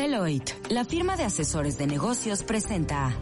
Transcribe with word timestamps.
Deloitte, 0.00 0.56
la 0.70 0.86
firma 0.86 1.14
de 1.14 1.24
asesores 1.24 1.76
de 1.76 1.86
negocios, 1.86 2.42
presenta. 2.42 3.14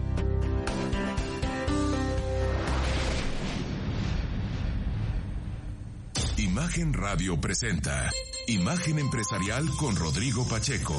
Imagen 6.37 6.93
Radio 6.93 7.41
presenta 7.41 8.09
Imagen 8.47 9.01
Empresarial 9.01 9.69
con 9.77 9.97
Rodrigo 9.97 10.47
Pacheco. 10.47 10.95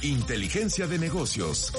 Inteligencia 0.00 0.86
de 0.86 0.98
negocios. 0.98 1.74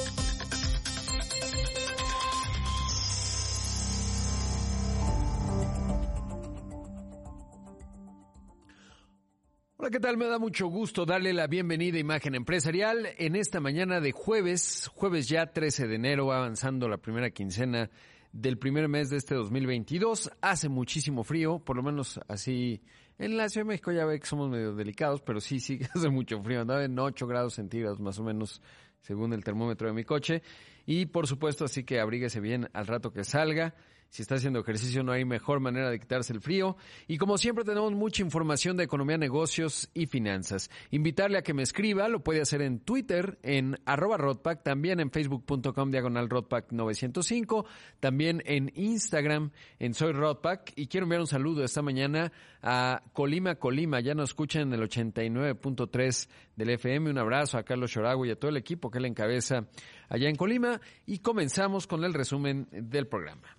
Me 10.17 10.25
da 10.25 10.39
mucho 10.39 10.65
gusto 10.67 11.05
darle 11.05 11.33
la 11.33 11.45
bienvenida 11.45 11.97
a 11.97 11.99
Imagen 11.99 12.33
Empresarial 12.33 13.09
en 13.19 13.35
esta 13.35 13.59
mañana 13.59 14.01
de 14.01 14.11
jueves, 14.11 14.89
jueves 14.95 15.29
ya 15.29 15.53
13 15.53 15.87
de 15.87 15.95
enero, 15.95 16.25
va 16.25 16.37
avanzando 16.37 16.89
la 16.89 16.97
primera 16.97 17.29
quincena 17.29 17.91
del 18.31 18.57
primer 18.57 18.87
mes 18.87 19.11
de 19.11 19.17
este 19.17 19.35
2022. 19.35 20.31
Hace 20.41 20.67
muchísimo 20.67 21.23
frío, 21.23 21.59
por 21.59 21.75
lo 21.75 21.83
menos 21.83 22.19
así 22.27 22.81
en 23.19 23.37
la 23.37 23.49
Ciudad 23.49 23.65
de 23.65 23.69
México 23.69 23.91
ya 23.91 24.05
ve 24.05 24.19
que 24.19 24.25
somos 24.25 24.49
medio 24.49 24.73
delicados, 24.73 25.21
pero 25.21 25.39
sí, 25.39 25.59
sí, 25.59 25.79
hace 25.93 26.09
mucho 26.09 26.41
frío. 26.41 26.61
Andaba 26.61 26.83
en 26.83 26.97
8 26.97 27.27
grados 27.27 27.53
centígrados 27.53 27.99
más 27.99 28.17
o 28.17 28.23
menos 28.23 28.63
según 29.01 29.31
el 29.33 29.43
termómetro 29.43 29.87
de 29.87 29.93
mi 29.93 30.05
coche. 30.05 30.41
Y 30.87 31.05
por 31.05 31.27
supuesto, 31.27 31.65
así 31.65 31.83
que 31.83 31.99
abríguese 31.99 32.39
bien 32.39 32.67
al 32.73 32.87
rato 32.87 33.13
que 33.13 33.23
salga. 33.23 33.75
Si 34.09 34.23
está 34.23 34.35
haciendo 34.35 34.59
ejercicio 34.59 35.03
no 35.03 35.11
hay 35.11 35.23
mejor 35.23 35.59
manera 35.59 35.89
de 35.89 35.99
quitarse 35.99 36.33
el 36.33 36.41
frío. 36.41 36.77
Y 37.07 37.17
como 37.17 37.37
siempre 37.37 37.63
tenemos 37.63 37.93
mucha 37.93 38.23
información 38.23 38.75
de 38.75 38.83
economía, 38.83 39.17
negocios 39.17 39.89
y 39.93 40.07
finanzas. 40.07 40.71
Invitarle 40.89 41.37
a 41.37 41.43
que 41.43 41.53
me 41.53 41.61
escriba, 41.61 42.07
lo 42.07 42.23
puede 42.23 42.41
hacer 42.41 42.63
en 42.63 42.79
Twitter, 42.79 43.37
en 43.43 43.79
arroba 43.85 44.17
Rodpack, 44.17 44.63
también 44.63 44.99
en 44.99 45.11
facebook.com 45.11 45.91
diagonal 45.91 46.27
Rodpack 46.27 46.71
905, 46.71 47.65
también 47.99 48.41
en 48.45 48.71
Instagram 48.73 49.51
en 49.77 49.93
Soy 49.93 50.11
Rodpack. 50.11 50.73
Y 50.75 50.87
quiero 50.87 51.05
enviar 51.05 51.21
un 51.21 51.27
saludo 51.27 51.63
esta 51.63 51.83
mañana 51.83 52.31
a 52.63 53.03
Colima, 53.13 53.55
Colima. 53.55 53.99
Ya 53.99 54.15
nos 54.15 54.31
escuchan 54.31 54.73
en 54.73 54.73
el 54.73 54.89
89.3 54.89 56.29
del 56.55 56.69
FM. 56.71 57.11
Un 57.11 57.19
abrazo 57.19 57.59
a 57.59 57.63
Carlos 57.63 57.91
Choragua 57.91 58.25
y 58.25 58.31
a 58.31 58.39
todo 58.39 58.49
el 58.49 58.57
equipo 58.57 58.89
que 58.89 58.99
le 58.99 59.07
encabeza 59.07 59.67
allá 60.07 60.29
en 60.29 60.35
Colima. 60.35 60.81
Y 61.05 61.19
comenzamos 61.19 61.85
con 61.85 62.03
el 62.03 62.15
resumen 62.15 62.67
del 62.71 63.05
programa. 63.05 63.58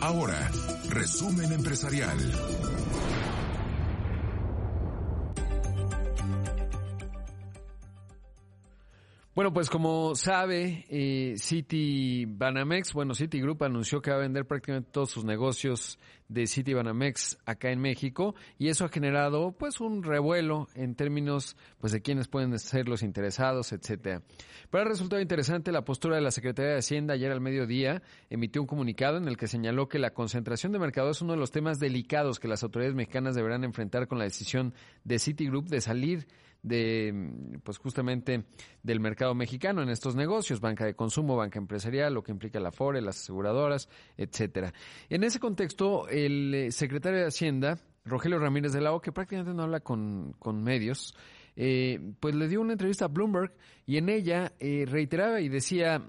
Ahora, 0.00 0.50
resumen 0.88 1.52
empresarial. 1.52 2.18
Bueno, 9.40 9.54
pues 9.54 9.70
como 9.70 10.14
sabe, 10.16 10.84
eh, 10.90 11.32
City 11.38 12.26
Banamex, 12.28 12.92
bueno, 12.92 13.14
City 13.14 13.40
Group 13.40 13.64
anunció 13.64 14.02
que 14.02 14.10
va 14.10 14.18
a 14.18 14.20
vender 14.20 14.44
prácticamente 14.44 14.90
todos 14.92 15.10
sus 15.10 15.24
negocios 15.24 15.98
de 16.28 16.46
City 16.46 16.74
Banamex 16.74 17.38
acá 17.46 17.70
en 17.70 17.80
México 17.80 18.34
y 18.58 18.68
eso 18.68 18.84
ha 18.84 18.90
generado 18.90 19.52
pues 19.52 19.80
un 19.80 20.02
revuelo 20.02 20.68
en 20.74 20.94
términos 20.94 21.56
pues 21.78 21.90
de 21.94 22.02
quiénes 22.02 22.28
pueden 22.28 22.58
ser 22.58 22.86
los 22.86 23.02
interesados, 23.02 23.72
etcétera. 23.72 24.20
Pero 24.70 24.84
ha 24.84 24.88
resultado 24.88 25.22
interesante 25.22 25.72
la 25.72 25.86
postura 25.86 26.16
de 26.16 26.22
la 26.22 26.32
Secretaría 26.32 26.72
de 26.72 26.78
Hacienda 26.80 27.14
ayer 27.14 27.32
al 27.32 27.40
mediodía 27.40 28.02
emitió 28.28 28.60
un 28.60 28.68
comunicado 28.68 29.16
en 29.16 29.26
el 29.26 29.38
que 29.38 29.46
señaló 29.46 29.88
que 29.88 29.98
la 29.98 30.10
concentración 30.10 30.70
de 30.72 30.80
mercado 30.80 31.08
es 31.08 31.22
uno 31.22 31.32
de 31.32 31.38
los 31.38 31.50
temas 31.50 31.80
delicados 31.80 32.40
que 32.40 32.46
las 32.46 32.62
autoridades 32.62 32.94
mexicanas 32.94 33.36
deberán 33.36 33.64
enfrentar 33.64 34.06
con 34.06 34.18
la 34.18 34.24
decisión 34.24 34.74
de 35.04 35.18
City 35.18 35.46
Group 35.46 35.70
de 35.70 35.80
salir 35.80 36.26
de, 36.62 37.58
pues 37.62 37.78
justamente 37.78 38.44
del 38.82 39.00
mercado 39.00 39.34
mexicano 39.34 39.82
en 39.82 39.88
estos 39.88 40.14
negocios, 40.14 40.60
banca 40.60 40.84
de 40.84 40.94
consumo, 40.94 41.36
banca 41.36 41.58
empresarial, 41.58 42.14
lo 42.14 42.22
que 42.22 42.32
implica 42.32 42.60
la 42.60 42.72
FORE, 42.72 43.00
las 43.00 43.20
aseguradoras, 43.20 43.88
etcétera. 44.16 44.72
En 45.08 45.24
ese 45.24 45.40
contexto, 45.40 46.08
el 46.08 46.54
eh, 46.54 46.72
secretario 46.72 47.20
de 47.20 47.26
Hacienda, 47.26 47.78
Rogelio 48.04 48.38
Ramírez 48.38 48.72
de 48.72 48.80
la 48.80 48.92
O, 48.92 49.00
que 49.00 49.12
prácticamente 49.12 49.54
no 49.54 49.62
habla 49.62 49.80
con, 49.80 50.34
con 50.38 50.62
medios, 50.62 51.14
eh, 51.56 52.00
pues 52.20 52.34
le 52.34 52.48
dio 52.48 52.60
una 52.60 52.72
entrevista 52.72 53.06
a 53.06 53.08
Bloomberg 53.08 53.52
y 53.86 53.96
en 53.96 54.08
ella 54.08 54.52
eh, 54.58 54.86
reiteraba 54.88 55.40
y 55.40 55.48
decía 55.48 56.02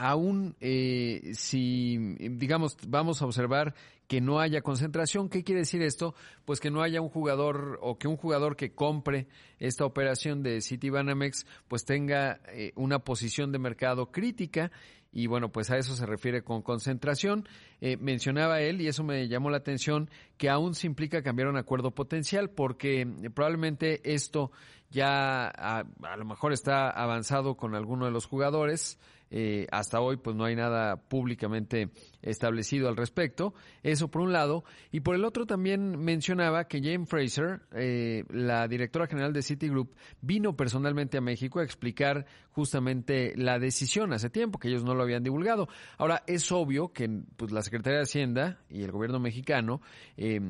aún 0.00 0.56
eh, 0.60 1.32
si, 1.34 1.98
digamos, 2.18 2.78
vamos 2.88 3.20
a 3.20 3.26
observar 3.26 3.74
que 4.08 4.22
no 4.22 4.40
haya 4.40 4.62
concentración, 4.62 5.28
¿qué 5.28 5.44
quiere 5.44 5.60
decir 5.60 5.82
esto? 5.82 6.14
Pues 6.46 6.58
que 6.58 6.70
no 6.70 6.82
haya 6.82 7.02
un 7.02 7.10
jugador 7.10 7.78
o 7.82 7.98
que 7.98 8.08
un 8.08 8.16
jugador 8.16 8.56
que 8.56 8.72
compre 8.74 9.28
esta 9.58 9.84
operación 9.84 10.42
de 10.42 10.62
Citibanamex 10.62 11.46
pues 11.68 11.84
tenga 11.84 12.40
eh, 12.48 12.72
una 12.76 13.00
posición 13.00 13.52
de 13.52 13.58
mercado 13.58 14.10
crítica 14.10 14.72
y 15.12 15.26
bueno, 15.26 15.50
pues 15.52 15.70
a 15.70 15.76
eso 15.76 15.94
se 15.94 16.06
refiere 16.06 16.42
con 16.42 16.62
concentración. 16.62 17.46
Eh, 17.80 17.96
mencionaba 17.98 18.60
él, 18.60 18.80
y 18.80 18.88
eso 18.88 19.04
me 19.04 19.28
llamó 19.28 19.50
la 19.50 19.58
atención, 19.58 20.08
que 20.38 20.48
aún 20.48 20.74
se 20.74 20.86
implica 20.86 21.22
cambiar 21.22 21.48
un 21.48 21.56
acuerdo 21.56 21.90
potencial 21.90 22.48
porque 22.48 23.06
probablemente 23.34 24.00
esto 24.14 24.50
ya 24.88 25.48
a, 25.48 25.84
a 26.02 26.16
lo 26.16 26.24
mejor 26.24 26.52
está 26.52 26.88
avanzado 26.90 27.56
con 27.56 27.74
alguno 27.74 28.06
de 28.06 28.12
los 28.12 28.26
jugadores, 28.26 28.98
eh, 29.30 29.66
hasta 29.70 30.00
hoy 30.00 30.16
pues 30.16 30.34
no 30.34 30.44
hay 30.44 30.56
nada 30.56 30.96
públicamente 30.96 31.90
establecido 32.22 32.88
al 32.88 32.96
respecto. 32.96 33.54
Eso 33.82 34.10
por 34.10 34.22
un 34.22 34.32
lado. 34.32 34.64
Y 34.90 35.00
por 35.00 35.14
el 35.14 35.24
otro 35.24 35.46
también 35.46 35.98
mencionaba 35.98 36.64
que 36.64 36.80
Jane 36.80 37.06
Fraser, 37.06 37.62
eh, 37.72 38.24
la 38.30 38.66
directora 38.68 39.06
general 39.06 39.32
de 39.32 39.42
Citigroup, 39.42 39.94
vino 40.20 40.56
personalmente 40.56 41.18
a 41.18 41.20
México 41.20 41.60
a 41.60 41.64
explicar 41.64 42.26
justamente 42.50 43.34
la 43.36 43.58
decisión 43.58 44.12
hace 44.12 44.30
tiempo, 44.30 44.58
que 44.58 44.68
ellos 44.68 44.84
no 44.84 44.94
lo 44.94 45.02
habían 45.02 45.22
divulgado. 45.22 45.68
Ahora, 45.96 46.22
es 46.26 46.50
obvio 46.50 46.92
que 46.92 47.08
pues, 47.36 47.52
la 47.52 47.62
Secretaría 47.62 47.98
de 47.98 48.04
Hacienda 48.04 48.58
y 48.68 48.82
el 48.82 48.90
gobierno 48.90 49.20
mexicano 49.20 49.80
eh, 50.16 50.40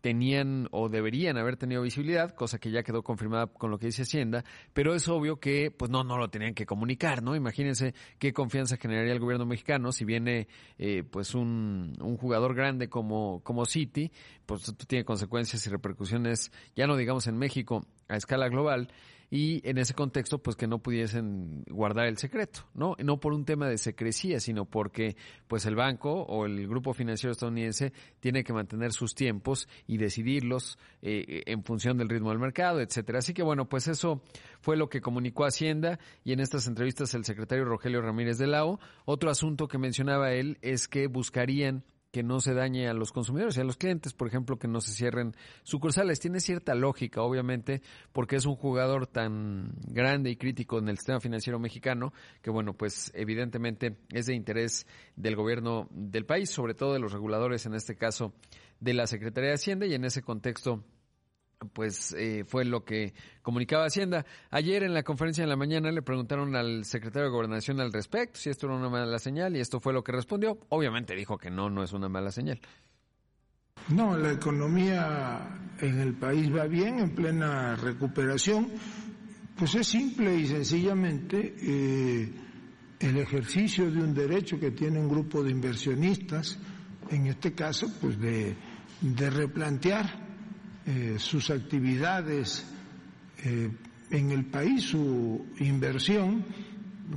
tenían 0.00 0.68
o 0.70 0.88
deberían 0.88 1.36
haber 1.38 1.56
tenido 1.56 1.82
visibilidad, 1.82 2.34
cosa 2.34 2.58
que 2.58 2.70
ya 2.70 2.82
quedó 2.82 3.02
confirmada 3.02 3.46
con 3.46 3.70
lo 3.70 3.78
que 3.78 3.86
dice 3.86 4.02
Hacienda, 4.02 4.44
pero 4.72 4.94
es 4.94 5.08
obvio 5.08 5.38
que 5.38 5.70
pues 5.70 5.90
no, 5.90 6.04
no 6.04 6.16
lo 6.16 6.28
tenían 6.28 6.54
que 6.54 6.66
comunicar, 6.66 7.22
¿no? 7.22 7.36
Imagínense 7.36 7.94
qué 8.18 8.32
confianza 8.32 8.76
generaría 8.76 9.12
el 9.12 9.20
gobierno 9.20 9.46
mexicano 9.46 9.92
si 9.92 10.04
viene 10.04 10.48
eh, 10.78 11.02
pues 11.02 11.34
un, 11.34 11.96
un 12.00 12.16
jugador 12.16 12.54
grande 12.54 12.88
como, 12.88 13.40
como 13.42 13.66
City, 13.66 14.10
pues 14.46 14.68
esto 14.68 14.86
tiene 14.86 15.04
consecuencias 15.04 15.66
y 15.66 15.70
repercusiones, 15.70 16.50
ya 16.74 16.86
no 16.86 16.96
digamos 16.96 17.26
en 17.26 17.38
México, 17.38 17.86
a 18.08 18.16
escala 18.16 18.48
global, 18.48 18.88
y 19.30 19.66
en 19.68 19.78
ese 19.78 19.94
contexto 19.94 20.38
pues 20.38 20.56
que 20.56 20.66
no 20.66 20.80
pudiesen 20.80 21.62
guardar 21.68 22.06
el 22.06 22.18
secreto, 22.18 22.66
¿no? 22.74 22.96
No 23.02 23.20
por 23.20 23.32
un 23.32 23.44
tema 23.44 23.68
de 23.68 23.78
secrecía, 23.78 24.40
sino 24.40 24.64
porque 24.64 25.16
pues 25.46 25.64
el 25.66 25.76
banco 25.76 26.22
o 26.22 26.46
el 26.46 26.66
grupo 26.66 26.92
financiero 26.92 27.30
estadounidense 27.30 27.92
tiene 28.18 28.42
que 28.42 28.52
mantener 28.52 28.92
sus 28.92 29.14
tiempos 29.14 29.68
y 29.86 29.98
decidirlos 29.98 30.78
eh, 31.00 31.44
en 31.46 31.62
función 31.62 31.96
del 31.96 32.08
ritmo 32.08 32.30
del 32.30 32.40
mercado, 32.40 32.80
etcétera. 32.80 33.20
Así 33.20 33.32
que 33.32 33.44
bueno, 33.44 33.68
pues 33.68 33.86
eso 33.86 34.20
fue 34.60 34.76
lo 34.76 34.88
que 34.88 35.00
comunicó 35.00 35.44
Hacienda 35.44 36.00
y 36.24 36.32
en 36.32 36.40
estas 36.40 36.66
entrevistas 36.66 37.14
el 37.14 37.24
secretario 37.24 37.64
Rogelio 37.64 38.02
Ramírez 38.02 38.36
de 38.38 38.48
Lao. 38.48 38.80
Otro 39.04 39.30
asunto 39.30 39.68
que 39.68 39.78
mencionaba 39.78 40.32
él 40.32 40.58
es 40.60 40.88
que 40.88 41.06
buscarían 41.06 41.84
que 42.10 42.22
no 42.22 42.40
se 42.40 42.54
dañe 42.54 42.88
a 42.88 42.94
los 42.94 43.12
consumidores 43.12 43.56
y 43.56 43.60
a 43.60 43.64
los 43.64 43.76
clientes, 43.76 44.12
por 44.12 44.28
ejemplo, 44.28 44.58
que 44.58 44.68
no 44.68 44.80
se 44.80 44.92
cierren 44.92 45.34
sucursales. 45.62 46.20
Tiene 46.20 46.40
cierta 46.40 46.74
lógica, 46.74 47.22
obviamente, 47.22 47.82
porque 48.12 48.36
es 48.36 48.46
un 48.46 48.56
jugador 48.56 49.06
tan 49.06 49.72
grande 49.86 50.30
y 50.30 50.36
crítico 50.36 50.78
en 50.78 50.88
el 50.88 50.98
sistema 50.98 51.20
financiero 51.20 51.58
mexicano, 51.58 52.12
que 52.42 52.50
bueno, 52.50 52.74
pues 52.74 53.12
evidentemente 53.14 53.96
es 54.10 54.26
de 54.26 54.34
interés 54.34 54.86
del 55.16 55.36
gobierno 55.36 55.88
del 55.90 56.26
país, 56.26 56.50
sobre 56.50 56.74
todo 56.74 56.94
de 56.94 57.00
los 57.00 57.12
reguladores, 57.12 57.66
en 57.66 57.74
este 57.74 57.96
caso 57.96 58.32
de 58.80 58.94
la 58.94 59.06
Secretaría 59.06 59.50
de 59.50 59.56
Hacienda, 59.56 59.86
y 59.86 59.94
en 59.94 60.04
ese 60.04 60.22
contexto 60.22 60.84
pues 61.72 62.14
eh, 62.18 62.44
fue 62.46 62.64
lo 62.64 62.84
que 62.84 63.12
comunicaba 63.42 63.86
Hacienda. 63.86 64.24
Ayer 64.50 64.82
en 64.82 64.94
la 64.94 65.02
conferencia 65.02 65.44
de 65.44 65.48
la 65.50 65.56
mañana 65.56 65.90
le 65.90 66.02
preguntaron 66.02 66.56
al 66.56 66.84
secretario 66.84 67.28
de 67.28 67.32
Gobernación 67.32 67.80
al 67.80 67.92
respecto 67.92 68.40
si 68.40 68.50
esto 68.50 68.66
era 68.66 68.76
una 68.76 68.88
mala 68.88 69.18
señal 69.18 69.56
y 69.56 69.60
esto 69.60 69.80
fue 69.80 69.92
lo 69.92 70.02
que 70.02 70.12
respondió. 70.12 70.58
Obviamente 70.70 71.14
dijo 71.14 71.38
que 71.38 71.50
no, 71.50 71.68
no 71.68 71.82
es 71.82 71.92
una 71.92 72.08
mala 72.08 72.30
señal. 72.30 72.60
No, 73.88 74.16
la 74.16 74.32
economía 74.32 75.74
en 75.80 76.00
el 76.00 76.14
país 76.14 76.54
va 76.54 76.66
bien, 76.66 76.98
en 76.98 77.14
plena 77.14 77.76
recuperación. 77.76 78.68
Pues 79.56 79.74
es 79.74 79.86
simple 79.86 80.34
y 80.36 80.46
sencillamente 80.46 81.54
eh, 81.60 82.32
el 83.00 83.16
ejercicio 83.18 83.90
de 83.90 83.98
un 84.02 84.14
derecho 84.14 84.58
que 84.58 84.70
tiene 84.70 84.98
un 84.98 85.08
grupo 85.08 85.42
de 85.42 85.50
inversionistas, 85.50 86.58
en 87.10 87.26
este 87.26 87.52
caso, 87.52 87.88
pues 88.00 88.18
de, 88.18 88.56
de 89.00 89.30
replantear 89.30 90.29
eh, 90.90 91.20
sus 91.20 91.50
actividades 91.50 92.66
eh, 93.44 93.70
en 94.10 94.30
el 94.32 94.46
país, 94.46 94.82
su 94.82 95.46
inversión. 95.60 96.44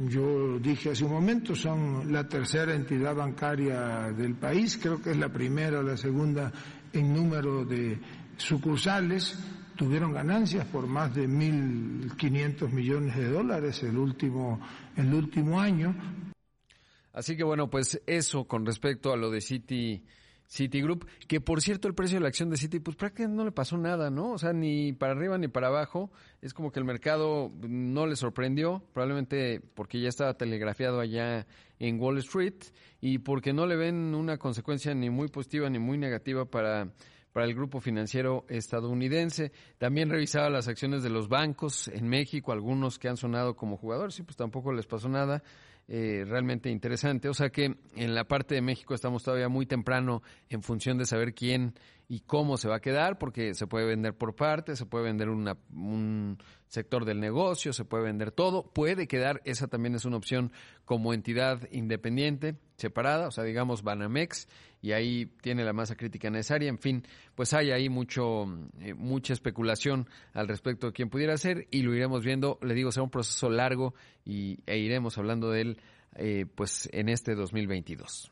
Yo 0.09 0.59
dije 0.59 0.91
hace 0.91 1.03
un 1.03 1.11
momento, 1.11 1.55
son 1.55 2.13
la 2.13 2.27
tercera 2.27 2.75
entidad 2.75 3.15
bancaria 3.15 4.11
del 4.11 4.35
país, 4.35 4.77
creo 4.77 5.01
que 5.01 5.09
es 5.09 5.17
la 5.17 5.29
primera 5.29 5.79
o 5.79 5.81
la 5.81 5.97
segunda 5.97 6.51
en 6.93 7.15
número 7.15 7.65
de 7.65 7.99
sucursales, 8.37 9.39
tuvieron 9.75 10.13
ganancias 10.13 10.67
por 10.67 10.85
más 10.85 11.15
de 11.15 11.27
1.500 11.27 12.69
millones 12.69 13.15
de 13.15 13.27
dólares 13.27 13.81
el 13.81 13.97
último, 13.97 14.61
el 14.95 15.11
último 15.11 15.59
año. 15.59 15.95
Así 17.11 17.35
que 17.35 17.43
bueno, 17.43 17.71
pues 17.71 17.99
eso 18.05 18.45
con 18.45 18.67
respecto 18.67 19.11
a 19.11 19.17
lo 19.17 19.31
de 19.31 19.41
City 19.41 20.03
Citigroup, 20.53 21.07
que 21.27 21.41
por 21.41 21.61
cierto 21.61 21.87
el 21.87 21.95
precio 21.95 22.17
de 22.17 22.21
la 22.21 22.27
acción 22.27 22.51
de 22.51 22.57
Citi 22.57 22.79
pues 22.79 22.95
prácticamente 22.95 23.37
no 23.37 23.43
le 23.43 23.51
pasó 23.51 23.75
nada, 23.75 24.11
¿no? 24.11 24.33
O 24.33 24.37
sea, 24.37 24.53
ni 24.53 24.93
para 24.93 25.13
arriba 25.13 25.37
ni 25.39 25.47
para 25.47 25.67
abajo, 25.67 26.11
es 26.41 26.53
como 26.53 26.71
que 26.71 26.79
el 26.79 26.85
mercado 26.85 27.51
no 27.67 28.05
le 28.05 28.15
sorprendió, 28.15 28.83
probablemente 28.93 29.61
porque 29.73 29.99
ya 29.99 30.09
estaba 30.09 30.35
telegrafiado 30.35 30.99
allá 30.99 31.47
en 31.79 31.99
Wall 31.99 32.19
Street 32.19 32.53
y 33.01 33.17
porque 33.17 33.51
no 33.51 33.65
le 33.65 33.75
ven 33.75 34.13
una 34.13 34.37
consecuencia 34.37 34.93
ni 34.93 35.09
muy 35.09 35.27
positiva 35.27 35.69
ni 35.71 35.79
muy 35.79 35.97
negativa 35.97 36.45
para 36.45 36.93
para 37.33 37.47
el 37.47 37.55
grupo 37.55 37.81
financiero 37.81 38.45
estadounidense. 38.47 39.51
También 39.79 40.09
revisaba 40.09 40.51
las 40.51 40.67
acciones 40.67 41.01
de 41.01 41.09
los 41.09 41.27
bancos 41.27 41.87
en 41.87 42.07
México, 42.07 42.51
algunos 42.51 42.99
que 42.99 43.09
han 43.09 43.17
sonado 43.17 43.55
como 43.55 43.75
jugadores, 43.75 44.19
y 44.19 44.23
pues 44.23 44.37
tampoco 44.37 44.71
les 44.71 44.85
pasó 44.85 45.09
nada. 45.09 45.41
Eh, 45.87 46.23
realmente 46.27 46.69
interesante. 46.69 47.27
O 47.27 47.33
sea 47.33 47.49
que 47.49 47.75
en 47.95 48.15
la 48.15 48.23
parte 48.23 48.55
de 48.55 48.61
México 48.61 48.93
estamos 48.93 49.23
todavía 49.23 49.49
muy 49.49 49.65
temprano 49.65 50.23
en 50.49 50.63
función 50.63 50.97
de 50.97 51.05
saber 51.05 51.33
quién 51.33 51.73
y 52.13 52.19
cómo 52.19 52.57
se 52.57 52.67
va 52.67 52.75
a 52.75 52.79
quedar, 52.79 53.17
porque 53.17 53.55
se 53.55 53.65
puede 53.65 53.87
vender 53.87 54.15
por 54.15 54.35
partes, 54.35 54.77
se 54.77 54.85
puede 54.85 55.05
vender 55.05 55.29
una, 55.29 55.57
un 55.73 56.37
sector 56.67 57.05
del 57.05 57.19
negocio, 57.19 57.73
se 57.73 57.85
puede 57.85 58.03
vender 58.03 58.31
todo, 58.31 58.71
puede 58.71 59.07
quedar, 59.07 59.41
esa 59.45 59.65
también 59.65 59.95
es 59.95 60.05
una 60.05 60.17
opción 60.17 60.51
como 60.85 61.15
entidad 61.15 61.67
independiente, 61.71 62.55
separada, 62.77 63.29
o 63.29 63.31
sea, 63.31 63.43
digamos 63.43 63.81
Banamex, 63.81 64.47
y 64.79 64.91
ahí 64.91 65.25
tiene 65.41 65.63
la 65.63 65.73
masa 65.73 65.95
crítica 65.95 66.29
necesaria, 66.29 66.69
en 66.69 66.77
fin, 66.77 67.03
pues 67.33 67.51
hay 67.55 67.71
ahí 67.71 67.89
mucho, 67.89 68.45
eh, 68.79 68.93
mucha 68.93 69.33
especulación 69.33 70.07
al 70.33 70.47
respecto 70.47 70.85
de 70.85 70.93
quién 70.93 71.09
pudiera 71.09 71.35
ser, 71.37 71.67
y 71.71 71.81
lo 71.81 71.95
iremos 71.95 72.23
viendo, 72.23 72.59
le 72.61 72.75
digo, 72.75 72.91
será 72.91 73.05
un 73.05 73.09
proceso 73.09 73.49
largo 73.49 73.95
y, 74.23 74.59
e 74.67 74.77
iremos 74.77 75.17
hablando 75.17 75.49
de 75.49 75.61
él 75.61 75.81
eh, 76.13 76.45
pues 76.53 76.87
en 76.93 77.09
este 77.09 77.33
2022. 77.33 78.31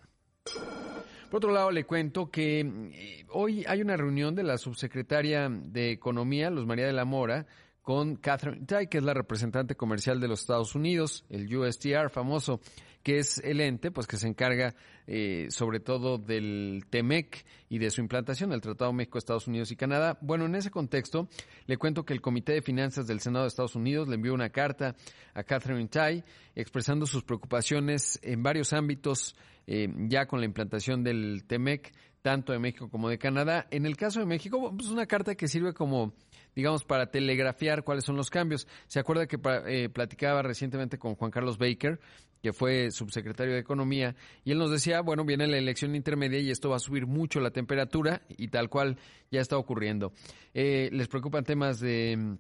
Por 1.32 1.38
otro 1.38 1.54
lado, 1.54 1.72
le 1.72 1.86
cuento 1.86 2.30
que 2.30 2.60
eh, 2.60 3.26
hoy 3.30 3.64
hay 3.66 3.82
una 3.82 3.96
reunión 3.96 4.36
de 4.36 4.44
la 4.44 4.58
subsecretaria 4.58 5.48
de 5.50 5.92
Economía, 5.92 6.50
Luz 6.50 6.66
María 6.66 6.86
de 6.86 6.92
la 6.92 7.06
Mora, 7.06 7.46
con 7.82 8.18
Catherine 8.18 8.66
Tai, 8.66 8.88
que 8.88 8.98
es 8.98 9.04
la 9.06 9.14
representante 9.14 9.76
comercial 9.76 10.20
de 10.20 10.28
los 10.28 10.42
Estados 10.42 10.76
Unidos, 10.76 11.24
el 11.30 11.56
USTR 11.56 12.10
famoso, 12.10 12.60
que 13.04 13.18
es 13.18 13.40
el 13.40 13.62
ente 13.62 13.92
pues 13.92 14.08
que 14.08 14.18
se 14.18 14.28
encarga 14.28 14.76
eh, 15.08 15.48
sobre 15.50 15.80
todo 15.80 16.18
del 16.18 16.86
TEMEC 16.90 17.46
y 17.70 17.80
de 17.80 17.90
su 17.90 18.02
implantación, 18.02 18.54
el 18.54 18.62
Tratado 18.62 18.94
México, 18.94 19.18
Estados 19.18 19.48
Unidos 19.48 19.72
y 19.72 19.76
Canadá. 19.76 20.18
Bueno, 20.22 20.46
en 20.46 20.56
ese 20.56 20.72
contexto, 20.72 21.28
le 21.66 21.78
cuento 21.78 22.06
que 22.06 22.14
el 22.14 22.22
Comité 22.22 22.54
de 22.54 22.62
Finanzas 22.62 23.08
del 23.08 23.20
Senado 23.20 23.46
de 23.46 23.50
Estados 23.50 23.76
Unidos 23.76 24.08
le 24.08 24.16
envió 24.16 24.34
una 24.34 24.50
carta 24.50 24.96
a 25.34 25.44
Catherine 25.44 25.88
Tai 25.88 26.24
expresando 26.56 27.06
sus 27.06 27.24
preocupaciones 27.24 28.20
en 28.22 28.44
varios 28.44 28.74
ámbitos 28.74 29.36
eh, 29.68 29.88
ya 30.08 30.26
con 30.26 30.40
la 30.40 30.46
implantación 30.46 31.04
del 31.04 31.44
TEMEC, 31.48 31.94
tanto 32.22 32.54
de 32.54 32.60
México 32.60 32.90
como 32.90 33.10
de 33.10 33.18
Canadá. 33.18 33.68
En 33.72 33.86
el 33.86 33.98
caso 33.98 34.20
de 34.20 34.26
México, 34.26 34.70
es 34.70 34.76
pues 34.78 34.90
una 34.90 35.08
carta 35.08 35.36
que 35.36 35.48
sirve 35.48 35.74
como 35.74 36.14
digamos, 36.56 36.84
para 36.84 37.10
telegrafiar 37.10 37.84
cuáles 37.84 38.04
son 38.04 38.16
los 38.16 38.30
cambios. 38.30 38.68
Se 38.88 39.00
acuerda 39.00 39.28
que 39.28 39.40
eh, 39.68 39.90
platicaba 39.90 40.42
recientemente 40.42 40.98
con 40.98 41.16
Juan 41.16 41.32
Carlos 41.32 41.58
Baker, 41.58 42.00
que 42.42 42.54
fue 42.54 42.92
subsecretario 42.92 43.54
de 43.54 43.60
Economía, 43.60 44.16
y 44.44 44.52
él 44.52 44.58
nos 44.58 44.72
decía, 44.72 45.02
bueno, 45.02 45.26
viene 45.26 45.48
la 45.48 45.58
elección 45.58 45.96
intermedia 45.96 46.40
y 46.40 46.52
esto 46.52 46.70
va 46.70 46.78
a 46.78 46.80
subir 46.80 47.08
mucho 47.08 47.40
la 47.40 47.52
temperatura, 47.52 48.22
y 48.30 48.48
tal 48.48 48.70
cual 48.70 48.98
ya 49.32 49.42
está 49.42 49.58
ocurriendo. 49.58 50.14
Eh, 50.54 50.90
les 50.92 51.08
preocupan 51.08 51.44
temas 51.44 51.80
de 51.80 52.38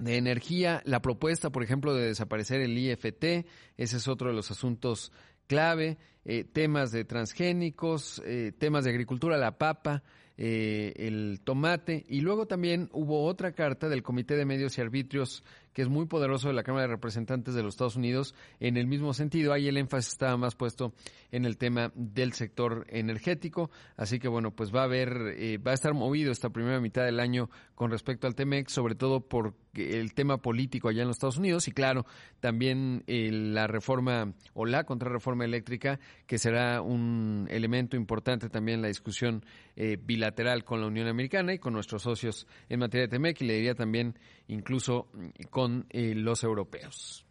de 0.00 0.16
energía, 0.16 0.82
la 0.84 1.02
propuesta, 1.02 1.50
por 1.50 1.62
ejemplo, 1.62 1.94
de 1.94 2.06
desaparecer 2.06 2.60
el 2.60 2.76
IFT, 2.76 3.46
ese 3.76 3.96
es 3.96 4.08
otro 4.08 4.28
de 4.28 4.34
los 4.34 4.50
asuntos 4.50 5.12
clave, 5.46 5.98
eh, 6.24 6.44
temas 6.44 6.90
de 6.92 7.04
transgénicos, 7.04 8.22
eh, 8.24 8.52
temas 8.56 8.84
de 8.84 8.90
agricultura, 8.90 9.36
la 9.36 9.58
papa, 9.58 10.02
eh, 10.36 10.92
el 10.96 11.40
tomate, 11.44 12.04
y 12.08 12.20
luego 12.20 12.46
también 12.46 12.88
hubo 12.92 13.24
otra 13.24 13.52
carta 13.52 13.88
del 13.88 14.02
Comité 14.02 14.36
de 14.36 14.44
Medios 14.44 14.78
y 14.78 14.80
Arbitrios 14.80 15.44
que 15.72 15.82
es 15.82 15.88
muy 15.88 16.06
poderoso 16.06 16.48
de 16.48 16.54
la 16.54 16.62
Cámara 16.62 16.86
de 16.86 16.94
Representantes 16.94 17.54
de 17.54 17.62
los 17.62 17.74
Estados 17.74 17.96
Unidos. 17.96 18.34
En 18.58 18.76
el 18.76 18.86
mismo 18.86 19.14
sentido, 19.14 19.52
ahí 19.52 19.68
el 19.68 19.76
énfasis 19.76 20.12
estaba 20.12 20.36
más 20.36 20.54
puesto 20.54 20.92
en 21.30 21.44
el 21.44 21.58
tema 21.58 21.92
del 21.94 22.32
sector 22.32 22.86
energético. 22.88 23.70
Así 23.96 24.18
que 24.18 24.28
bueno, 24.28 24.50
pues 24.50 24.74
va 24.74 24.80
a 24.80 24.84
haber, 24.84 25.34
eh, 25.36 25.58
va 25.58 25.72
a 25.72 25.74
estar 25.74 25.94
movido 25.94 26.32
esta 26.32 26.50
primera 26.50 26.80
mitad 26.80 27.04
del 27.04 27.20
año 27.20 27.50
con 27.74 27.90
respecto 27.90 28.26
al 28.26 28.34
TEMEX, 28.34 28.72
sobre 28.72 28.94
todo 28.94 29.20
por 29.20 29.54
el 29.74 30.14
tema 30.14 30.38
político 30.38 30.88
allá 30.88 31.02
en 31.02 31.08
los 31.08 31.16
Estados 31.16 31.38
Unidos 31.38 31.68
y 31.68 31.72
claro, 31.72 32.04
también 32.40 33.04
eh, 33.06 33.30
la 33.30 33.66
reforma 33.66 34.32
o 34.54 34.66
la 34.66 34.84
contrarreforma 34.84 35.44
eléctrica, 35.44 36.00
que 36.26 36.38
será 36.38 36.82
un 36.82 37.46
elemento 37.50 37.96
importante 37.96 38.48
también 38.48 38.76
en 38.76 38.82
la 38.82 38.88
discusión 38.88 39.44
eh, 39.76 39.96
bilateral 40.02 40.64
con 40.64 40.80
la 40.80 40.88
Unión 40.88 41.06
Americana 41.06 41.54
y 41.54 41.58
con 41.58 41.72
nuestros 41.72 42.02
socios 42.02 42.46
en 42.68 42.80
materia 42.80 43.06
de 43.06 43.10
TEMEC 43.10 43.40
y 43.42 43.46
le 43.46 43.54
diría 43.54 43.74
también 43.74 44.18
incluso 44.48 45.08
con 45.50 45.59
eh, 45.90 46.14
los 46.14 46.42
europeos. 46.44 47.26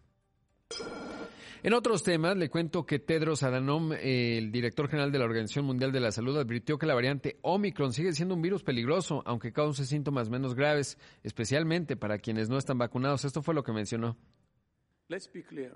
En 1.61 1.73
otros 1.73 2.03
temas, 2.03 2.37
le 2.37 2.49
cuento 2.49 2.85
que 2.85 2.99
Tedros 2.99 3.43
Adhanom, 3.43 3.91
el 3.91 4.49
director 4.49 4.87
general 4.87 5.11
de 5.11 5.19
la 5.19 5.25
Organización 5.25 5.65
Mundial 5.65 5.91
de 5.91 5.99
la 5.99 6.11
Salud, 6.11 6.37
advirtió 6.37 6.77
que 6.77 6.85
la 6.85 6.93
variante 6.93 7.37
Omicron 7.41 7.91
sigue 7.91 8.13
siendo 8.13 8.35
un 8.35 8.41
virus 8.41 8.63
peligroso, 8.63 9.23
aunque 9.25 9.51
cause 9.51 9.85
síntomas 9.85 10.29
menos 10.29 10.55
graves, 10.55 10.97
especialmente 11.21 11.97
para 11.97 12.17
quienes 12.19 12.49
no 12.49 12.57
están 12.57 12.77
vacunados. 12.77 13.25
Esto 13.25 13.41
fue 13.41 13.53
lo 13.53 13.63
que 13.63 13.73
mencionó. 13.73 14.15
Let's 15.09 15.29
be 15.31 15.43
clear. 15.43 15.75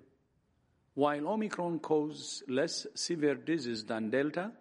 While 0.96 1.26
Omicron 1.28 1.80
causes 1.80 2.46
less 2.48 2.88
severe 2.94 3.44
disease 3.44 3.84
than 3.86 4.10
Delta, 4.10 4.54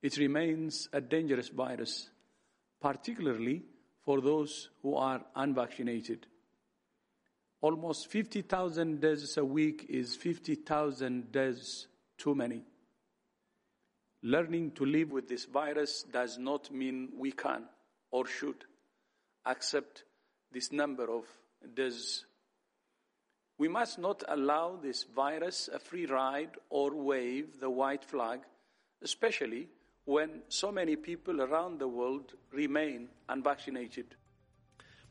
it 0.00 0.16
remains 0.16 0.88
a 0.92 1.00
dangerous 1.00 1.50
virus, 1.50 2.10
particularly 2.80 3.66
for 4.04 4.22
those 4.22 4.70
who 4.82 4.96
are 4.96 5.26
unvaccinated. 5.34 6.26
Almost 7.66 8.06
50,000 8.12 9.00
deaths 9.00 9.36
a 9.38 9.44
week 9.44 9.86
is 9.88 10.14
50,000 10.14 11.32
deaths 11.32 11.88
too 12.16 12.32
many. 12.32 12.62
Learning 14.22 14.70
to 14.70 14.84
live 14.84 15.10
with 15.10 15.28
this 15.28 15.46
virus 15.46 16.04
does 16.04 16.38
not 16.38 16.70
mean 16.70 17.08
we 17.18 17.32
can 17.32 17.64
or 18.12 18.24
should 18.24 18.64
accept 19.44 20.04
this 20.52 20.70
number 20.70 21.10
of 21.10 21.24
deaths. 21.74 22.24
We 23.58 23.66
must 23.66 23.98
not 23.98 24.22
allow 24.28 24.76
this 24.80 25.02
virus 25.02 25.68
a 25.72 25.80
free 25.80 26.06
ride 26.06 26.52
or 26.70 26.94
wave 26.94 27.58
the 27.58 27.68
white 27.68 28.04
flag, 28.04 28.42
especially 29.02 29.66
when 30.04 30.42
so 30.46 30.70
many 30.70 30.94
people 30.94 31.42
around 31.42 31.80
the 31.80 31.88
world 31.88 32.32
remain 32.52 33.08
unvaccinated. 33.28 34.14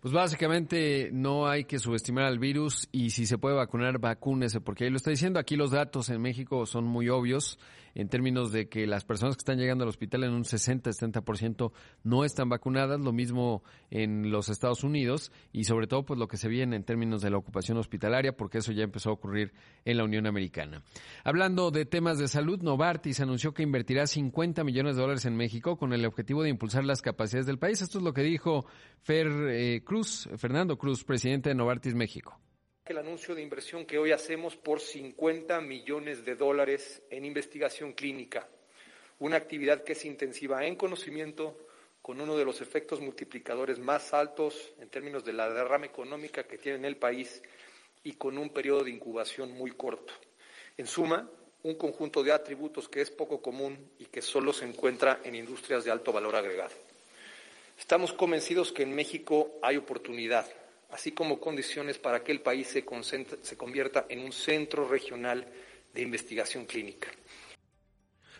Pues 0.05 0.13
básicamente 0.13 1.09
no 1.11 1.47
hay 1.47 1.63
que 1.63 1.79
subestimar 1.79 2.25
al 2.25 2.37
virus 2.37 2.87
y 2.91 3.09
si 3.09 3.25
se 3.25 3.39
puede 3.39 3.55
vacunar, 3.55 3.97
vacúnese, 3.97 4.61
porque 4.61 4.83
ahí 4.83 4.91
lo 4.91 4.97
está 4.97 5.09
diciendo. 5.09 5.39
Aquí 5.39 5.55
los 5.55 5.71
datos 5.71 6.09
en 6.09 6.21
México 6.21 6.67
son 6.67 6.83
muy 6.83 7.09
obvios 7.09 7.57
en 7.95 8.09
términos 8.09 8.51
de 8.51 8.67
que 8.67 8.85
las 8.85 9.05
personas 9.05 9.35
que 9.35 9.39
están 9.39 9.57
llegando 9.57 9.83
al 9.83 9.89
hospital 9.89 10.25
en 10.25 10.33
un 10.33 10.43
60-70% 10.43 11.71
no 12.03 12.25
están 12.25 12.49
vacunadas, 12.49 12.99
lo 12.99 13.13
mismo 13.13 13.63
en 13.89 14.29
los 14.29 14.49
Estados 14.49 14.83
Unidos 14.83 15.31
y 15.51 15.63
sobre 15.63 15.87
todo 15.87 16.05
pues 16.05 16.19
lo 16.19 16.27
que 16.27 16.37
se 16.37 16.49
viene 16.49 16.75
en 16.75 16.83
términos 16.83 17.21
de 17.21 17.31
la 17.31 17.37
ocupación 17.37 17.77
hospitalaria, 17.77 18.35
porque 18.35 18.59
eso 18.59 18.73
ya 18.73 18.83
empezó 18.83 19.09
a 19.09 19.13
ocurrir 19.13 19.53
en 19.85 19.97
la 19.97 20.03
Unión 20.03 20.27
Americana. 20.27 20.83
Hablando 21.23 21.71
de 21.71 21.85
temas 21.85 22.19
de 22.19 22.27
salud, 22.27 22.61
Novartis 22.61 23.21
anunció 23.21 23.53
que 23.53 23.63
invertirá 23.63 24.05
50 24.05 24.63
millones 24.63 24.97
de 24.97 25.01
dólares 25.01 25.25
en 25.25 25.37
México 25.37 25.77
con 25.77 25.93
el 25.93 26.05
objetivo 26.05 26.43
de 26.43 26.49
impulsar 26.49 26.83
las 26.83 27.01
capacidades 27.01 27.47
del 27.47 27.57
país. 27.57 27.81
Esto 27.81 27.99
es 27.99 28.03
lo 28.03 28.13
que 28.13 28.23
dijo 28.23 28.65
Fer 29.01 29.27
eh, 29.49 29.81
Cruz, 29.85 30.29
Fernando 30.37 30.77
Cruz, 30.77 31.03
presidente 31.03 31.49
de 31.49 31.55
Novartis 31.55 31.95
México 31.95 32.39
el 32.87 32.99
anuncio 32.99 33.33
de 33.33 33.41
inversión 33.41 33.83
que 33.83 33.97
hoy 33.97 34.11
hacemos 34.11 34.55
por 34.55 34.79
50 34.79 35.59
millones 35.61 36.23
de 36.23 36.35
dólares 36.35 37.01
en 37.09 37.25
investigación 37.25 37.93
clínica, 37.93 38.47
una 39.17 39.37
actividad 39.37 39.83
que 39.83 39.93
es 39.93 40.05
intensiva 40.05 40.63
en 40.65 40.75
conocimiento, 40.75 41.57
con 42.03 42.21
uno 42.21 42.37
de 42.37 42.45
los 42.45 42.61
efectos 42.61 43.01
multiplicadores 43.01 43.79
más 43.79 44.13
altos 44.13 44.73
en 44.79 44.89
términos 44.89 45.25
de 45.25 45.33
la 45.33 45.49
derrama 45.49 45.87
económica 45.87 46.43
que 46.43 46.59
tiene 46.59 46.77
en 46.77 46.85
el 46.85 46.97
país 46.97 47.41
y 48.03 48.13
con 48.13 48.37
un 48.37 48.51
periodo 48.51 48.83
de 48.83 48.91
incubación 48.91 49.51
muy 49.53 49.71
corto. 49.71 50.13
En 50.77 50.85
suma, 50.85 51.27
un 51.63 51.73
conjunto 51.73 52.21
de 52.21 52.33
atributos 52.33 52.87
que 52.87 53.01
es 53.01 53.09
poco 53.09 53.41
común 53.41 53.93
y 53.97 54.05
que 54.05 54.21
solo 54.21 54.53
se 54.53 54.65
encuentra 54.65 55.21
en 55.23 55.33
industrias 55.33 55.83
de 55.83 55.89
alto 55.89 56.13
valor 56.13 56.35
agregado. 56.35 56.75
Estamos 57.79 58.13
convencidos 58.13 58.71
que 58.71 58.83
en 58.83 58.93
México 58.93 59.57
hay 59.63 59.75
oportunidad 59.77 60.45
así 60.95 61.11
como 61.11 61.41
condiciones 61.41 61.97
para 61.97 62.23
que 62.23 62.31
el 62.31 62.39
país 62.39 62.67
se, 62.67 62.85
se 63.41 63.57
convierta 63.57 64.05
en 64.07 64.23
un 64.23 64.31
centro 64.31 64.87
regional 64.87 65.45
de 65.93 66.01
investigación 66.01 66.63
clínica. 66.63 67.09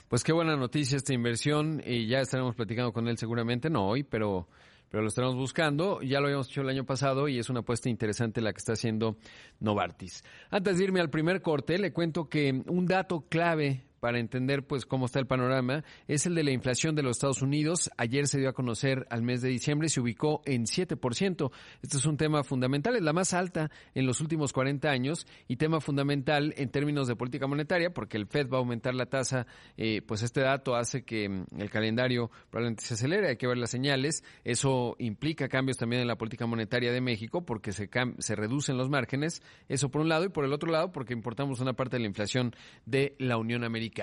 Pues 0.08 0.24
qué 0.24 0.32
buena 0.32 0.56
noticia 0.56 0.96
esta 0.96 1.14
inversión 1.14 1.84
y 1.86 2.08
ya 2.08 2.20
estaremos 2.22 2.56
platicando 2.56 2.94
con 2.94 3.10
él 3.10 3.18
seguramente, 3.18 3.70
no 3.70 3.90
hoy, 3.90 4.04
pero, 4.04 4.48
pero 4.90 5.02
lo 5.02 5.10
estaremos 5.10 5.36
buscando. 5.36 6.02
Ya 6.02 6.22
lo 6.22 6.28
habíamos 6.28 6.48
hecho 6.48 6.62
el 6.62 6.70
año 6.70 6.86
pasado 6.86 7.28
y 7.28 7.40
es 7.40 7.50
una 7.50 7.60
apuesta 7.60 7.90
interesante 7.90 8.40
la 8.40 8.54
que 8.54 8.60
está 8.60 8.72
haciendo 8.72 9.18
Novartis. 9.60 10.24
Antes 10.50 10.78
de 10.78 10.86
irme 10.86 11.02
al 11.02 11.10
primer 11.10 11.42
corte, 11.42 11.78
le 11.78 11.92
cuento 11.92 12.30
que 12.30 12.54
un 12.68 12.86
dato 12.86 13.26
clave 13.28 13.84
para 14.06 14.20
entender 14.20 14.68
pues 14.68 14.86
cómo 14.86 15.08
está 15.08 15.18
el 15.18 15.26
panorama 15.26 15.84
es 16.08 16.28
el 16.28 16.36
de 16.36 16.44
la 16.44 16.52
inflación 16.52 16.94
de 16.94 17.02
los 17.02 17.18
Estados 17.18 17.42
Unidos. 17.42 17.90
Ayer 17.98 18.28
se 18.28 18.38
dio 18.38 18.50
a 18.50 18.54
conocer 18.54 19.08
al 19.10 19.24
mes 19.24 19.42
de 19.42 19.50
diciembre, 19.50 19.90
se 19.90 20.00
ubicó 20.00 20.44
en 20.46 20.66
7%. 20.66 21.52
Este 21.82 21.98
es 21.98 22.06
un 22.06 22.16
tema 22.16 22.44
fundamental, 22.44 22.96
es 22.96 23.02
la 23.02 23.14
más 23.14 23.34
alta 23.34 23.72
en 23.96 24.06
los 24.06 24.22
últimos 24.22 24.54
40 24.54 24.92
años 24.92 25.26
y 25.48 25.56
tema 25.56 25.82
fundamental 25.82 26.54
en 26.56 26.70
términos 26.70 27.08
de 27.08 27.16
política 27.16 27.48
monetaria 27.48 27.96
porque 27.96 28.18
el 28.18 28.28
Fed 28.28 28.48
va 28.48 28.58
a 28.58 28.60
aumentar 28.60 28.94
la 28.94 29.08
tasa, 29.08 29.48
eh, 29.76 30.04
pues 30.04 30.22
este 30.22 30.42
dato 30.42 30.76
hace 30.76 31.04
que 31.04 31.28
mm, 31.28 31.46
el 31.58 31.72
calendario 31.72 32.30
probablemente 32.52 32.84
se 32.84 32.94
acelere, 32.94 33.30
hay 33.30 33.38
que 33.38 33.48
ver 33.48 33.58
las 33.58 33.72
señales. 33.72 34.24
Eso 34.44 34.96
implica 35.00 35.48
cambios 35.48 35.78
también 35.78 36.04
en 36.04 36.08
la 36.08 36.16
política 36.16 36.46
monetaria 36.46 36.92
de 36.92 37.02
México 37.02 37.44
porque 37.44 37.72
se, 37.72 37.90
se 38.20 38.36
reducen 38.36 38.78
los 38.78 38.88
márgenes, 38.88 39.42
eso 39.68 39.90
por 39.90 40.02
un 40.02 40.10
lado, 40.10 40.26
y 40.26 40.30
por 40.30 40.46
el 40.46 40.54
otro 40.54 40.70
lado 40.70 40.92
porque 40.92 41.14
importamos 41.14 41.60
una 41.60 41.74
parte 41.74 41.96
de 41.96 42.02
la 42.02 42.08
inflación 42.08 42.56
de 42.86 43.16
la 43.18 43.38
Unión 43.38 43.64
Americana. 43.64 43.95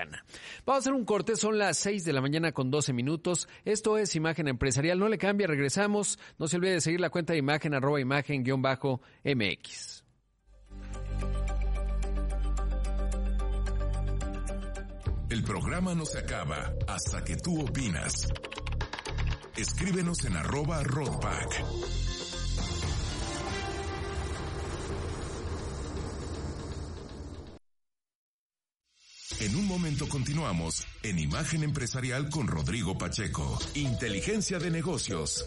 Vamos 0.65 0.79
a 0.79 0.79
hacer 0.79 0.93
un 0.93 1.05
corte, 1.05 1.35
son 1.35 1.57
las 1.57 1.77
6 1.77 2.03
de 2.05 2.13
la 2.13 2.21
mañana 2.21 2.51
con 2.51 2.71
12 2.71 2.93
minutos. 2.93 3.47
Esto 3.65 3.97
es 3.97 4.15
Imagen 4.15 4.47
Empresarial, 4.47 4.99
no 4.99 5.07
le 5.07 5.17
cambia, 5.17 5.47
regresamos. 5.47 6.19
No 6.37 6.47
se 6.47 6.57
olvide 6.57 6.73
de 6.73 6.81
seguir 6.81 6.99
la 6.99 7.09
cuenta 7.09 7.33
de 7.33 7.39
imagen 7.39 7.73
arroba 7.73 7.99
imagen 7.99 8.43
bajo 8.61 9.01
MX. 9.23 10.03
El 15.29 15.43
programa 15.43 15.95
no 15.95 16.05
se 16.05 16.19
acaba 16.19 16.73
hasta 16.87 17.23
que 17.23 17.35
tú 17.37 17.61
opinas. 17.61 18.27
Escríbenos 19.57 20.23
en 20.25 20.37
arroba 20.37 20.83
roadback. 20.83 21.63
En 29.43 29.57
un 29.57 29.67
momento 29.67 30.07
continuamos 30.07 30.87
en 31.01 31.19
Imagen 31.19 31.63
Empresarial 31.63 32.29
con 32.29 32.47
Rodrigo 32.47 32.97
Pacheco. 32.97 33.59
Inteligencia 33.73 34.57
de 34.57 34.71
negocios. 34.71 35.43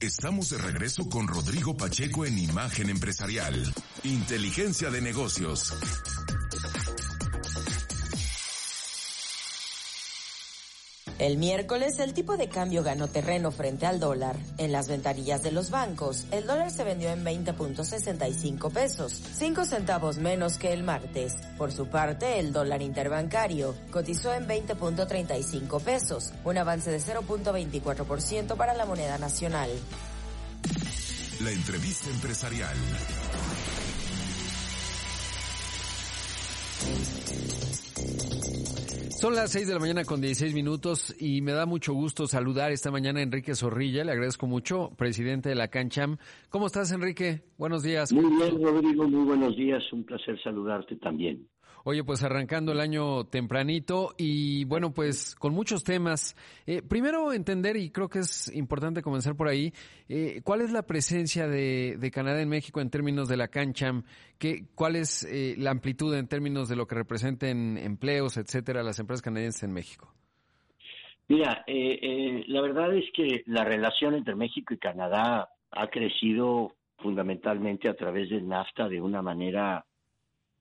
Estamos 0.00 0.50
de 0.50 0.58
regreso 0.58 1.08
con 1.08 1.28
Rodrigo 1.28 1.76
Pacheco 1.76 2.26
en 2.26 2.38
Imagen 2.38 2.90
Empresarial. 2.90 3.72
Inteligencia 4.02 4.90
de 4.90 5.00
negocios. 5.00 5.72
El 11.22 11.36
miércoles 11.36 12.00
el 12.00 12.14
tipo 12.14 12.36
de 12.36 12.48
cambio 12.48 12.82
ganó 12.82 13.06
terreno 13.06 13.52
frente 13.52 13.86
al 13.86 14.00
dólar. 14.00 14.34
En 14.58 14.72
las 14.72 14.88
ventanillas 14.88 15.40
de 15.44 15.52
los 15.52 15.70
bancos, 15.70 16.26
el 16.32 16.48
dólar 16.48 16.72
se 16.72 16.82
vendió 16.82 17.10
en 17.10 17.24
20.65 17.24 18.72
pesos, 18.72 19.22
5 19.34 19.64
centavos 19.64 20.18
menos 20.18 20.58
que 20.58 20.72
el 20.72 20.82
martes. 20.82 21.36
Por 21.56 21.70
su 21.70 21.86
parte, 21.86 22.40
el 22.40 22.52
dólar 22.52 22.82
interbancario 22.82 23.76
cotizó 23.92 24.34
en 24.34 24.48
20.35 24.48 25.80
pesos, 25.80 26.32
un 26.44 26.58
avance 26.58 26.90
de 26.90 26.98
0.24% 26.98 28.56
para 28.56 28.74
la 28.74 28.84
moneda 28.84 29.16
nacional. 29.16 29.70
La 31.40 31.52
entrevista 31.52 32.10
empresarial. 32.10 32.76
Son 39.22 39.36
las 39.36 39.52
6 39.52 39.68
de 39.68 39.74
la 39.74 39.78
mañana 39.78 40.04
con 40.04 40.20
16 40.20 40.52
minutos 40.52 41.14
y 41.16 41.42
me 41.42 41.52
da 41.52 41.64
mucho 41.64 41.94
gusto 41.94 42.26
saludar 42.26 42.72
esta 42.72 42.90
mañana 42.90 43.20
a 43.20 43.22
Enrique 43.22 43.54
Zorrilla. 43.54 44.02
Le 44.02 44.10
agradezco 44.10 44.48
mucho, 44.48 44.90
presidente 44.98 45.48
de 45.48 45.54
la 45.54 45.68
CanCham. 45.68 46.16
¿Cómo 46.50 46.66
estás, 46.66 46.90
Enrique? 46.90 47.44
Buenos 47.56 47.84
días. 47.84 48.12
Muy 48.12 48.24
bien, 48.24 48.60
Rodrigo. 48.60 49.06
Muy 49.06 49.24
buenos 49.24 49.54
días. 49.54 49.80
Un 49.92 50.02
placer 50.02 50.42
saludarte 50.42 50.96
también. 50.96 51.46
Oye, 51.84 52.04
pues 52.04 52.22
arrancando 52.22 52.72
el 52.72 52.80
año 52.80 53.24
tempranito 53.24 54.14
y 54.16 54.64
bueno, 54.64 54.92
pues 54.92 55.34
con 55.34 55.52
muchos 55.52 55.82
temas. 55.82 56.36
Eh, 56.66 56.82
primero 56.82 57.32
entender, 57.32 57.76
y 57.76 57.90
creo 57.90 58.08
que 58.08 58.20
es 58.20 58.54
importante 58.54 59.02
comenzar 59.02 59.34
por 59.34 59.48
ahí, 59.48 59.72
eh, 60.08 60.40
¿cuál 60.44 60.60
es 60.60 60.70
la 60.70 60.82
presencia 60.82 61.48
de, 61.48 62.10
Canadá 62.12 62.40
en 62.40 62.48
México 62.48 62.80
en 62.80 62.90
términos 62.90 63.28
de 63.28 63.36
la 63.36 63.48
CanCham? 63.48 64.04
¿Qué, 64.38 64.66
¿Cuál 64.74 64.96
es 64.96 65.24
eh, 65.24 65.54
la 65.58 65.70
amplitud 65.70 66.14
en 66.14 66.28
términos 66.28 66.68
de 66.68 66.76
lo 66.76 66.86
que 66.86 66.94
representen 66.94 67.78
empleos, 67.78 68.36
etcétera, 68.36 68.82
las 68.82 68.98
empresas 68.98 69.22
canadienses 69.22 69.62
en 69.62 69.72
México? 69.72 70.12
Mira, 71.28 71.64
la 71.66 72.60
verdad 72.60 72.94
es 72.94 73.04
que 73.14 73.42
la 73.46 73.64
relación 73.64 74.14
entre 74.14 74.34
México 74.34 74.74
y 74.74 74.78
Canadá 74.78 75.48
ha 75.70 75.86
crecido 75.88 76.74
fundamentalmente 76.98 77.88
a 77.88 77.94
través 77.94 78.28
del 78.28 78.46
NAFTA 78.46 78.88
de 78.88 79.00
una 79.00 79.22
manera 79.22 79.86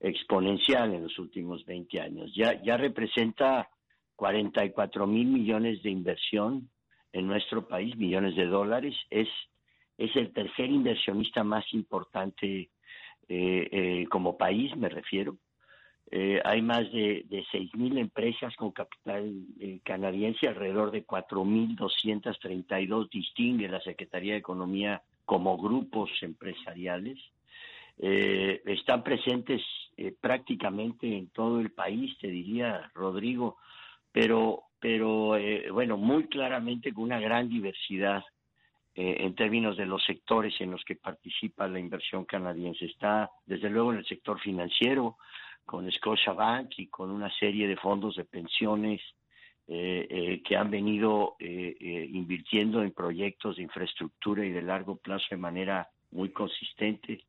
exponencial 0.01 0.93
en 0.93 1.03
los 1.03 1.17
últimos 1.19 1.65
20 1.65 2.01
años. 2.01 2.31
Ya, 2.35 2.61
ya 2.63 2.77
representa 2.77 3.69
44 4.15 5.07
mil 5.07 5.27
millones 5.27 5.81
de 5.83 5.89
inversión 5.89 6.69
en 7.13 7.27
nuestro 7.27 7.67
país, 7.67 7.95
millones 7.97 8.35
de 8.35 8.45
dólares. 8.45 8.95
Es, 9.09 9.27
es 9.97 10.15
el 10.15 10.31
tercer 10.33 10.69
inversionista 10.69 11.43
más 11.43 11.65
importante 11.73 12.69
eh, 13.27 13.67
eh, 13.71 14.05
como 14.09 14.37
país, 14.37 14.75
me 14.75 14.89
refiero. 14.89 15.37
Eh, 16.09 16.41
hay 16.43 16.61
más 16.61 16.91
de, 16.91 17.25
de 17.29 17.45
6 17.51 17.75
mil 17.75 17.97
empresas 17.97 18.53
con 18.57 18.71
capital 18.71 19.33
canadiense, 19.83 20.47
alrededor 20.47 20.91
de 20.91 21.05
4.232 21.05 23.09
distingue 23.09 23.69
la 23.69 23.79
Secretaría 23.79 24.33
de 24.33 24.39
Economía 24.39 25.01
como 25.25 25.57
grupos 25.57 26.09
empresariales. 26.21 27.17
Están 27.97 29.03
presentes 29.03 29.61
eh, 30.03 30.15
prácticamente 30.19 31.15
en 31.15 31.27
todo 31.27 31.59
el 31.59 31.69
país, 31.69 32.17
te 32.17 32.27
diría 32.27 32.89
Rodrigo, 32.95 33.57
pero, 34.11 34.63
pero 34.79 35.37
eh, 35.37 35.69
bueno, 35.69 35.95
muy 35.95 36.27
claramente 36.27 36.91
con 36.91 37.03
una 37.03 37.19
gran 37.19 37.47
diversidad 37.47 38.23
en 38.93 39.35
términos 39.35 39.77
de 39.77 39.85
los 39.85 40.03
sectores 40.03 40.59
en 40.59 40.71
los 40.71 40.83
que 40.83 40.95
participa 40.97 41.65
la 41.67 41.79
inversión 41.79 42.25
canadiense. 42.25 42.85
Está, 42.85 43.29
desde 43.45 43.69
luego, 43.69 43.93
en 43.93 43.99
el 43.99 44.05
sector 44.05 44.37
financiero, 44.41 45.15
con 45.65 45.89
Scotiabank 45.89 46.71
y 46.77 46.87
con 46.87 47.09
una 47.09 47.31
serie 47.39 47.69
de 47.69 47.77
fondos 47.77 48.17
de 48.17 48.25
pensiones 48.25 49.01
que 49.65 50.57
han 50.57 50.69
venido 50.69 51.37
invirtiendo 51.39 52.83
en 52.83 52.91
proyectos 52.91 53.55
de 53.55 53.63
infraestructura 53.63 54.45
y 54.45 54.51
de 54.51 54.61
largo 54.61 54.97
plazo 54.97 55.25
de 55.31 55.37
manera 55.37 55.87
muy 56.11 56.31
consistente 56.31 57.23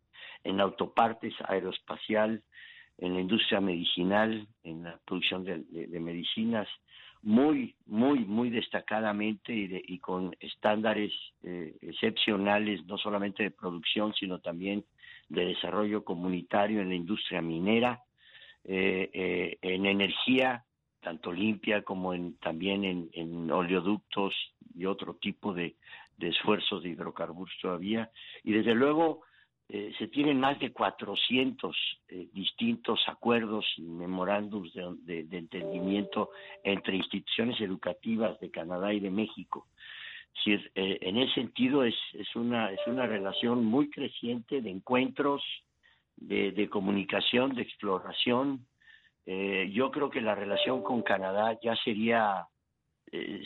en 0.44 0.60
autopartes, 0.60 1.34
aeroespacial, 1.46 2.42
en 2.98 3.14
la 3.14 3.20
industria 3.20 3.60
medicinal, 3.60 4.46
en 4.64 4.84
la 4.84 4.98
producción 5.04 5.44
de, 5.44 6.00
medicinas, 6.00 6.68
muy, 7.22 7.74
muy, 7.86 8.20
muy 8.20 8.50
destacadamente 8.50 9.52
y, 9.52 9.98
con 9.98 10.36
estándares 10.40 11.12
eh, 11.42 11.74
excepcionales, 11.80 12.84
no 12.86 12.98
solamente 12.98 13.44
de 13.44 13.50
producción, 13.50 14.12
sino 14.14 14.40
también 14.40 14.84
de 15.28 15.46
desarrollo 15.46 16.04
comunitario 16.04 16.80
en 16.80 16.90
la 16.90 16.94
industria 16.94 17.40
minera, 17.40 18.02
eh, 18.64 19.10
eh, 19.12 19.58
en 19.62 19.86
energía, 19.86 20.64
tanto 21.00 21.32
limpia 21.32 21.82
como 21.82 22.14
en, 22.14 22.36
también 22.36 23.10
en, 23.12 23.50
oleoductos 23.50 24.34
y 24.74 24.84
otro 24.84 25.14
tipo 25.14 25.52
de, 25.52 25.74
de 26.18 26.28
esfuerzos 26.28 26.82
de 26.82 26.90
hidrocarburos 26.90 27.54
todavía. 27.60 28.10
Y 28.44 28.52
desde 28.52 28.74
luego, 28.74 29.22
eh, 29.74 29.90
se 29.98 30.06
tienen 30.08 30.38
más 30.38 30.60
de 30.60 30.70
400 30.70 31.74
eh, 32.08 32.28
distintos 32.34 33.00
acuerdos 33.06 33.64
y 33.78 33.80
memorándums 33.80 34.70
de, 34.74 35.26
entendimiento 35.30 36.28
entre 36.62 36.96
instituciones 36.96 37.58
educativas 37.58 38.38
de 38.40 38.50
Canadá 38.50 38.92
y 38.92 39.00
de 39.00 39.08
México. 39.10 39.68
Si, 40.44 40.52
eh, 40.52 40.98
en 41.00 41.16
ese 41.16 41.32
sentido 41.32 41.84
es, 41.84 41.94
es, 42.12 42.36
una, 42.36 42.70
es 42.70 42.80
una 42.86 43.06
relación 43.06 43.64
muy 43.64 43.88
creciente 43.88 44.60
de 44.60 44.68
encuentros, 44.68 45.42
de, 46.16 46.52
de 46.52 46.68
comunicación, 46.68 47.54
de 47.54 47.62
exploración. 47.62 48.66
yo 49.24 49.90
creo 49.90 50.10
que 50.10 50.20
la 50.20 50.34
relación 50.34 50.82
con 50.82 51.00
Canadá 51.00 51.58
ya 51.62 51.74
sería, 51.76 52.46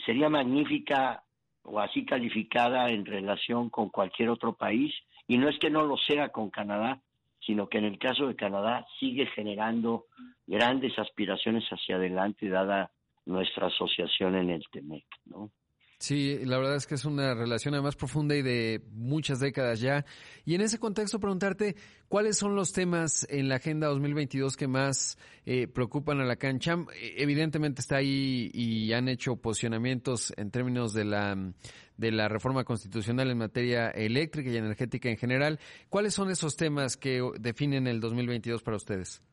sería 0.05 0.27
magnífica 0.27 1.23
o 1.63 1.79
así 1.79 2.05
calificada 2.05 2.89
en 2.89 3.05
relación 3.05 3.69
con 3.69 3.89
cualquier 3.89 4.29
otro 4.29 4.53
país 4.53 4.93
y 5.27 5.37
no 5.37 5.49
es 5.49 5.59
que 5.59 5.69
no 5.69 5.83
lo 5.83 5.97
sea 5.97 6.29
con 6.29 6.49
Canadá, 6.49 7.01
sino 7.39 7.67
que 7.67 7.77
en 7.77 7.85
el 7.85 7.99
caso 7.99 8.27
de 8.27 8.35
Canadá 8.35 8.85
sigue 8.99 9.25
generando 9.27 10.05
grandes 10.45 10.97
aspiraciones 10.97 11.65
hacia 11.69 11.97
adelante 11.97 12.49
dada 12.49 12.91
nuestra 13.25 13.67
asociación 13.67 14.35
en 14.35 14.49
el 14.49 14.63
TEMEC, 14.71 15.05
¿no? 15.25 15.51
Sí, 15.99 16.37
la 16.45 16.57
verdad 16.57 16.75
es 16.75 16.85
que 16.85 16.93
es 16.93 17.05
una 17.05 17.33
relación 17.33 17.73
además 17.73 17.95
profunda 17.95 18.35
y 18.35 18.43
de 18.43 18.81
muchas 18.91 19.39
décadas 19.39 19.81
ya. 19.81 20.05
Y 20.45 20.53
en 20.53 20.61
ese 20.61 20.77
contexto 20.77 21.19
preguntarte 21.19 21.75
cuáles 22.07 22.37
son 22.37 22.55
los 22.55 22.71
temas 22.71 23.25
en 23.31 23.49
la 23.49 23.55
Agenda 23.55 23.87
2022 23.87 24.55
que 24.55 24.67
más 24.67 25.17
eh, 25.45 25.67
preocupan 25.67 26.19
a 26.21 26.25
la 26.25 26.35
cancha. 26.35 26.77
Evidentemente 27.01 27.81
está 27.81 27.97
ahí 27.97 28.51
y 28.53 28.93
han 28.93 29.07
hecho 29.07 29.37
posicionamientos 29.37 30.31
en 30.37 30.51
términos 30.51 30.93
de 30.93 31.05
la, 31.05 31.35
de 31.97 32.11
la 32.11 32.27
reforma 32.27 32.63
constitucional 32.63 33.31
en 33.31 33.39
materia 33.39 33.89
eléctrica 33.89 34.51
y 34.51 34.57
energética 34.57 35.09
en 35.09 35.17
general. 35.17 35.59
¿Cuáles 35.89 36.13
son 36.13 36.29
esos 36.29 36.55
temas 36.55 36.95
que 36.95 37.27
definen 37.39 37.87
el 37.87 37.99
2022 37.99 38.61
para 38.61 38.77
ustedes? 38.77 39.23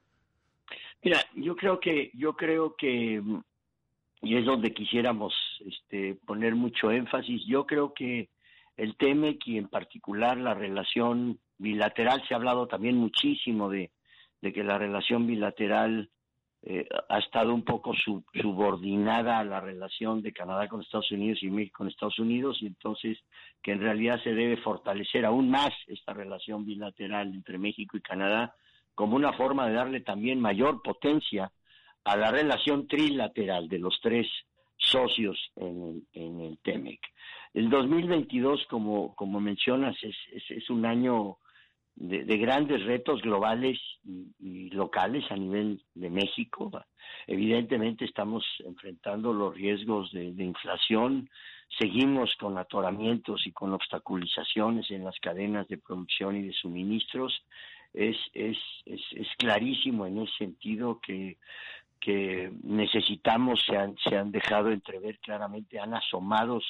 Mira, 1.02 1.20
yo 1.36 1.54
creo 1.54 1.78
que 1.78 2.10
yo 2.14 2.34
creo 2.34 2.74
que 2.74 3.22
y 4.24 4.36
es 4.36 4.44
donde 4.44 4.72
quisiéramos 4.72 5.34
este, 5.66 6.16
poner 6.26 6.54
mucho 6.54 6.90
énfasis. 6.90 7.42
Yo 7.46 7.66
creo 7.66 7.92
que 7.92 8.30
el 8.76 8.96
TEMEC 8.96 9.46
y 9.46 9.58
en 9.58 9.68
particular 9.68 10.36
la 10.36 10.54
relación 10.54 11.38
bilateral, 11.58 12.22
se 12.26 12.34
ha 12.34 12.38
hablado 12.38 12.66
también 12.66 12.96
muchísimo 12.96 13.68
de, 13.68 13.90
que 14.40 14.64
la 14.64 14.78
relación 14.78 15.26
bilateral 15.26 16.10
eh, 16.62 16.86
ha 17.08 17.18
estado 17.18 17.54
un 17.54 17.64
poco 17.64 17.92
subordinada 17.94 19.38
a 19.38 19.44
la 19.44 19.60
relación 19.60 20.22
de 20.22 20.32
Canadá 20.32 20.68
con 20.68 20.82
Estados 20.82 21.10
Unidos 21.12 21.42
y 21.42 21.50
México 21.50 21.78
con 21.78 21.88
Estados 21.88 22.18
Unidos, 22.18 22.58
y 22.60 22.66
entonces 22.66 23.18
que 23.62 23.72
en 23.72 23.80
realidad 23.80 24.22
se 24.22 24.34
debe 24.34 24.56
fortalecer 24.58 25.24
aún 25.24 25.50
más 25.50 25.70
esta 25.86 26.12
relación 26.12 26.64
bilateral 26.64 27.28
entre 27.34 27.58
México 27.58 27.96
y 27.96 28.02
Canadá 28.02 28.54
como 28.94 29.16
una 29.16 29.32
forma 29.32 29.66
de 29.66 29.74
darle 29.74 30.00
también 30.00 30.40
mayor 30.40 30.82
potencia 30.82 31.50
a 32.04 32.16
la 32.16 32.30
relación 32.30 32.86
trilateral 32.86 33.68
de 33.68 33.78
los 33.78 33.98
tres 34.02 34.26
socios 34.76 35.38
en, 35.56 36.04
el 36.14 36.58
TEMEC. 36.62 37.00
El 37.54 37.70
2022, 37.70 38.66
como, 38.68 39.14
como 39.14 39.40
mencionas, 39.40 39.96
es, 40.02 40.70
un 40.70 40.84
año 40.84 41.38
de, 41.94 42.36
grandes 42.36 42.84
retos 42.84 43.22
globales 43.22 43.78
y, 44.40 44.70
locales 44.70 45.24
a 45.30 45.36
nivel 45.36 45.82
de 45.94 46.10
México. 46.10 46.70
Evidentemente 47.26 48.04
estamos 48.04 48.44
enfrentando 48.66 49.32
los 49.32 49.54
riesgos 49.54 50.12
de, 50.12 50.24
inflación, 50.24 51.30
seguimos 51.78 52.34
con 52.38 52.58
atoramientos 52.58 53.46
y 53.46 53.52
con 53.52 53.72
obstaculizaciones 53.72 54.90
en 54.90 55.04
las 55.04 55.18
cadenas 55.20 55.66
de 55.68 55.78
producción 55.78 56.36
y 56.36 56.42
de 56.42 56.52
suministros. 56.52 57.32
Es, 57.94 58.16
es, 58.32 58.58
es 58.86 59.28
clarísimo 59.38 60.04
en 60.04 60.18
ese 60.18 60.32
sentido 60.38 60.98
que 61.00 61.38
que 62.04 62.52
necesitamos 62.62 63.62
se 63.66 63.76
han, 63.76 63.96
se 63.96 64.16
han 64.16 64.30
dejado 64.30 64.70
entrever 64.70 65.18
claramente, 65.20 65.80
han 65.80 65.94
asomado 65.94 66.60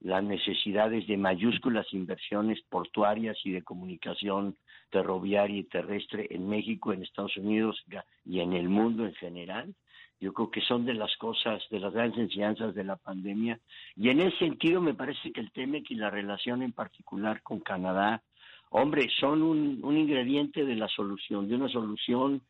las 0.00 0.22
necesidades 0.22 1.06
de 1.06 1.16
mayúsculas 1.16 1.86
inversiones 1.94 2.60
portuarias 2.68 3.38
y 3.44 3.52
de 3.52 3.62
comunicación 3.62 4.56
ferroviaria 4.90 5.60
y 5.60 5.64
terrestre 5.64 6.26
en 6.30 6.46
México, 6.48 6.92
en 6.92 7.02
Estados 7.02 7.34
Unidos 7.38 7.82
y 8.26 8.40
en 8.40 8.52
el 8.52 8.68
mundo 8.68 9.06
en 9.06 9.14
general. 9.14 9.74
Yo 10.20 10.34
creo 10.34 10.50
que 10.50 10.60
son 10.60 10.84
de 10.84 10.94
las 10.94 11.16
cosas, 11.16 11.62
de 11.70 11.80
las 11.80 11.94
grandes 11.94 12.18
enseñanzas 12.18 12.74
de 12.74 12.84
la 12.84 12.96
pandemia. 12.96 13.58
Y 13.96 14.10
en 14.10 14.20
ese 14.20 14.36
sentido 14.38 14.82
me 14.82 14.94
parece 14.94 15.32
que 15.32 15.40
el 15.40 15.50
TEMEC 15.50 15.90
y 15.90 15.94
la 15.94 16.10
relación 16.10 16.62
en 16.62 16.72
particular 16.72 17.42
con 17.42 17.60
Canadá, 17.60 18.22
hombre, 18.68 19.08
son 19.18 19.42
un, 19.42 19.80
un 19.82 19.96
ingrediente 19.96 20.66
de 20.66 20.76
la 20.76 20.88
solución, 20.88 21.48
de 21.48 21.54
una 21.54 21.68
solución 21.68 22.42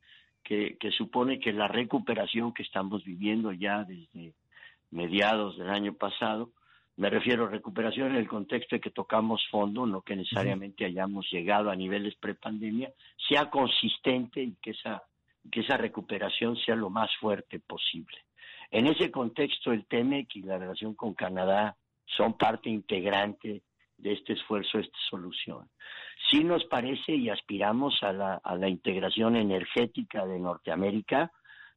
que, 0.45 0.77
supone 0.97 1.41
que 1.41 1.53
la 1.53 1.69
recuperación 1.69 2.53
que 2.53 2.63
estamos 2.63 3.03
viviendo 3.03 3.53
ya 3.53 3.85
desde 3.85 4.35
mediados 4.91 5.59
del 5.59 5.71
año 5.71 5.95
pasado, 5.95 6.51
me 6.97 7.11
refiero 7.11 7.47
a 7.47 7.51
recuperación 7.51 8.11
en 8.11 8.17
el 8.17 8.29
contexto 8.29 8.77
de 8.77 8.81
que 8.81 8.91
tocamos 8.91 9.43
fondo, 9.51 9.87
no 9.87 10.03
que 10.03 10.15
necesariamente 10.15 10.85
hayamos 10.85 11.29
llegado 11.33 11.71
a 11.71 11.77
niveles 11.77 12.15
prepandemia, 12.17 12.93
sea 13.29 13.51
consistente 13.51 14.43
y 14.43 14.55
que 14.63 14.71
esa, 14.71 15.03
que 15.51 15.61
esa 15.61 15.77
recuperación 15.77 16.57
sea 16.57 16.77
lo 16.77 16.91
más 16.91 17.11
fuerte 17.19 17.59
posible. 17.59 18.19
En 18.71 18.87
ese 18.87 19.11
contexto, 19.11 19.73
el 19.73 19.87
TEMEC 19.87 20.37
y 20.37 20.43
la 20.43 20.59
relación 20.59 20.95
con 20.95 21.15
Canadá 21.15 21.77
son 22.05 22.37
parte 22.37 22.69
integrante 22.69 23.63
de 23.97 24.13
este 24.13 24.35
esfuerzo, 24.35 24.79
esta 24.79 24.99
solución. 25.09 25.69
Sí 26.31 26.43
nos 26.43 26.65
parece 26.65 27.13
y 27.15 27.29
aspiramos 27.29 28.03
a 28.03 28.13
la, 28.13 28.69
integración 28.69 29.37
energética 29.37 30.27
de 30.27 30.39
Norteamérica, 30.39 31.31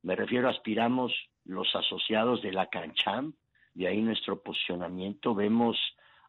me 0.04 0.16
refiero, 0.16 0.50
aspiramos 0.50 1.14
los 1.44 1.68
asociados 1.76 2.42
de 2.42 2.54
la 2.54 2.68
CANCHAM, 2.68 3.34
de 3.74 3.88
ahí 3.88 4.02
nuestro 4.02 4.42
posicionamiento, 4.42 5.36
vemos 5.36 5.78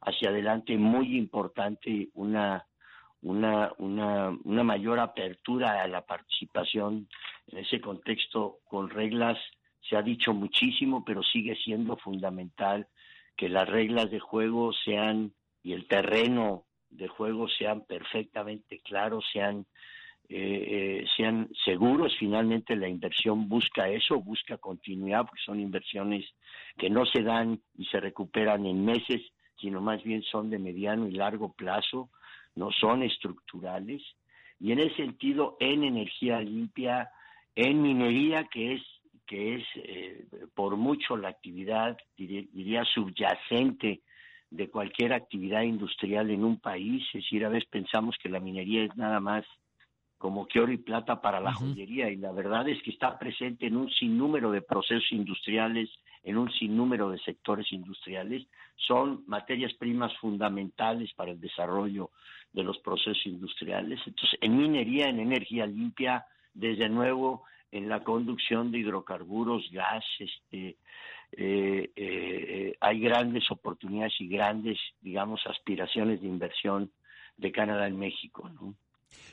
hacia 0.01 0.31
adelante 0.31 0.77
muy 0.77 1.17
importante 1.17 2.09
una, 2.15 2.67
una, 3.23 3.73
una, 3.79 4.37
una 4.45 4.65
mayor 4.65 4.99
apertura 4.99 5.83
a 5.83 5.89
la 5.89 6.03
participación. 6.03 7.09
En 7.47 7.59
ese 7.59 7.81
contexto 7.81 8.59
con 8.65 8.91
reglas, 8.91 9.39
se 9.89 9.97
ha 9.97 10.03
dicho 10.03 10.35
muchísimo, 10.35 11.05
pero 11.05 11.23
sigue 11.23 11.57
siendo 11.57 11.97
fundamental 11.97 12.87
que 13.37 13.49
las 13.49 13.69
reglas 13.69 14.11
de 14.11 14.19
juego 14.19 14.73
sean 14.73 15.33
y 15.63 15.73
el 15.73 15.87
terreno 15.87 16.65
de 16.91 17.09
juego 17.09 17.49
sean 17.49 17.85
perfectamente 17.85 18.81
claros, 18.81 19.25
sean, 19.33 19.67
eh, 20.29 21.01
eh, 21.03 21.07
sean 21.17 21.49
seguros. 21.65 22.15
Finalmente 22.19 22.77
la 22.77 22.89
inversión 22.89 23.49
busca 23.49 23.89
eso, 23.89 24.21
busca 24.21 24.59
continuidad, 24.59 25.27
porque 25.27 25.43
son 25.45 25.61
inversiones 25.61 26.25
que 26.77 26.91
no 26.91 27.07
se 27.07 27.23
dan 27.23 27.61
y 27.77 27.85
se 27.87 28.01
recuperan 28.01 28.67
en 28.67 28.85
meses, 28.85 29.23
sino 29.61 29.81
más 29.81 30.03
bien 30.03 30.23
son 30.23 30.51
de 30.51 30.59
mediano 30.59 31.09
y 31.09 31.13
largo 31.13 31.53
plazo, 31.53 32.11
no 32.55 32.71
son 32.73 33.03
estructurales. 33.03 34.03
Y 34.61 34.73
en 34.73 34.81
ese 34.81 34.97
sentido, 34.97 35.57
en 35.61 35.85
energía 35.85 36.41
limpia, 36.41 37.11
en 37.55 37.83
minería, 37.83 38.45
que 38.45 38.75
es 38.75 38.83
que 39.29 39.57
es 39.57 39.65
eh, 39.77 40.25
por 40.55 40.77
mucho 40.77 41.15
la 41.17 41.29
actividad, 41.29 41.99
diría 42.17 42.83
subyacente 42.85 44.01
de 44.51 44.71
cualquier 44.71 45.13
actividad 45.13 45.63
industrial 45.63 46.31
en 46.31 46.45
un 46.45 46.59
país. 46.59 47.05
Es 47.09 47.25
decir, 47.25 47.45
a 47.45 47.49
veces 47.49 47.69
pensamos 47.69 48.17
que 48.23 48.29
la 48.29 48.41
minería 48.41 48.85
es 48.85 48.97
nada 48.97 49.21
más 49.21 49.45
como 50.19 50.49
que 50.49 50.61
oro 50.61 50.73
y 50.73 50.79
plata 50.79 51.21
para 51.21 51.41
la 51.41 51.53
joyería 51.53 52.11
y 52.11 52.17
la 52.17 52.33
verdad 52.33 52.69
es 52.69 52.83
que 52.83 52.91
está 52.91 53.19
presente 53.19 53.67
en 53.67 53.77
un 53.77 53.89
sinnúmero 53.89 54.51
de 54.51 54.63
procesos 54.63 55.13
industriales, 55.13 55.89
en 56.25 56.37
un 56.37 56.51
sinnúmero 56.51 57.09
de 57.11 57.19
sectores 57.21 57.73
industriales, 57.73 58.45
son 58.75 59.23
materias 59.29 59.73
primas 59.75 60.13
fundamentales 60.19 61.13
para 61.15 61.31
el 61.31 61.41
desarrollo 61.41 62.11
de 62.53 62.65
los 62.65 62.79
procesos 62.79 63.25
industriales. 63.27 64.01
Entonces, 64.05 64.37
en 64.41 64.57
minería, 64.57 65.09
en 65.09 65.21
energía 65.21 65.67
limpia, 65.67 66.27
desde 66.53 66.89
nuevo, 66.89 67.45
en 67.71 67.89
la 67.89 68.03
conducción 68.03 68.73
de 68.73 68.79
hidrocarburos, 68.79 69.71
gas, 69.71 70.05
este, 70.19 70.77
eh, 71.33 71.91
eh, 71.95 72.75
hay 72.81 73.01
grandes 73.01 73.45
oportunidades 73.51 74.15
y 74.19 74.29
grandes, 74.29 74.79
digamos, 75.01 75.41
aspiraciones 75.47 76.21
de 76.21 76.27
inversión 76.27 76.91
de 77.37 77.53
Canadá 77.53 77.87
en 77.87 77.99
México, 77.99 78.49
¿no? 78.49 78.75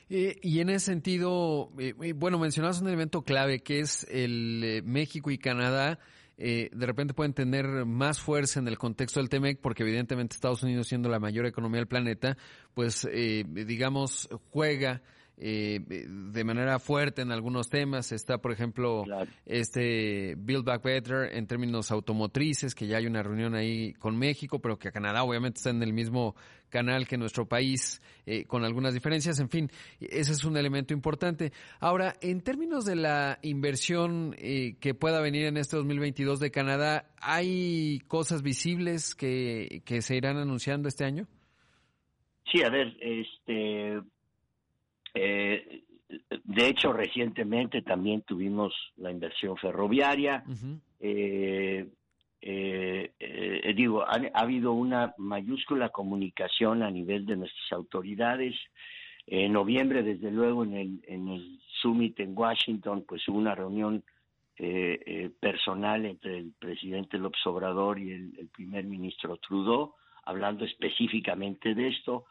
Eh, 0.09 0.37
y 0.41 0.59
en 0.59 0.69
ese 0.69 0.85
sentido, 0.85 1.71
bueno, 2.15 2.37
mencionabas 2.37 2.81
un 2.81 2.87
elemento 2.87 3.23
clave 3.23 3.61
que 3.61 3.79
es 3.79 4.07
el 4.09 4.83
México 4.85 5.31
y 5.31 5.37
Canadá. 5.37 5.99
de 6.37 6.69
repente 6.85 7.13
pueden 7.13 7.33
tener 7.33 7.65
más 7.85 8.21
fuerza 8.21 8.59
en 8.59 8.67
el 8.67 8.77
contexto 8.77 9.19
del 9.19 9.29
TEMEC, 9.29 9.59
porque 9.59 9.83
evidentemente 9.83 10.35
Estados 10.35 10.63
Unidos 10.63 10.87
siendo 10.87 11.09
la 11.09 11.19
mayor 11.19 11.45
economía 11.45 11.79
del 11.79 11.87
planeta, 11.87 12.37
pues 12.73 13.09
digamos 13.11 14.29
juega 14.51 15.01
eh, 15.37 15.79
de 15.87 16.43
manera 16.43 16.79
fuerte 16.79 17.21
en 17.21 17.31
algunos 17.31 17.69
temas. 17.69 18.11
Está, 18.11 18.37
por 18.37 18.51
ejemplo, 18.51 19.03
este 19.45 20.35
Build 20.37 20.63
Back 20.63 20.83
Better 20.83 21.35
en 21.35 21.47
términos 21.47 21.91
automotrices, 21.91 22.73
que 22.73 22.87
ya 22.87 22.97
hay 22.97 23.07
una 23.07 23.21
reunión 23.21 23.55
ahí 23.55 23.93
con 23.93 24.17
México, 24.17 24.59
pero 24.59 24.77
que 24.77 24.91
Canadá 24.91 25.23
obviamente 25.23 25.57
está 25.57 25.71
en 25.71 25.83
el 25.83 25.93
mismo 25.93 26.35
canal 26.69 27.07
que 27.07 27.17
nuestro 27.17 27.47
país, 27.47 28.01
eh, 28.25 28.45
con 28.45 28.63
algunas 28.63 28.93
diferencias. 28.93 29.39
En 29.39 29.49
fin, 29.49 29.69
ese 29.99 30.31
es 30.31 30.43
un 30.43 30.57
elemento 30.57 30.93
importante. 30.93 31.51
Ahora, 31.79 32.13
en 32.21 32.41
términos 32.41 32.85
de 32.85 32.95
la 32.95 33.39
inversión 33.41 34.35
eh, 34.37 34.75
que 34.79 34.93
pueda 34.93 35.21
venir 35.21 35.45
en 35.45 35.57
este 35.57 35.77
2022 35.77 36.39
de 36.39 36.51
Canadá, 36.51 37.09
¿hay 37.21 37.99
cosas 38.07 38.41
visibles 38.41 39.15
que, 39.15 39.81
que 39.85 40.01
se 40.01 40.15
irán 40.15 40.37
anunciando 40.37 40.87
este 40.87 41.05
año? 41.05 41.27
Sí, 42.51 42.61
a 42.61 42.69
ver, 42.69 42.95
este, 42.99 44.01
eh, 45.15 45.83
de 46.43 46.67
hecho, 46.67 46.93
recientemente 46.93 47.81
también 47.81 48.21
tuvimos 48.21 48.73
la 48.97 49.11
inversión 49.11 49.57
ferroviaria. 49.57 50.43
Eh, 50.99 51.89
eh, 52.41 53.73
digo, 53.75 54.03
ha, 54.03 54.19
habido 54.33 54.73
una 54.73 55.15
mayúscula 55.17 55.89
comunicación 55.89 56.83
a 56.83 56.91
nivel 56.91 57.25
de 57.25 57.37
nuestras 57.37 57.71
autoridades. 57.71 58.55
En 59.25 59.53
noviembre, 59.53 60.03
desde 60.03 60.29
luego, 60.29 60.63
en 60.63 60.73
el, 60.75 61.03
en 61.07 61.27
el 61.29 61.59
summit 61.81 62.19
en 62.19 62.37
Washington, 62.37 63.05
pues 63.07 63.27
hubo 63.27 63.39
una 63.39 63.55
reunión 63.55 64.03
personal 65.41 66.05
entre 66.05 66.37
el 66.37 66.53
presidente 66.57 67.17
López 67.17 67.45
Obrador 67.45 67.99
y 67.99 68.11
el, 68.11 68.49
primer 68.53 68.85
ministro 68.85 69.35
Trudeau, 69.35 69.95
hablando 70.23 70.63
específicamente 70.63 71.75
de 71.75 71.89
esto. 71.89 72.25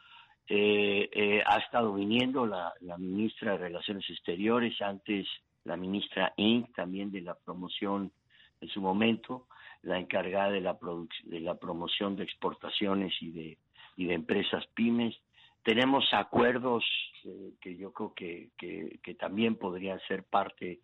Ha 0.48 1.56
estado 1.58 1.94
viniendo 1.94 2.46
la, 2.46 2.72
ministra 2.98 3.52
de 3.52 3.58
Relaciones 3.58 4.08
Exteriores, 4.10 4.80
antes 4.82 5.26
la 5.64 5.76
ministra 5.76 6.32
Ing, 6.36 6.66
también 6.74 7.10
de 7.10 7.22
la 7.22 7.34
promoción 7.34 8.12
en 8.60 8.68
su 8.68 8.80
momento, 8.80 9.46
la 9.82 9.98
encargada 9.98 10.50
de 10.50 10.60
la, 10.60 10.78
de 11.24 11.40
la 11.40 11.54
promoción 11.56 12.16
de 12.16 12.24
exportaciones 12.24 13.12
y 13.20 13.30
de, 13.30 13.58
empresas 13.96 14.66
pymes. 14.74 15.14
Tenemos 15.62 16.04
acuerdos 16.12 16.84
eh, 17.24 17.52
que 17.60 17.76
yo 17.76 17.92
creo 17.92 18.12
que, 18.14 18.50
que, 18.58 19.14
también 19.14 19.56
podrían 19.56 20.00
ser 20.08 20.24
parte 20.24 20.80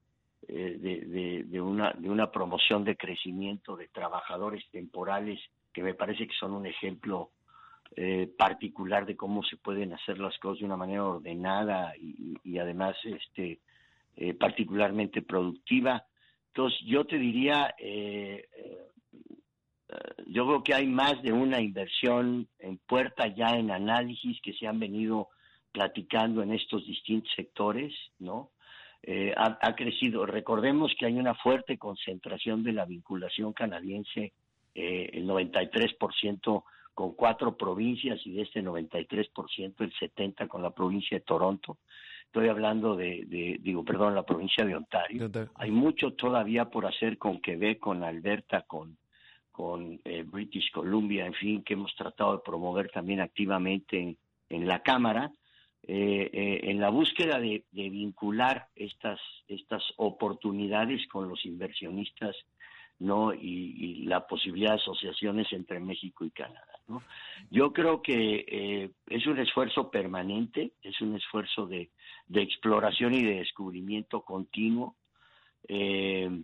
eh, 0.48 1.44
de, 1.46 1.60
una, 1.60 1.92
de 1.92 2.08
una 2.08 2.30
promoción 2.30 2.84
de 2.84 2.96
crecimiento 2.96 3.76
de 3.76 3.88
trabajadores 3.88 4.64
temporales 4.70 5.38
que 5.72 5.82
me 5.82 5.94
parece 5.94 6.26
que 6.26 6.34
son 6.34 6.52
un 6.52 6.66
ejemplo 6.66 7.30
eh, 7.96 8.30
particular 8.38 9.06
de 9.06 9.16
cómo 9.16 9.42
se 9.42 9.56
pueden 9.56 9.92
hacer 9.92 10.18
las 10.18 10.38
cosas 10.38 10.60
de 10.60 10.66
una 10.66 10.76
manera 10.76 11.04
ordenada 11.04 11.92
y, 11.96 12.58
además 12.58 12.96
este 13.04 13.60
particularmente 14.38 15.22
productiva. 15.22 16.04
Entonces 16.48 16.78
yo 16.84 17.06
te 17.06 17.16
diría 17.16 17.74
eh, 17.78 18.44
eh, 19.90 20.24
yo 20.26 20.46
creo 20.46 20.62
que 20.62 20.74
hay 20.74 20.86
más 20.86 21.20
de 21.22 21.32
una 21.32 21.60
inversión 21.60 22.48
en 22.58 22.78
puerta 22.78 23.26
ya 23.26 23.56
en 23.56 23.70
análisis 23.70 24.40
que 24.42 24.52
se 24.52 24.66
han 24.66 24.78
venido 24.78 25.28
platicando 25.72 26.42
en 26.42 26.52
estos 26.52 26.86
distintos 26.86 27.32
sectores, 27.34 27.94
¿no? 28.18 28.50
Eh, 29.02 29.32
ha, 29.34 29.74
crecido. 29.74 30.26
Recordemos 30.26 30.92
que 30.98 31.06
hay 31.06 31.14
una 31.14 31.34
fuerte 31.34 31.78
concentración 31.78 32.62
de 32.62 32.72
la 32.72 32.84
vinculación 32.84 33.54
canadiense, 33.54 34.34
eh, 34.74 35.10
el 35.14 35.26
93% 35.26 36.64
con 36.94 37.14
cuatro 37.14 37.56
provincias 37.56 38.20
y 38.26 38.32
de 38.32 38.42
este 38.42 38.62
93% 38.62 39.74
el 39.78 39.92
70% 39.92 40.48
con 40.48 40.62
la 40.62 40.70
provincia 40.70 41.18
de 41.18 41.24
Toronto. 41.24 41.78
Estoy 42.26 42.48
hablando 42.48 42.94
de, 42.96 43.24
de 43.26 43.58
digo, 43.60 43.84
perdón, 43.84 44.14
la 44.14 44.22
provincia 44.24 44.64
de 44.64 44.76
Ontario. 44.76 45.30
Hay 45.54 45.70
mucho 45.70 46.12
todavía 46.12 46.66
por 46.66 46.86
hacer 46.86 47.18
con 47.18 47.40
Quebec, 47.40 47.80
con 47.80 48.04
Alberta, 48.04 48.62
con 48.62 48.96
con 49.60 50.00
eh, 50.04 50.22
British 50.26 50.70
Columbia, 50.72 51.26
en 51.26 51.34
fin, 51.34 51.62
que 51.62 51.74
hemos 51.74 51.94
tratado 51.94 52.32
de 52.32 52.42
promover 52.42 52.90
también 52.90 53.20
activamente 53.20 54.16
en, 54.48 54.66
la 54.66 54.80
Cámara, 54.82 55.32
eh, 55.82 56.30
eh, 56.32 56.60
en 56.64 56.80
la 56.80 56.88
búsqueda 56.88 57.38
de, 57.38 57.64
vincular 57.70 58.68
estas, 58.74 59.20
estas 59.48 59.82
oportunidades 59.98 61.06
con 61.08 61.28
los 61.28 61.44
inversionistas 61.44 62.34
¿no? 63.00 63.34
Y, 63.34 64.04
la 64.04 64.26
posibilidad 64.26 64.70
de 64.70 64.76
asociaciones 64.80 65.52
entre 65.52 65.78
México 65.78 66.24
y 66.24 66.30
Canadá. 66.30 66.69
Yo 67.50 67.72
creo 67.72 68.02
que 68.02 68.90
es 69.06 69.26
un 69.26 69.38
esfuerzo 69.38 69.90
permanente, 69.90 70.72
es 70.82 71.00
un 71.00 71.16
esfuerzo 71.16 71.66
de, 71.66 71.90
exploración 72.32 73.14
y 73.14 73.22
de 73.22 73.36
descubrimiento 73.36 74.22
continuo. 74.22 74.96
Eh, 75.68 76.42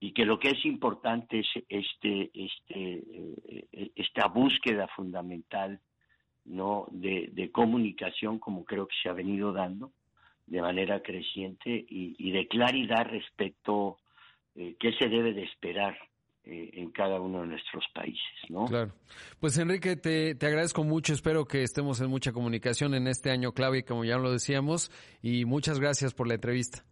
y 0.00 0.12
que 0.12 0.24
lo 0.24 0.38
que 0.38 0.48
es 0.48 0.64
importante 0.64 1.40
es 1.40 1.46
este, 1.68 2.30
este, 2.32 3.02
eh, 3.72 3.90
esta 3.94 4.28
búsqueda 4.28 4.88
fundamental 4.88 5.78
de, 6.44 7.50
comunicación 7.52 8.38
como 8.38 8.64
creo 8.64 8.86
que 8.86 8.96
se 9.02 9.08
ha 9.08 9.12
venido 9.12 9.52
dando 9.52 9.92
de 10.46 10.62
manera 10.62 11.00
creciente 11.00 11.84
y, 11.88 12.30
de 12.32 12.48
claridad 12.48 13.06
respecto 13.06 13.98
eh, 14.56 14.74
qué 14.78 14.92
se 14.94 15.08
debe 15.08 15.32
de 15.32 15.44
esperar 15.44 15.96
eh, 15.96 16.09
en 16.50 16.90
cada 16.90 17.20
uno 17.20 17.42
de 17.42 17.48
nuestros 17.48 17.84
países, 17.94 18.20
¿no? 18.48 18.66
Claro. 18.66 18.92
Pues 19.38 19.56
Enrique, 19.58 19.96
te, 19.96 20.34
te 20.34 20.46
agradezco 20.46 20.84
mucho, 20.84 21.12
espero 21.12 21.46
que 21.46 21.62
estemos 21.62 22.00
en 22.00 22.10
mucha 22.10 22.32
comunicación 22.32 22.94
en 22.94 23.06
este 23.06 23.30
año 23.30 23.52
clave, 23.52 23.84
como 23.84 24.04
ya 24.04 24.18
lo 24.18 24.32
decíamos, 24.32 24.90
y 25.22 25.44
muchas 25.44 25.80
gracias 25.80 26.14
por 26.14 26.26
la 26.26 26.34
entrevista. 26.34 26.84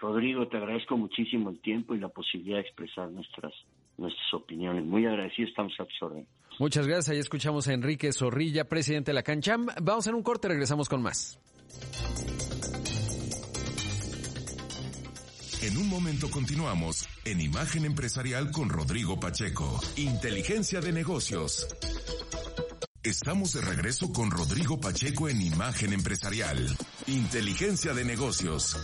Rodrigo, 0.00 0.46
te 0.48 0.58
agradezco 0.58 0.96
muchísimo 0.96 1.50
el 1.50 1.60
tiempo 1.60 1.94
y 1.94 1.98
la 1.98 2.08
posibilidad 2.08 2.56
de 2.56 2.62
expresar 2.62 3.10
nuestras, 3.10 3.52
nuestras 3.96 4.34
opiniones. 4.34 4.84
Muy 4.84 5.06
agradecido, 5.06 5.48
estamos 5.48 5.72
absorbiendo. 5.78 6.28
Muchas 6.58 6.86
gracias. 6.86 7.10
Ahí 7.10 7.18
escuchamos 7.18 7.68
a 7.68 7.74
Enrique 7.74 8.12
Zorrilla, 8.12 8.68
presidente 8.68 9.10
de 9.10 9.14
la 9.14 9.22
Cancham. 9.22 9.66
Vamos 9.82 10.06
a 10.06 10.14
un 10.14 10.22
corte, 10.22 10.48
regresamos 10.48 10.88
con 10.88 11.02
más. 11.02 11.38
En 15.66 15.76
un 15.78 15.88
momento 15.88 16.30
continuamos 16.30 17.08
en 17.24 17.40
Imagen 17.40 17.86
Empresarial 17.86 18.52
con 18.52 18.68
Rodrigo 18.68 19.18
Pacheco. 19.18 19.80
Inteligencia 19.96 20.80
de 20.80 20.92
negocios. 20.92 21.66
Estamos 23.02 23.52
de 23.52 23.62
regreso 23.62 24.12
con 24.12 24.30
Rodrigo 24.30 24.80
Pacheco 24.80 25.28
en 25.28 25.42
Imagen 25.42 25.92
Empresarial. 25.92 26.76
Inteligencia 27.08 27.92
de 27.94 28.04
negocios. 28.04 28.76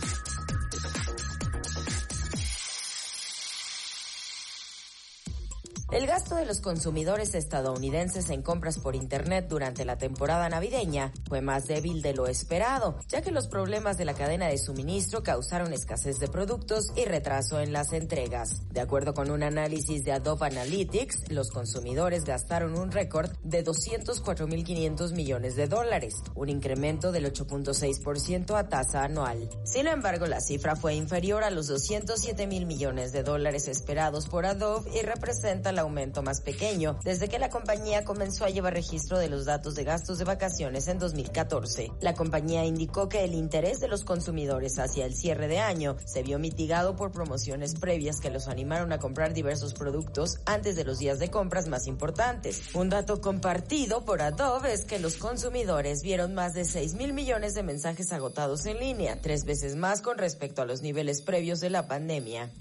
El 5.93 6.07
gasto 6.07 6.33
de 6.33 6.47
los 6.47 6.59
consumidores 6.59 7.35
estadounidenses 7.35 8.31
en 8.31 8.41
compras 8.41 8.79
por 8.79 8.95
Internet 8.95 9.45
durante 9.47 9.85
la 9.85 9.99
temporada 9.99 10.49
navideña 10.49 11.13
fue 11.29 11.41
más 11.41 11.67
débil 11.67 12.01
de 12.01 12.15
lo 12.15 12.25
esperado, 12.25 12.97
ya 13.07 13.21
que 13.21 13.29
los 13.29 13.47
problemas 13.47 13.95
de 13.99 14.05
la 14.05 14.15
cadena 14.15 14.47
de 14.47 14.57
suministro 14.57 15.21
causaron 15.21 15.71
escasez 15.71 16.17
de 16.17 16.29
productos 16.29 16.87
y 16.95 17.05
retraso 17.05 17.59
en 17.59 17.73
las 17.73 17.93
entregas. 17.93 18.63
De 18.71 18.81
acuerdo 18.81 19.13
con 19.13 19.29
un 19.29 19.43
análisis 19.43 20.03
de 20.03 20.13
Adobe 20.13 20.47
Analytics, 20.47 21.29
los 21.29 21.51
consumidores 21.51 22.23
gastaron 22.23 22.75
un 22.75 22.91
récord 22.91 23.29
de 23.43 23.63
204.500 23.63 25.13
millones 25.13 25.55
de 25.55 25.67
dólares, 25.67 26.15
un 26.33 26.49
incremento 26.49 27.11
del 27.11 27.31
8.6% 27.31 28.57
a 28.57 28.67
tasa 28.67 29.03
anual. 29.03 29.47
Sin 29.63 29.85
embargo, 29.85 30.25
la 30.25 30.41
cifra 30.41 30.75
fue 30.75 30.95
inferior 30.95 31.43
a 31.43 31.51
los 31.51 31.67
207 31.67 32.47
mil 32.47 32.65
millones 32.65 33.11
de 33.11 33.21
dólares 33.21 33.67
esperados 33.67 34.27
por 34.27 34.47
Adobe 34.47 34.89
y 34.99 35.03
representa 35.03 35.71
la 35.71 35.82
aumento 35.83 36.21
más 36.23 36.41
pequeño 36.41 36.99
desde 37.03 37.29
que 37.29 37.39
la 37.39 37.49
compañía 37.49 38.03
comenzó 38.03 38.45
a 38.45 38.49
llevar 38.49 38.73
registro 38.73 39.19
de 39.19 39.29
los 39.29 39.45
datos 39.45 39.75
de 39.75 39.83
gastos 39.83 40.17
de 40.17 40.25
vacaciones 40.25 40.87
en 40.87 40.99
2014. 40.99 41.91
La 42.01 42.13
compañía 42.13 42.65
indicó 42.65 43.09
que 43.09 43.23
el 43.23 43.33
interés 43.33 43.79
de 43.79 43.87
los 43.87 44.03
consumidores 44.03 44.79
hacia 44.79 45.05
el 45.05 45.15
cierre 45.15 45.47
de 45.47 45.59
año 45.59 45.95
se 46.05 46.23
vio 46.23 46.39
mitigado 46.39 46.95
por 46.95 47.11
promociones 47.11 47.75
previas 47.75 48.19
que 48.19 48.31
los 48.31 48.47
animaron 48.47 48.91
a 48.91 48.99
comprar 48.99 49.33
diversos 49.33 49.73
productos 49.73 50.39
antes 50.45 50.75
de 50.75 50.83
los 50.83 50.99
días 50.99 51.19
de 51.19 51.29
compras 51.29 51.67
más 51.67 51.87
importantes. 51.87 52.73
Un 52.73 52.89
dato 52.89 53.21
compartido 53.21 54.05
por 54.05 54.21
Adobe 54.21 54.73
es 54.73 54.85
que 54.85 54.99
los 54.99 55.17
consumidores 55.17 56.01
vieron 56.01 56.33
más 56.33 56.53
de 56.53 56.65
6 56.65 56.95
mil 56.95 57.13
millones 57.13 57.53
de 57.53 57.63
mensajes 57.63 58.11
agotados 58.11 58.65
en 58.65 58.79
línea, 58.79 59.19
tres 59.21 59.45
veces 59.45 59.75
más 59.75 60.01
con 60.01 60.17
respecto 60.17 60.61
a 60.61 60.65
los 60.65 60.81
niveles 60.81 61.21
previos 61.21 61.59
de 61.59 61.69
la 61.69 61.87
pandemia. 61.87 62.51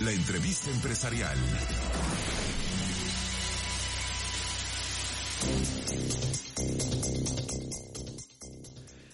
La 0.00 0.12
entrevista 0.12 0.70
empresarial. 0.70 1.36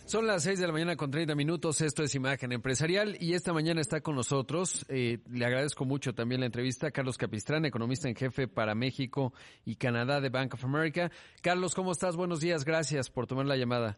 Son 0.05 0.27
las 0.27 0.43
6 0.43 0.61
de 0.61 0.67
la 0.67 0.73
mañana 0.75 0.97
con 0.97 1.11
30 1.11 1.35
minutos, 1.35 1.81
esto 1.81 2.03
es 2.03 2.15
Imagen 2.15 2.53
Empresarial 2.53 3.17
y 3.19 3.33
esta 3.33 3.55
mañana 3.55 3.81
está 3.81 4.03
con 4.03 4.15
nosotros, 4.15 4.85
eh, 4.91 5.21
le 5.33 5.47
agradezco 5.47 5.87
mucho 5.87 6.15
también 6.15 6.41
la 6.41 6.47
entrevista, 6.47 6.91
Carlos 6.91 7.17
Capistrán, 7.17 7.65
economista 7.65 8.11
en 8.11 8.15
jefe 8.15 8.47
para 8.47 8.75
México 8.75 9.33
y 9.65 9.77
Canadá 9.77 10.21
de 10.21 10.29
Bank 10.29 10.53
of 10.53 10.65
America. 10.67 11.11
Carlos, 11.41 11.75
¿cómo 11.75 11.93
estás? 11.93 12.15
Buenos 12.15 12.41
días, 12.41 12.67
gracias 12.67 13.11
por 13.11 13.27
tomar 13.27 13.47
la 13.47 13.57
llamada. 13.57 13.97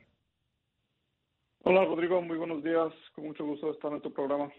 Hola 1.64 1.85
Rodrigo, 1.85 2.22
muy 2.22 2.38
buenos 2.38 2.62
días, 2.62 2.92
con 3.12 3.27
mucho 3.27 3.44
gusto 3.44 3.72
estar 3.72 3.92
en 3.92 4.01
tu 4.01 4.12
programa. 4.12 4.53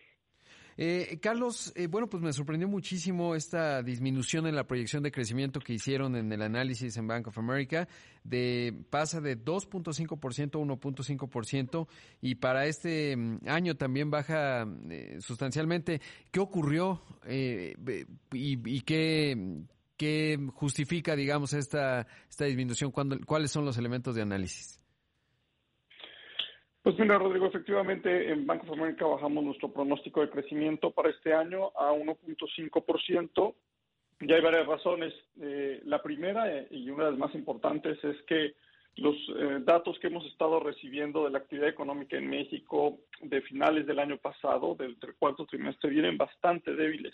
Eh, 0.80 1.18
Carlos, 1.20 1.74
eh, 1.76 1.88
bueno, 1.88 2.08
pues 2.08 2.22
me 2.22 2.32
sorprendió 2.32 2.68
muchísimo 2.68 3.34
esta 3.34 3.82
disminución 3.82 4.46
en 4.46 4.56
la 4.56 4.68
proyección 4.68 5.02
de 5.02 5.12
crecimiento 5.12 5.60
que 5.60 5.74
hicieron 5.74 6.16
en 6.16 6.32
el 6.32 6.44
análisis 6.44 6.96
en 6.98 7.08
Bank 7.08 7.28
of 7.28 7.38
America, 7.40 7.88
de 8.24 8.86
pasa 8.92 9.20
de 9.20 9.44
2.5% 9.44 10.56
a 10.56 10.78
1.5% 10.78 11.88
y 12.22 12.36
para 12.36 12.68
este 12.68 13.18
mm, 13.18 13.40
año 13.48 13.76
también 13.76 14.12
baja 14.12 14.68
eh, 14.90 15.18
sustancialmente. 15.20 16.00
¿Qué 16.30 16.40
ocurrió 16.40 17.02
y, 17.28 17.74
y 18.32 18.82
qué, 18.82 19.63
qué 19.98 20.48
justifica, 20.54 21.16
digamos, 21.16 21.54
esta, 21.54 22.06
esta 22.30 22.46
disminución? 22.46 22.92
¿Cuáles 22.92 23.50
son 23.50 23.66
los 23.66 23.80
elementos 23.80 24.13
de 24.13 24.22
análisis? 24.22 24.87
Pues 26.88 26.97
mira, 27.00 27.17
Rodrigo, 27.17 27.47
efectivamente 27.47 28.32
en 28.32 28.47
Banco 28.47 28.65
of 28.65 28.80
America 28.80 29.06
bajamos 29.06 29.43
nuestro 29.43 29.73
pronóstico 29.73 30.21
de 30.21 30.30
crecimiento 30.30 30.91
para 30.91 31.10
este 31.10 31.34
año 31.34 31.73
a 31.76 31.91
1.5%. 31.91 33.56
Ya 34.21 34.36
hay 34.36 34.41
varias 34.41 34.65
razones. 34.65 35.13
Eh, 35.41 35.82
la 35.84 36.02
primera, 36.02 36.50
eh, 36.50 36.65
y 36.71 36.89
una 36.89 37.04
de 37.04 37.12
las 37.12 37.19
más 37.19 37.36
importantes, 37.36 38.02
es 38.06 38.15
que 38.21 38.54
los 38.95 39.17
eh, 39.38 39.60
datos 39.65 40.00
que 40.00 40.08
hemos 40.08 40.26
estado 40.28 40.62
recibiendo 40.62 41.26
de 41.26 41.32
la 41.32 41.39
actividad 41.39 41.67
económica 41.67 42.15
en 42.15 42.30
México 42.30 43.00
de 43.19 43.41
finales 43.41 43.86
del 43.86 44.00
año 44.00 44.15
pasado, 44.15 44.76
del, 44.76 44.95
cuarto 45.19 45.45
trimestre, 45.45 45.89
vienen 45.89 46.17
bastante 46.17 46.73
débiles. 46.73 47.13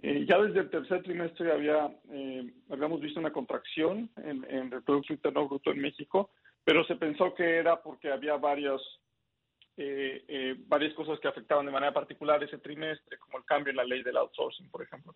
Eh, 0.00 0.24
ya 0.26 0.40
desde 0.40 0.60
el 0.60 0.70
tercer 0.70 1.02
trimestre 1.02 1.52
había, 1.52 1.94
eh, 2.10 2.54
habíamos 2.70 3.02
visto 3.02 3.20
una 3.20 3.32
contracción 3.32 4.08
en, 4.16 4.46
en, 4.48 4.72
el 4.72 4.82
Producto 4.82 5.12
Interno 5.12 5.46
Bruto 5.46 5.72
en 5.72 5.80
México, 5.80 6.30
pero 6.68 6.84
se 6.84 6.96
pensó 6.96 7.34
que 7.34 7.56
era 7.56 7.82
porque 7.82 8.12
había 8.12 8.36
varios, 8.36 8.82
varias 10.66 10.92
cosas 10.92 11.18
que 11.18 11.26
afectaban 11.26 11.64
de 11.64 11.72
manera 11.72 11.94
particular 11.94 12.44
ese 12.44 12.58
trimestre, 12.58 13.16
como 13.16 13.38
el 13.38 13.44
cambio 13.46 13.70
en 13.70 13.78
la 13.78 13.84
ley 13.84 14.02
del 14.02 14.18
outsourcing, 14.18 14.68
por 14.68 14.82
ejemplo. 14.82 15.14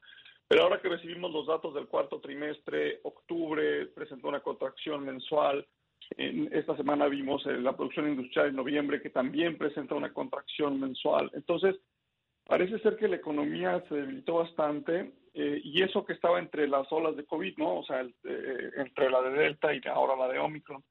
Pero 0.48 0.62
ahora 0.62 0.80
que 0.80 0.88
recibimos 0.88 1.30
los 1.30 1.46
datos 1.46 1.74
del 1.74 1.88
cuarto 1.88 2.22
trimestre, 2.22 3.00
octubre 3.02 3.84
presentó 3.88 4.28
una 4.28 4.40
contracción 4.40 5.04
mensual. 5.04 5.68
En 6.16 6.48
esta 6.54 6.74
semana 6.74 7.06
vimos 7.08 7.44
eh, 7.44 7.58
la 7.58 7.76
producción 7.76 8.08
industrial 8.08 8.46
en 8.46 8.56
noviembre 8.56 9.02
que 9.02 9.10
también 9.10 9.58
presenta 9.58 9.94
una 9.94 10.10
contracción 10.10 10.80
mensual. 10.80 11.30
Entonces, 11.34 11.76
parece 12.46 12.78
ser 12.78 12.96
que 12.96 13.08
la 13.08 13.16
economía 13.16 13.84
se 13.90 13.94
debilitó 13.96 14.36
bastante 14.36 15.12
eh, 15.34 15.60
y 15.62 15.82
eso 15.82 16.02
que 16.06 16.14
estaba 16.14 16.38
entre 16.38 16.66
las 16.66 16.90
olas 16.92 17.14
de 17.14 17.26
COVID, 17.26 17.58
¿no? 17.58 17.80
O 17.80 17.84
sea, 17.84 18.00
eh, 18.00 18.70
entre 18.76 19.10
la 19.10 19.20
de 19.20 19.32
Delta 19.32 19.74
y 19.74 19.82
ahora 19.86 20.16
la 20.16 20.32
de 20.32 20.38
Omicron. 20.38 20.82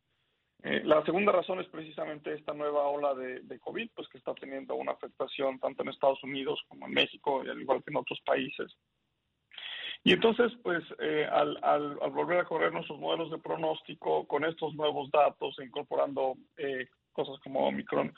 La 0.63 1.04
segunda 1.06 1.32
razón 1.32 1.60
es 1.60 1.67
precisamente 1.67 2.34
esta 2.34 2.54
nueva 2.54 2.88
ola 2.88 3.15
de, 3.15 3.60
COVID, 3.60 3.89
pues 3.95 4.08
que 4.10 4.19
está 4.19 4.34
teniendo 4.36 4.76
una 4.76 4.91
afectación 4.91 5.60
tanto 5.60 5.82
en 5.82 5.89
Estados 5.89 6.24
Unidos 6.24 6.62
como 6.67 6.86
en 6.86 6.93
México, 6.93 7.43
y 7.43 7.50
al 7.50 7.62
igual 7.62 7.84
que 7.84 7.89
en 7.89 7.97
otros 7.97 8.21
países. 8.21 8.76
Y 10.04 10.13
entonces, 10.13 10.52
pues, 10.63 10.84
eh, 11.00 11.28
al, 11.32 11.60
al, 11.63 11.95
volver 12.12 12.39
a 12.39 12.45
correr 12.45 12.71
nuestros 12.74 13.00
modelos 13.00 13.30
de 13.32 13.38
pronóstico 13.38 14.28
con 14.28 14.45
estos 14.45 14.74
nuevos 14.76 15.10
datos, 15.12 15.56
incorporando 15.60 16.36
eh, 16.58 16.88
cosas 17.12 17.39
como 17.43 17.67
Omicron, 17.67 18.13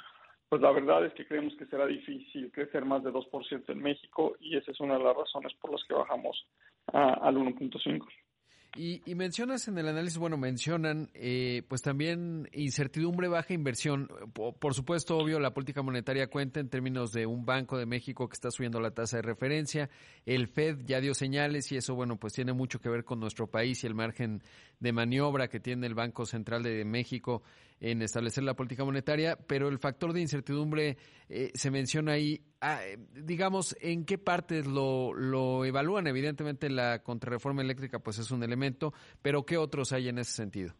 pues 0.50 0.62
la 0.62 0.72
verdad 0.72 1.06
es 1.06 1.14
que 1.14 1.26
creemos 1.26 1.56
que 1.56 1.66
será 1.66 1.88
difícil 1.88 2.52
crecer 2.52 2.86
más 2.86 3.04
de 3.04 3.12
2% 3.12 3.70
en 3.70 3.82
México 3.82 4.36
y 4.40 4.56
esa 4.56 4.72
es 4.72 4.80
una 4.80 4.98
de 4.98 5.04
las 5.04 5.18
razones 5.18 5.54
por 5.56 5.72
las 5.72 5.84
que 5.86 5.96
bajamos 5.96 6.46
al 6.92 7.36
1.5%. 7.36 8.06
Y, 8.76 9.04
y, 9.06 9.14
mencionas 9.14 9.68
en 9.68 9.78
el 9.78 9.88
análisis, 9.88 10.18
bueno, 10.18 10.36
mencionan 10.36 11.12
eh, 11.14 11.62
pues 11.68 11.84
también 11.84 12.50
incertidumbre, 12.54 13.28
baja 13.28 13.54
inversión. 13.54 14.10
Por, 14.34 14.74
supuesto, 14.74 15.16
obvio, 15.16 15.40
la 15.40 15.54
política 15.54 15.84
monetaria 15.84 16.28
cuenta 16.28 16.60
en 16.60 16.70
términos 16.70 17.12
de 17.12 17.28
un 17.28 17.46
Banco 17.46 17.78
de 17.78 17.86
México 17.86 18.28
que 18.28 18.34
está 18.34 18.50
subiendo 18.50 18.80
la 18.80 18.90
tasa 18.90 19.18
de 19.18 19.22
referencia. 19.22 19.92
El 20.26 20.48
Fed 20.48 20.80
ya 20.86 21.02
dio 21.02 21.14
señales 21.14 21.72
y 21.72 21.78
eso, 21.78 21.94
bueno, 21.94 22.18
pues 22.18 22.34
tiene 22.34 22.54
mucho 22.54 22.80
que 22.80 22.90
ver 22.90 23.04
con 23.04 23.20
nuestro 23.20 23.46
país 23.46 23.84
y 23.84 23.88
el 23.88 23.94
margen 23.94 24.42
de 24.80 24.92
maniobra 24.92 25.50
que 25.50 25.60
tiene 25.60 25.86
el 25.86 25.94
Banco 25.94 26.26
Central 26.26 26.64
de 26.64 26.84
México 26.84 27.44
en 27.80 28.02
establecer 28.02 28.44
la 28.44 28.56
política 28.56 28.84
monetaria, 28.84 29.38
pero 29.48 29.68
el 29.68 29.80
factor 29.80 30.14
de 30.14 30.22
incertidumbre 30.22 30.98
eh, 31.30 31.52
se 31.54 31.72
menciona 31.72 32.14
ahí. 32.14 32.42
Ah, 32.62 32.80
digamos, 33.14 33.76
¿en 33.82 34.06
qué 34.06 34.18
partes 34.18 34.66
lo, 34.66 35.14
lo 35.14 35.66
evalúan? 35.66 36.08
Evidentemente 36.08 36.70
la 36.70 37.04
contrarreforma 37.04 37.62
eléctrica 37.62 38.00
pues 38.00 38.20
es 38.20 38.32
un 38.32 38.44
elemento, 38.44 38.94
pero 39.22 39.46
¿qué 39.46 39.58
otros 39.58 39.92
hay 39.94 40.10
en 40.10 40.20
ese 40.20 40.32
sentido? 40.32 40.74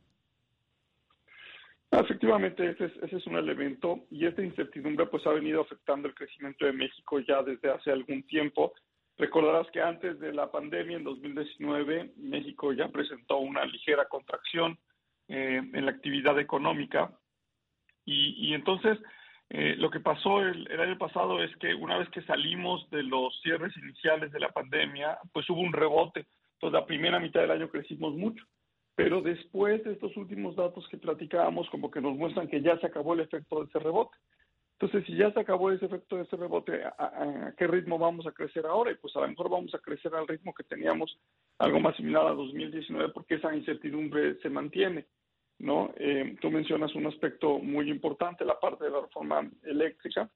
Efectivamente, 2.00 2.68
ese 2.68 2.86
es, 2.86 2.92
ese 3.04 3.18
es 3.18 3.28
un 3.28 3.36
elemento 3.36 4.00
y 4.10 4.26
esta 4.26 4.42
incertidumbre 4.42 5.06
pues 5.06 5.26
ha 5.28 5.32
venido 5.32 5.62
afectando 5.62 6.08
el 6.08 6.16
crecimiento 6.16 6.66
de 6.66 6.74
México 6.74 7.20
ya 7.20 7.44
desde 7.44 7.70
hace 7.70 7.92
algún 7.92 8.24
tiempo. 8.24 8.74
Recordarás 9.16 9.70
que 9.72 9.80
antes 9.80 10.20
de 10.20 10.34
la 10.34 10.50
pandemia, 10.50 10.98
en 10.98 11.04
2019, 11.04 12.14
México 12.18 12.74
ya 12.74 12.88
presentó 12.88 13.38
una 13.38 13.64
ligera 13.66 14.08
contracción 14.08 14.80
eh, 15.28 15.62
en 15.74 15.86
la 15.86 15.92
actividad 15.92 16.38
económica. 16.40 17.12
Y, 18.06 18.54
entonces, 18.54 19.00
eh, 19.50 19.76
lo 19.78 19.90
que 19.90 20.02
pasó 20.02 20.42
el, 20.42 20.68
año 20.80 20.98
pasado 20.98 21.42
es 21.42 21.56
que 21.58 21.74
una 21.74 21.98
vez 21.98 22.10
que 22.10 22.22
salimos 22.24 22.90
de 22.90 23.04
los 23.04 23.40
cierres 23.42 23.76
iniciales 23.78 24.32
de 24.32 24.42
la 24.42 24.50
pandemia, 24.50 25.18
pues 25.32 25.50
hubo 25.50 25.62
un 25.62 25.72
rebote. 25.72 26.26
Entonces, 26.56 26.80
la 26.80 26.86
primera 26.86 27.20
mitad 27.20 27.42
del 27.42 27.52
año 27.52 27.70
crecimos 27.70 28.14
mucho. 28.14 28.44
Pero 28.96 29.22
después 29.22 29.84
de 29.86 29.94
estos 29.94 30.16
últimos 30.18 30.56
datos 30.56 30.88
que 30.90 30.98
platicábamos, 30.98 31.70
como 31.70 31.90
que 31.90 32.02
nos 32.02 32.16
muestran 32.16 32.48
que 32.48 32.62
ya 32.62 32.78
se 32.80 32.88
acabó 32.88 33.14
el 33.14 33.22
efecto 33.22 33.60
de 33.62 33.70
ese 33.70 33.80
rebote. 33.80 34.18
Entonces, 34.84 35.08
si 35.08 35.16
ya 35.16 35.32
se 35.32 35.40
acabó 35.40 35.72
ese 35.72 35.86
efecto 35.86 36.18
de 36.18 36.24
ese 36.24 36.36
rebote, 36.36 36.84
¿a, 36.84 37.54
qué 37.58 37.68
ritmo 37.68 37.98
vamos 37.98 38.28
a 38.28 38.34
crecer 38.34 38.66
ahora? 38.66 38.92
Y 38.92 38.96
pues 38.96 39.16
a 39.16 39.22
lo 39.22 39.30
mejor 39.30 39.50
vamos 39.50 39.74
a 39.74 39.80
crecer 39.80 40.14
al 40.14 40.28
ritmo 40.28 40.54
que 40.54 40.66
teníamos 40.66 41.18
algo 41.58 41.80
más 41.80 41.96
similar 41.96 42.28
a 42.28 42.34
2019 42.34 43.14
porque 43.14 43.36
esa 43.36 43.56
incertidumbre 43.56 44.36
se 44.42 44.50
mantiene. 44.50 45.06
¿no? 45.60 45.94
Eh, 45.96 46.36
tú 46.42 46.52
mencionas 46.52 46.94
un 46.96 47.08
aspecto 47.08 47.60
muy 47.60 47.90
importante, 47.90 48.44
la 48.44 48.60
parte 48.60 48.84
de 48.84 48.90
la 48.90 49.00
reforma 49.00 49.50
eléctrica, 49.64 50.30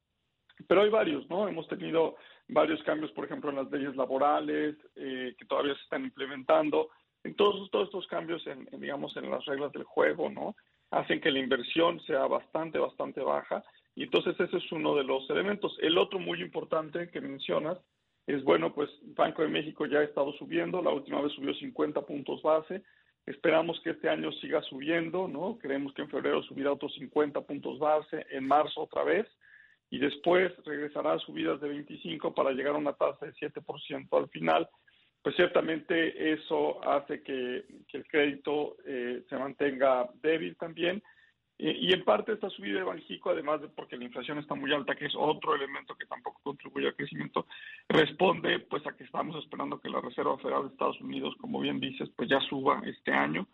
pero 0.65 0.83
hay 0.83 0.89
varios, 0.89 1.29
¿no? 1.29 1.49
Hemos 1.49 1.67
tenido 1.67 2.15
varios 2.47 2.81
cambios, 2.83 3.11
por 3.11 3.25
ejemplo, 3.25 3.49
en 3.49 3.57
las 3.57 3.69
leyes 3.69 3.97
laborales 3.97 4.77
eh, 4.95 5.35
que 5.37 5.45
todavía 5.45 5.75
se 5.75 5.81
están 5.81 6.05
implementando. 6.05 6.89
En 7.25 7.35
todos, 7.35 7.69
todos 7.69 7.87
estos 7.87 8.07
cambios, 8.07 8.47
en, 8.47 8.65
digamos, 8.79 9.17
en 9.17 9.29
las 9.29 9.43
reglas 9.43 9.73
del 9.73 9.83
juego, 9.83 10.29
¿no? 10.29 10.55
Hacen 10.91 11.19
que 11.19 11.31
la 11.31 11.39
inversión 11.39 11.99
sea 12.05 12.27
bastante, 12.27 12.79
bastante 12.79 13.19
baja. 13.19 13.61
Y 13.97 14.03
entonces 14.03 14.39
ese 14.39 14.57
es 14.57 14.71
uno 14.71 14.95
de 14.95 15.03
los 15.03 15.27
elementos. 15.29 15.75
El 15.81 15.97
otro 15.97 16.19
muy 16.19 16.39
importante 16.41 17.09
que 17.09 17.19
mencionas 17.19 17.79
es, 18.27 18.43
bueno, 18.43 18.71
pues 18.71 18.89
Banco 19.15 19.41
de 19.41 19.47
México 19.47 19.87
ya 19.87 19.99
ha 19.99 20.03
estado 20.03 20.31
subiendo, 20.33 20.83
la 20.83 20.91
última 20.91 21.19
vez 21.19 21.33
subió 21.33 21.53
50 21.53 22.05
puntos 22.05 22.41
base, 22.43 22.83
Esperamos 23.27 23.77
que 23.81 23.89
este 23.89 24.07
año 24.07 24.31
siga 24.31 24.61
subiendo, 24.61 25.27
¿no? 25.27 25.57
Creemos 25.59 25.93
que 25.93 26.01
en 26.01 26.09
febrero 26.09 26.41
subirá 26.43 26.71
otros 26.71 26.93
50 26.93 27.41
puntos 27.41 27.77
base, 27.77 28.25
en 28.29 28.47
marzo 28.47 28.83
otra 28.83 29.03
vez, 29.03 29.27
y 29.89 29.99
después 29.99 30.53
regresará 30.63 31.11
a 31.11 31.19
subidas 31.19 31.59
de 31.59 31.67
25 31.67 32.33
para 32.33 32.51
llegar 32.51 32.75
a 32.75 32.77
una 32.77 32.93
tasa 32.93 33.25
de 33.25 33.33
7% 33.33 34.07
al 34.17 34.29
final. 34.29 34.69
Pues 35.21 35.35
ciertamente 35.35 36.31
eso 36.31 36.81
hace 36.87 37.21
que, 37.21 37.65
el 37.91 38.07
crédito 38.07 38.77
eh, 38.85 39.21
se 39.27 39.37
mantenga 39.37 40.09
débil 40.21 40.55
también 40.55 41.03
y 41.59 41.91
en 41.91 42.03
parte 42.03 42.33
esta 42.33 42.51
subida 42.51 42.79
de 42.79 42.83
Banjico, 42.83 43.31
además 43.31 43.61
de 43.61 43.67
porque 43.67 43.97
la 43.97 44.03
inflación 44.03 44.37
está 44.37 44.53
muy 44.53 44.71
alta, 44.71 44.95
que 44.95 45.05
es 45.05 45.15
otro 45.17 45.55
elemento 45.55 45.95
que 45.95 46.05
tampoco 46.05 46.39
contribuye 46.43 46.87
al 46.87 46.95
crecimiento, 46.95 47.47
responde 47.89 48.59
pues 48.59 48.85
a 48.85 48.95
que 48.95 49.03
estamos 49.03 49.35
esperando 49.43 49.79
que 49.79 49.89
la 49.89 49.99
Reserva 49.99 50.37
Federal 50.37 50.63
de 50.63 50.69
Estados 50.69 51.01
Unidos, 51.01 51.35
como 51.39 51.59
bien 51.59 51.79
dices, 51.79 52.09
pues 52.15 52.29
ya 52.29 52.39
suba 52.41 52.81
este 52.85 53.11
año. 53.11 53.47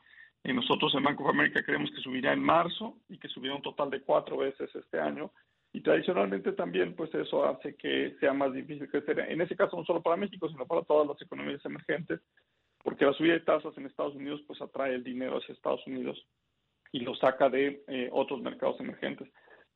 Y 0.44 0.52
nosotros 0.52 0.94
en 0.96 1.04
Banco 1.04 1.24
de 1.24 1.30
América 1.30 1.64
creemos 1.64 1.90
que 1.92 2.02
subirá 2.02 2.34
en 2.34 2.44
marzo 2.44 2.98
y 3.08 3.18
que 3.18 3.30
subirá 3.30 3.56
un 3.56 3.62
total 3.62 3.90
de 3.90 4.02
cuatro 4.02 4.36
veces 4.36 4.70
este 4.76 5.00
año. 5.00 5.32
Y 5.72 5.80
tradicionalmente 5.80 6.52
también 6.52 6.96
pues 6.96 7.14
eso 7.16 7.46
hace 7.46 7.76
que 7.76 8.18
sea 8.20 8.34
más 8.34 8.52
difícil 8.54 8.90
crecer, 8.90 9.18
en 9.20 9.40
ese 9.40 9.56
caso 9.56 9.78
no 9.78 9.86
solo 9.86 10.02
para 10.02 10.18
México, 10.18 10.50
sino 10.50 10.68
para 10.68 10.84
todas 10.84 11.08
las 11.08 11.22
economías 11.22 11.64
emergentes, 11.64 12.20
porque 12.84 13.06
la 13.06 13.14
subida 13.14 13.34
de 13.34 13.40
tasas 13.40 13.76
en 13.78 13.86
Estados 13.86 14.16
Unidos 14.16 14.42
pues 14.46 14.62
atrae 14.62 14.94
el 14.94 15.06
dinero 15.06 15.38
hacia 15.38 15.54
Estados 15.54 15.88
Unidos 15.88 16.22
y 16.94 17.00
lo 17.00 17.14
saca 17.16 17.50
de 17.50 17.84
eh, 17.88 18.10
otros 18.14 18.42
mercados 18.42 18.80
emergentes. 18.80 19.28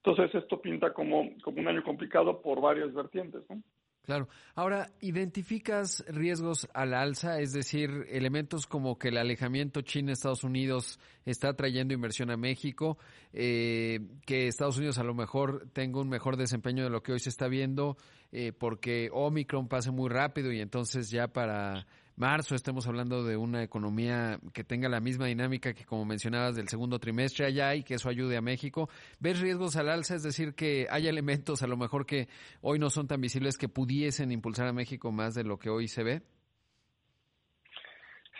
Entonces 0.04 0.34
esto 0.42 0.62
pinta 0.62 0.94
como, 0.94 1.30
como 1.44 1.60
un 1.60 1.68
año 1.68 1.84
complicado 1.84 2.42
por 2.42 2.62
varias 2.62 2.94
vertientes. 2.94 3.42
¿no? 3.50 3.62
Claro. 4.08 4.30
Ahora, 4.56 4.88
¿identificas 5.02 6.06
riesgos 6.08 6.70
a 6.74 6.84
alza? 6.84 7.42
Es 7.42 7.52
decir, 7.52 8.06
elementos 8.10 8.66
como 8.66 8.98
que 8.98 9.10
el 9.10 9.18
alejamiento 9.18 9.82
China-Estados 9.82 10.46
Unidos 10.46 10.98
está 11.26 11.56
trayendo 11.56 11.94
inversión 11.94 12.32
a 12.32 12.38
México, 12.38 12.98
eh, 13.34 14.00
que 14.26 14.48
Estados 14.48 14.78
Unidos 14.78 14.98
a 14.98 15.04
lo 15.04 15.14
mejor 15.14 15.68
tenga 15.74 16.00
un 16.00 16.08
mejor 16.08 16.38
desempeño 16.38 16.86
de 16.86 16.90
lo 16.90 17.04
que 17.04 17.12
hoy 17.12 17.20
se 17.20 17.28
está 17.28 17.50
viendo, 17.50 17.98
eh, 18.32 18.54
porque 18.58 19.10
Omicron 19.12 19.68
pase 19.68 19.92
muy 19.92 20.08
rápido 20.08 20.54
y 20.54 20.62
entonces 20.62 21.12
ya 21.12 21.28
para 21.28 21.86
marzo 22.18 22.56
estemos 22.56 22.88
hablando 22.88 23.24
de 23.24 23.38
una 23.38 23.64
economía 23.64 24.40
que 24.54 24.64
tenga 24.64 24.90
la 24.90 25.00
misma 25.00 25.28
dinámica 25.28 25.74
que 25.74 25.86
como 25.86 26.04
mencionabas 26.04 26.56
del 26.56 26.68
segundo 26.68 27.00
trimestre 27.00 27.46
allá 27.46 27.76
y 27.76 27.84
que 27.84 27.94
eso 27.94 28.10
ayude 28.10 28.36
a 28.36 28.42
México. 28.42 28.90
¿Ves 29.20 29.40
riesgos 29.40 29.78
al 29.78 29.90
alza? 29.90 30.16
Es 30.16 30.24
decir, 30.24 30.56
que 30.56 30.88
hay 30.90 31.08
elementos 31.08 31.62
a 31.62 31.68
lo 31.68 31.78
mejor 31.78 32.06
que 32.06 32.28
hoy 32.62 32.80
no 32.80 32.90
son 32.90 33.08
tan 33.08 33.22
visibles 33.22 33.58
que 33.58 33.70
pudiesen 33.70 34.32
impulsar 34.32 34.68
a 34.68 34.74
México 34.74 35.12
más 35.12 35.36
de 35.36 35.44
lo 35.44 35.58
que 35.58 35.70
hoy 35.70 35.88
se 35.88 36.04
ve. 36.04 36.22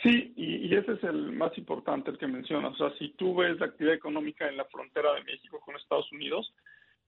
Sí, 0.04 0.34
y, 0.36 0.76
ese 0.76 0.94
es 0.94 1.04
el 1.04 1.32
más 1.32 1.58
importante, 1.58 2.12
el 2.12 2.18
que 2.18 2.28
mencionas. 2.28 2.74
O 2.74 2.78
sea, 2.78 2.98
si 2.98 3.10
tú 3.14 3.36
ves 3.36 3.60
la 3.60 3.68
actividad 3.68 3.96
económica 3.96 4.48
en 4.48 4.58
la 4.58 4.66
frontera 4.66 5.14
de 5.14 5.24
México 5.24 5.60
con 5.60 5.76
Estados 5.76 6.12
Unidos, 6.12 6.54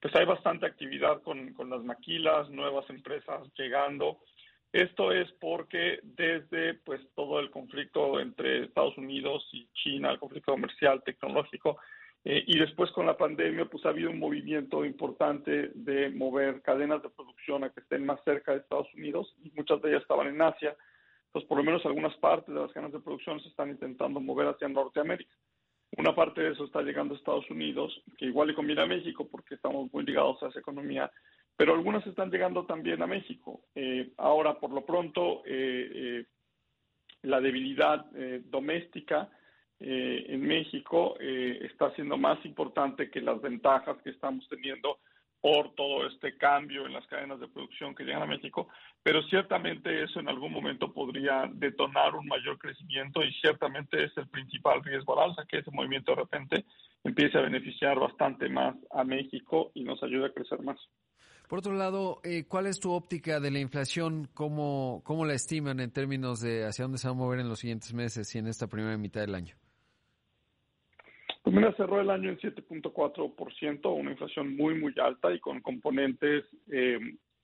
pues 0.01 0.15
hay 0.15 0.25
bastante 0.25 0.65
actividad 0.65 1.21
con, 1.21 1.53
con 1.53 1.69
las 1.69 1.83
maquilas, 1.83 2.49
nuevas 2.49 2.89
empresas 2.89 3.47
llegando. 3.57 4.19
Esto 4.71 5.11
es 5.11 5.31
porque 5.39 5.99
desde 6.03 6.75
pues 6.75 7.01
todo 7.15 7.39
el 7.39 7.49
conflicto 7.49 8.19
entre 8.19 8.65
Estados 8.65 8.97
Unidos 8.97 9.47
y 9.51 9.67
China, 9.73 10.11
el 10.11 10.19
conflicto 10.19 10.51
comercial, 10.51 11.01
tecnológico, 11.03 11.79
eh, 12.23 12.43
y 12.45 12.59
después 12.59 12.91
con 12.91 13.05
la 13.05 13.17
pandemia, 13.17 13.65
pues 13.65 13.85
ha 13.85 13.89
habido 13.89 14.09
un 14.11 14.19
movimiento 14.19 14.83
importante 14.85 15.71
de 15.73 16.09
mover 16.09 16.61
cadenas 16.61 17.01
de 17.01 17.09
producción 17.09 17.63
a 17.63 17.69
que 17.69 17.79
estén 17.79 18.05
más 18.05 18.19
cerca 18.23 18.51
de 18.51 18.59
Estados 18.59 18.93
Unidos, 18.93 19.33
y 19.41 19.51
muchas 19.55 19.81
de 19.81 19.89
ellas 19.89 20.01
estaban 20.01 20.27
en 20.27 20.41
Asia. 20.41 20.75
Entonces, 21.27 21.47
por 21.47 21.57
lo 21.57 21.63
menos 21.63 21.85
algunas 21.85 22.15
partes 22.17 22.53
de 22.53 22.59
las 22.59 22.71
cadenas 22.71 22.91
de 22.91 22.99
producción 22.99 23.39
se 23.39 23.47
están 23.47 23.69
intentando 23.69 24.19
mover 24.19 24.47
hacia 24.47 24.67
Norteamérica. 24.67 25.33
Una 25.97 26.13
parte 26.13 26.41
de 26.41 26.51
eso 26.51 26.65
está 26.65 26.81
llegando 26.81 27.13
a 27.13 27.17
Estados 27.17 27.49
Unidos, 27.49 28.03
que 28.17 28.25
igual 28.25 28.49
le 28.49 28.53
conviene 28.53 28.81
a 28.81 28.85
México 28.85 29.27
porque 29.29 29.55
estamos 29.55 29.91
muy 29.91 30.03
ligados 30.03 30.41
a 30.43 30.49
esa 30.49 30.59
economía, 30.59 31.11
pero 31.59 31.73
algunas 31.73 32.07
están 32.07 32.31
llegando 32.31 32.65
también 32.65 33.01
a 33.01 33.05
México. 33.05 33.65
Eh, 33.75 34.13
ahora, 34.15 34.57
por 34.57 34.71
lo 34.71 34.85
pronto, 34.85 35.41
eh, 35.45 35.91
eh, 35.93 36.25
la 37.23 37.41
debilidad 37.41 38.05
doméstica 38.45 39.29
en 39.77 40.41
México 40.41 41.17
está 41.19 41.93
siendo 41.95 42.17
más 42.17 42.43
importante 42.45 43.09
que 43.11 43.19
las 43.19 43.41
ventajas 43.41 43.97
que 44.03 44.11
estamos 44.11 44.47
teniendo 44.47 44.99
por 45.41 45.75
todo 45.75 46.07
este 46.07 46.37
cambio 46.37 46.85
en 46.85 46.93
las 46.93 47.05
cadenas 47.07 47.41
de 47.41 47.49
producción 47.49 47.93
que 47.93 48.05
llegan 48.05 48.21
a 48.21 48.33
México, 48.33 48.69
pero 49.03 49.21
ciertamente 49.23 50.03
eso 50.03 50.21
en 50.21 50.29
algún 50.29 50.53
momento 50.53 50.93
podría 50.93 51.49
detonar 51.53 52.15
un 52.15 52.27
mayor 52.27 52.57
crecimiento 52.57 53.21
y 53.21 53.33
ciertamente 53.33 54.01
es 54.01 54.15
el 54.15 54.29
principal 54.29 54.81
riesgo 54.81 55.19
al 55.19 55.31
alza, 55.31 55.45
que 55.45 55.57
ese 55.57 55.71
movimiento 55.71 56.13
de 56.13 56.21
repente 56.21 56.65
empiece 57.03 57.37
a 57.37 57.41
beneficiar 57.41 57.99
bastante 57.99 58.47
más 58.47 58.75
a 58.91 59.03
México 59.03 59.71
y 59.73 59.83
nos 59.83 60.01
ayude 60.03 60.27
a 60.27 60.33
crecer 60.33 60.61
más. 60.61 60.79
Por 61.49 61.59
otro 61.59 61.73
lado, 61.73 62.21
eh, 62.23 62.45
¿cuál 62.47 62.67
es 62.67 62.79
tu 62.79 62.91
óptica 62.91 63.39
de 63.39 63.49
la 63.49 63.57
inflación? 63.57 64.27
¿Cómo, 64.35 65.01
¿Cómo 65.03 65.25
la 65.25 65.33
estiman 65.33 65.79
en 65.79 65.91
términos 65.91 66.41
de 66.41 66.63
hacia 66.63 66.83
dónde 66.83 66.99
se 66.99 67.07
va 67.07 67.13
a 67.15 67.17
mover 67.17 67.39
en 67.39 67.49
los 67.49 67.57
siguientes 67.57 67.91
meses 67.91 68.35
y 68.35 68.37
en 68.37 68.45
esta 68.45 68.67
primera 68.67 68.95
mitad 68.97 69.21
del 69.21 69.33
año? 69.33 69.55
Pues 71.41 71.55
cerró 71.75 72.01
el 72.01 72.11
año 72.11 72.29
en 72.29 72.37
7.4%, 72.37 73.99
una 73.99 74.11
inflación 74.11 74.55
muy, 74.55 74.75
muy 74.79 74.93
alta 75.01 75.33
y 75.33 75.39
con 75.39 75.59
componentes 75.61 76.45
eh, 76.71 76.99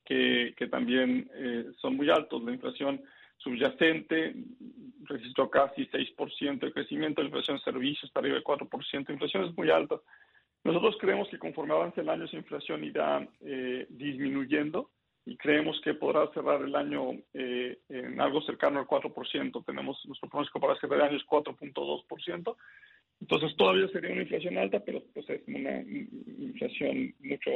que, 0.05 0.53
que, 0.55 0.67
también 0.67 1.27
eh, 1.33 1.65
son 1.81 1.95
muy 1.95 2.11
altos. 2.11 2.43
La 2.43 2.51
inflación 2.51 3.01
subyacente 3.37 4.35
registró 5.05 5.49
casi 5.49 5.87
6% 5.87 6.59
de 6.59 6.71
crecimiento, 6.71 7.23
la 7.23 7.29
inflación 7.29 7.57
de 7.57 7.63
servicios 7.63 8.03
está 8.03 8.19
arriba 8.19 8.35
del 8.35 8.43
4%, 8.43 9.09
inflaciones 9.09 9.57
muy 9.57 9.71
altas. 9.71 9.99
Nosotros 10.65 10.97
creemos 10.99 11.30
que 11.30 11.38
conforme 11.38 11.75
avance 11.75 12.01
el 12.01 12.10
año 12.10 12.25
esa 12.25 12.38
inflación 12.38 12.84
irá 12.84 13.25
eh, 13.45 13.86
disminuyendo 13.88 14.89
y 15.23 15.38
creemos 15.38 15.80
que 15.84 15.93
podrá 15.93 16.28
cerrar 16.34 16.63
el 16.63 16.75
año 16.75 17.12
eh, 17.36 17.78
en 17.88 18.19
algo 18.19 18.41
cercano 18.41 18.80
al 18.80 18.88
4%. 18.88 19.63
Tenemos 19.63 20.04
nuestro 20.06 20.28
pronóstico 20.28 20.60
para 20.60 20.75
cerrar 20.80 21.01
el 21.01 21.06
año 21.06 21.17
es 21.17 21.25
4.2%. 21.28 22.56
Entonces 23.21 23.56
todavía 23.56 23.88
sería 23.89 24.12
una 24.12 24.23
inflación 24.23 24.58
alta, 24.58 24.80
pero 24.84 25.04
pues 25.13 25.30
es 25.30 25.41
una 25.47 25.82
inflación 25.82 27.13
mucho 27.19 27.51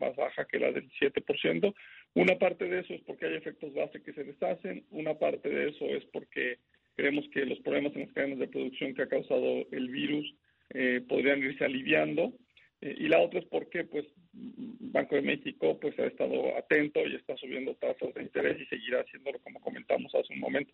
más 0.00 0.16
baja 0.16 0.44
que 0.44 0.58
la 0.58 0.72
del 0.72 0.90
7%. 0.90 1.72
Una 2.14 2.36
parte 2.36 2.64
de 2.64 2.80
eso 2.80 2.94
es 2.94 3.02
porque 3.02 3.26
hay 3.26 3.34
efectos 3.34 3.72
base 3.74 4.02
que 4.02 4.12
se 4.12 4.24
deshacen, 4.24 4.84
una 4.90 5.14
parte 5.14 5.48
de 5.48 5.68
eso 5.68 5.84
es 5.84 6.04
porque 6.06 6.58
creemos 6.96 7.26
que 7.32 7.46
los 7.46 7.60
problemas 7.60 7.94
en 7.94 8.02
las 8.02 8.12
cadenas 8.12 8.40
de 8.40 8.48
producción 8.48 8.92
que 8.92 9.02
ha 9.02 9.08
causado 9.08 9.64
el 9.70 9.88
virus 9.88 10.34
eh, 10.70 11.02
podrían 11.08 11.42
irse 11.42 11.64
aliviando. 11.64 12.32
Eh, 12.80 12.94
y 12.98 13.08
la 13.08 13.20
otra 13.20 13.40
es 13.40 13.46
porque 13.46 13.84
pues 13.84 14.06
Banco 14.32 15.16
de 15.16 15.22
México 15.22 15.78
pues 15.80 15.98
ha 15.98 16.06
estado 16.06 16.56
atento 16.56 17.00
y 17.06 17.14
está 17.14 17.36
subiendo 17.36 17.74
tasas 17.76 18.12
de 18.14 18.22
interés 18.22 18.60
y 18.60 18.66
seguirá 18.66 19.00
haciéndolo 19.00 19.38
como 19.40 19.60
comentamos 19.60 20.14
hace 20.14 20.32
un 20.32 20.40
momento. 20.40 20.72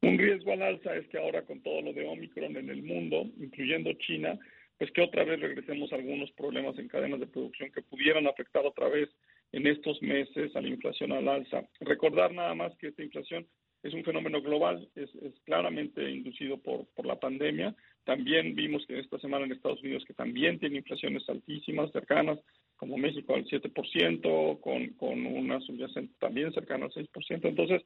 Un 0.00 0.18
riesgo 0.18 0.52
al 0.52 0.62
alza 0.62 0.96
es 0.96 1.06
que 1.08 1.18
ahora 1.18 1.42
con 1.42 1.62
todo 1.62 1.80
lo 1.80 1.92
de 1.92 2.06
Omicron 2.06 2.56
en 2.56 2.70
el 2.70 2.82
mundo, 2.82 3.24
incluyendo 3.38 3.92
China, 3.94 4.38
pues 4.78 4.90
que 4.90 5.02
otra 5.02 5.24
vez 5.24 5.40
regresemos 5.40 5.92
a 5.92 5.96
algunos 5.96 6.30
problemas 6.32 6.76
en 6.78 6.88
cadenas 6.88 7.20
de 7.20 7.26
producción 7.26 7.70
que 7.70 7.82
pudieran 7.82 8.26
afectar 8.26 8.66
otra 8.66 8.88
vez 8.88 9.08
en 9.52 9.66
estos 9.66 10.02
meses 10.02 10.56
a 10.56 10.60
la 10.60 10.68
inflación 10.68 11.12
al 11.12 11.28
alza. 11.28 11.68
Recordar 11.80 12.32
nada 12.32 12.54
más 12.54 12.76
que 12.78 12.88
esta 12.88 13.02
inflación 13.02 13.46
es 13.82 13.94
un 13.94 14.04
fenómeno 14.04 14.40
global, 14.42 14.88
es, 14.94 15.10
claramente 15.44 16.10
inducido 16.10 16.58
por, 16.58 16.86
por 16.94 17.06
la 17.06 17.20
pandemia. 17.20 17.74
También 18.04 18.54
vimos 18.54 18.84
que 18.86 18.98
esta 18.98 19.18
semana 19.18 19.44
en 19.44 19.52
Estados 19.52 19.82
Unidos 19.82 20.04
que 20.06 20.14
también 20.14 20.58
tiene 20.58 20.78
inflaciones 20.78 21.28
altísimas, 21.28 21.92
cercanas, 21.92 22.38
como 22.76 22.96
México 22.96 23.34
al 23.34 23.44
7%, 23.44 24.60
con, 24.60 24.88
con 24.94 25.26
una 25.26 25.60
subyacente 25.60 26.12
también 26.18 26.52
cercana 26.52 26.86
al 26.86 26.92
6%. 26.92 27.08
Entonces, 27.44 27.82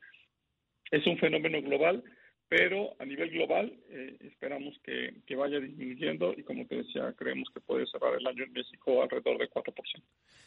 es 0.90 1.06
un 1.06 1.18
fenómeno 1.18 1.60
global, 1.60 2.02
pero 2.48 2.94
a 3.00 3.04
nivel 3.04 3.30
global 3.30 3.72
eh, 3.90 4.16
esperamos 4.20 4.74
que, 4.84 5.20
que, 5.26 5.34
vaya 5.34 5.58
disminuyendo 5.58 6.32
y 6.36 6.44
como 6.44 6.64
te 6.66 6.76
decía, 6.76 7.12
creemos 7.18 7.48
que 7.52 7.60
puede 7.60 7.86
cerrar 7.86 8.14
el 8.14 8.26
año 8.26 8.44
en 8.44 8.52
México 8.52 9.02
alrededor 9.02 9.38
de 9.38 9.50
4%. 9.50 9.72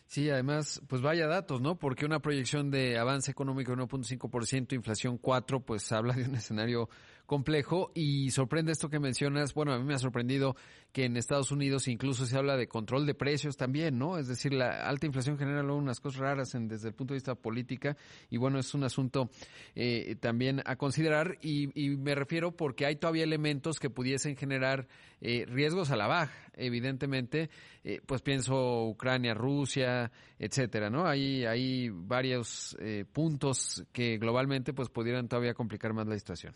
Sí, 0.05 0.29
además, 0.29 0.81
pues 0.87 1.01
vaya 1.01 1.27
datos, 1.27 1.61
¿no? 1.61 1.77
Porque 1.77 2.05
una 2.05 2.19
proyección 2.19 2.71
de 2.71 2.97
avance 2.97 3.29
económico 3.31 3.75
de 3.75 3.83
1.5%, 3.83 4.73
inflación 4.73 5.17
4, 5.17 5.59
pues 5.59 5.91
habla 5.91 6.13
de 6.13 6.23
un 6.23 6.35
escenario 6.35 6.89
complejo 7.29 7.91
y 7.93 8.31
sorprende 8.31 8.71
esto 8.71 8.89
que 8.89 8.99
mencionas. 8.99 9.53
Bueno, 9.53 9.71
a 9.71 9.77
mí 9.77 9.85
me 9.85 9.93
ha 9.93 9.99
sorprendido 9.99 10.55
que 10.91 11.05
en 11.05 11.15
Estados 11.15 11.51
Unidos 11.51 11.87
incluso 11.87 12.25
se 12.25 12.35
habla 12.35 12.57
de 12.57 12.67
control 12.67 13.05
de 13.05 13.13
precios 13.13 13.55
también, 13.55 13.99
¿no? 13.99 14.17
Es 14.17 14.27
decir, 14.27 14.51
la 14.51 14.87
alta 14.89 15.05
inflación 15.05 15.37
genera 15.37 15.61
luego 15.61 15.77
unas 15.77 15.99
cosas 15.99 16.21
raras 16.21 16.55
en, 16.55 16.67
desde 16.67 16.87
el 16.87 16.95
punto 16.95 17.13
de 17.13 17.17
vista 17.17 17.35
política 17.35 17.95
y 18.31 18.37
bueno, 18.37 18.57
es 18.57 18.73
un 18.73 18.83
asunto 18.83 19.29
eh, 19.75 20.15
también 20.19 20.63
a 20.65 20.75
considerar 20.75 21.37
y, 21.43 21.69
y, 21.79 21.95
me 21.97 22.15
refiero 22.15 22.51
porque 22.51 22.87
hay 22.87 22.95
todavía 22.95 23.25
elementos 23.25 23.79
que 23.79 23.91
pudiesen 23.91 24.35
generar 24.35 24.87
eh, 25.21 25.45
riesgos 25.47 25.91
a 25.91 25.97
la 25.97 26.07
baja, 26.07 26.33
evidentemente, 26.55 27.51
eh, 27.83 28.01
pues 28.03 28.23
pienso 28.23 28.87
Ucrania, 28.87 29.35
Rusia, 29.35 30.11
etcétera, 30.39 30.89
¿no? 30.89 31.05
Hay, 31.05 31.45
hay 31.45 31.89
varios 31.89 32.75
eh, 32.79 33.05
puntos 33.11 33.85
que 33.91 34.17
globalmente 34.17 34.73
pues 34.73 34.89
pudieran 34.89 35.27
todavía 35.27 35.53
complicar 35.53 35.93
más 35.93 36.07
la 36.07 36.17
situación. 36.17 36.55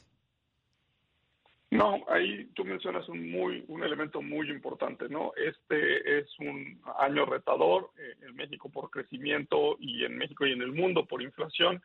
No, 1.73 2.05
ahí 2.07 2.45
tú 2.53 2.63
mencionas 2.63 3.09
un 3.09 3.31
muy 3.31 3.65
un 3.67 3.83
elemento 3.83 4.21
muy 4.21 4.47
importante, 4.51 5.09
¿no? 5.09 5.31
Este 5.35 6.19
es 6.19 6.27
un 6.37 6.79
año 6.99 7.25
retador 7.25 7.89
eh, 7.97 8.13
en 8.27 8.35
México 8.35 8.69
por 8.69 8.91
crecimiento 8.91 9.77
y 9.79 10.05
en 10.05 10.15
México 10.15 10.45
y 10.45 10.51
en 10.51 10.61
el 10.61 10.71
mundo 10.71 11.07
por 11.07 11.23
inflación. 11.23 11.81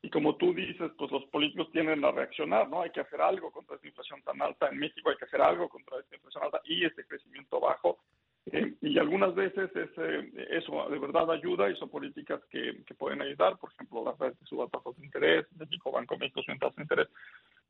Y 0.00 0.10
como 0.10 0.36
tú 0.36 0.54
dices, 0.54 0.92
pues 0.96 1.10
los 1.10 1.24
políticos 1.24 1.72
tienden 1.72 2.04
a 2.04 2.12
reaccionar, 2.12 2.68
¿no? 2.68 2.82
Hay 2.82 2.90
que 2.90 3.00
hacer 3.00 3.20
algo 3.20 3.50
contra 3.50 3.74
esta 3.74 3.88
inflación 3.88 4.22
tan 4.22 4.40
alta 4.40 4.68
en 4.68 4.78
México, 4.78 5.10
hay 5.10 5.16
que 5.16 5.24
hacer 5.24 5.42
algo 5.42 5.68
contra 5.68 5.98
esta 5.98 6.14
inflación 6.14 6.44
alta 6.44 6.60
y 6.64 6.84
este 6.84 7.04
crecimiento 7.04 7.58
bajo. 7.58 7.98
Eh, 8.50 8.74
y 8.80 8.98
algunas 8.98 9.34
veces 9.36 9.70
eso 10.50 10.90
de 10.90 10.98
verdad 10.98 11.30
ayuda 11.30 11.70
y 11.70 11.76
son 11.76 11.88
políticas 11.88 12.40
que, 12.50 12.82
pueden 12.98 13.22
ayudar, 13.22 13.56
por 13.58 13.72
ejemplo, 13.72 14.04
las 14.04 14.18
veces 14.18 14.48
suba 14.48 14.68
tasas 14.68 14.96
de 14.96 15.04
interés, 15.04 15.46
México, 15.56 15.92
Banco 15.92 16.18
México 16.18 16.42
suben 16.42 16.58
tasas 16.58 16.76
de 16.76 16.82
interés, 16.82 17.08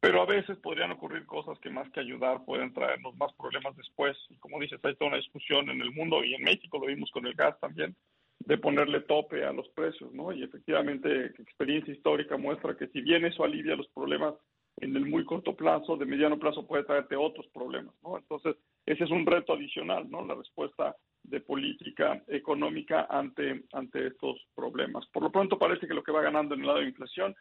pero 0.00 0.22
a 0.22 0.26
veces 0.26 0.56
podrían 0.58 0.90
ocurrir 0.92 1.26
cosas 1.26 1.58
que 1.60 1.70
más 1.70 1.90
que 1.90 2.00
ayudar 2.00 2.44
pueden 2.44 2.72
traernos 2.72 3.14
más 3.16 3.32
problemas 3.34 3.76
después. 3.76 4.16
Y 4.30 4.36
como 4.38 4.58
dices, 4.60 4.80
hay 4.82 4.96
toda 4.96 5.10
una 5.10 5.18
discusión 5.18 5.68
en 5.68 5.80
el 5.80 5.92
mundo 5.92 6.24
y 6.24 6.34
en 6.34 6.42
México 6.42 6.78
lo 6.78 6.86
vimos 6.86 7.10
con 7.10 7.26
el 7.26 7.34
gas 7.34 7.58
también, 7.60 7.94
de 8.40 8.58
ponerle 8.58 9.00
tope 9.00 9.44
a 9.44 9.52
los 9.52 9.68
precios, 9.70 10.12
¿no? 10.12 10.32
Y 10.32 10.42
efectivamente, 10.42 11.26
experiencia 11.38 11.92
histórica 11.92 12.36
muestra 12.36 12.76
que 12.76 12.88
si 12.88 13.02
bien 13.02 13.24
eso 13.24 13.44
alivia 13.44 13.76
los 13.76 13.88
problemas 13.88 14.34
en 14.82 14.96
el 14.96 15.06
muy 15.06 15.24
corto 15.24 15.54
plazo, 15.54 15.96
de 15.96 16.04
mediano 16.04 16.38
plazo 16.38 16.66
puede 16.66 16.82
traerte 16.82 17.14
otros 17.14 17.46
problemas, 17.54 17.94
¿no? 18.02 18.18
Entonces, 18.18 18.56
ese 18.84 19.04
es 19.04 19.10
un 19.10 19.24
reto 19.24 19.52
adicional, 19.52 20.10
¿no? 20.10 20.26
La 20.26 20.34
respuesta 20.34 20.96
de 21.22 21.40
política 21.40 22.20
económica 22.26 23.06
ante, 23.08 23.62
ante 23.72 24.08
estos 24.08 24.44
problemas. 24.56 25.06
Por 25.06 25.22
lo 25.22 25.30
pronto 25.30 25.56
parece 25.56 25.86
que 25.86 25.94
lo 25.94 26.02
que 26.02 26.10
va 26.10 26.20
ganando 26.20 26.54
en 26.54 26.62
el 26.62 26.66
lado 26.66 26.80
de 26.80 26.88
inflación 26.88 27.32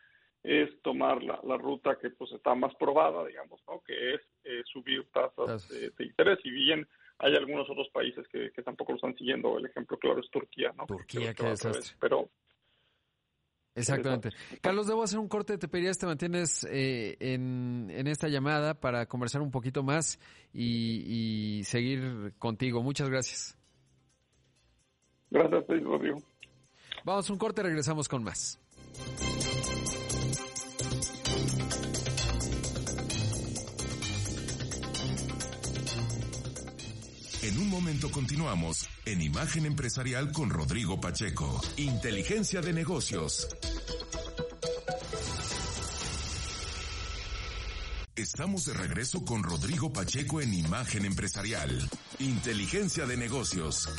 es 0.43 0.69
tomar 0.84 1.23
la, 1.23 1.39
la, 1.43 1.58
ruta 1.58 1.97
que 1.99 2.12
pues 2.12 2.32
está 2.32 2.54
más 2.54 2.75
probada, 2.75 3.25
digamos, 3.25 3.60
¿no? 3.67 3.82
que 3.82 4.13
es 4.13 4.21
eh, 4.43 4.62
subir 4.65 5.08
tasas 5.12 5.67
de, 5.67 5.89
de, 5.89 6.06
interés. 6.06 6.38
Y 6.43 6.51
bien, 6.51 6.88
hay 7.17 7.36
algunos 7.36 7.67
otros 7.71 7.89
países 7.89 8.27
que, 8.27 8.51
que, 8.51 8.62
tampoco 8.62 8.91
lo 8.91 8.97
están 8.97 9.15
siguiendo. 9.15 9.58
El 9.58 9.65
ejemplo 9.65 9.97
claro 9.97 10.19
es 10.19 10.30
Turquía, 10.30 10.71
¿no? 10.77 10.86
Turquía, 10.86 11.34
qué 11.34 11.47
desastre. 11.47 11.97
Pero 11.99 12.30
Exactamente. 13.75 14.29
Carlos, 14.62 14.88
debo 14.88 15.03
hacer 15.03 15.19
un 15.19 15.27
corte. 15.27 15.57
Te 15.57 15.67
pediría 15.67 15.91
te 15.93 16.05
mantienes 16.05 16.65
eh, 16.69 17.15
en, 17.19 17.89
en, 17.89 18.07
esta 18.07 18.27
llamada 18.27 18.73
para 18.73 19.05
conversar 19.05 19.41
un 19.41 19.51
poquito 19.51 19.81
más 19.84 20.19
y, 20.53 21.60
y 21.60 21.63
seguir 21.63 22.34
contigo. 22.38 22.84
Muchas 22.84 23.10
gracias. 23.10 23.57
Gracias, 25.29 25.65
Rodrigo. 25.67 26.21
Vamos 27.05 27.29
un 27.29 27.38
corte, 27.38 27.63
regresamos 27.63 28.07
con 28.10 28.23
más. 28.23 28.60
En 37.51 37.59
un 37.59 37.69
momento 37.69 38.09
continuamos 38.09 38.87
en 39.03 39.21
Imagen 39.21 39.65
Empresarial 39.65 40.31
con 40.31 40.49
Rodrigo 40.49 41.02
Pacheco. 41.02 41.60
Inteligencia 41.75 42.62
de 42.62 42.71
negocios. 42.71 43.45
Estamos 48.15 48.63
de 48.63 48.73
regreso 48.73 49.25
con 49.25 49.43
Rodrigo 49.43 49.91
Pacheco 49.91 50.39
en 50.39 50.54
Imagen 50.54 51.04
Empresarial. 51.04 51.89
Inteligencia 52.19 53.06
de 53.06 53.17
negocios. 53.17 53.89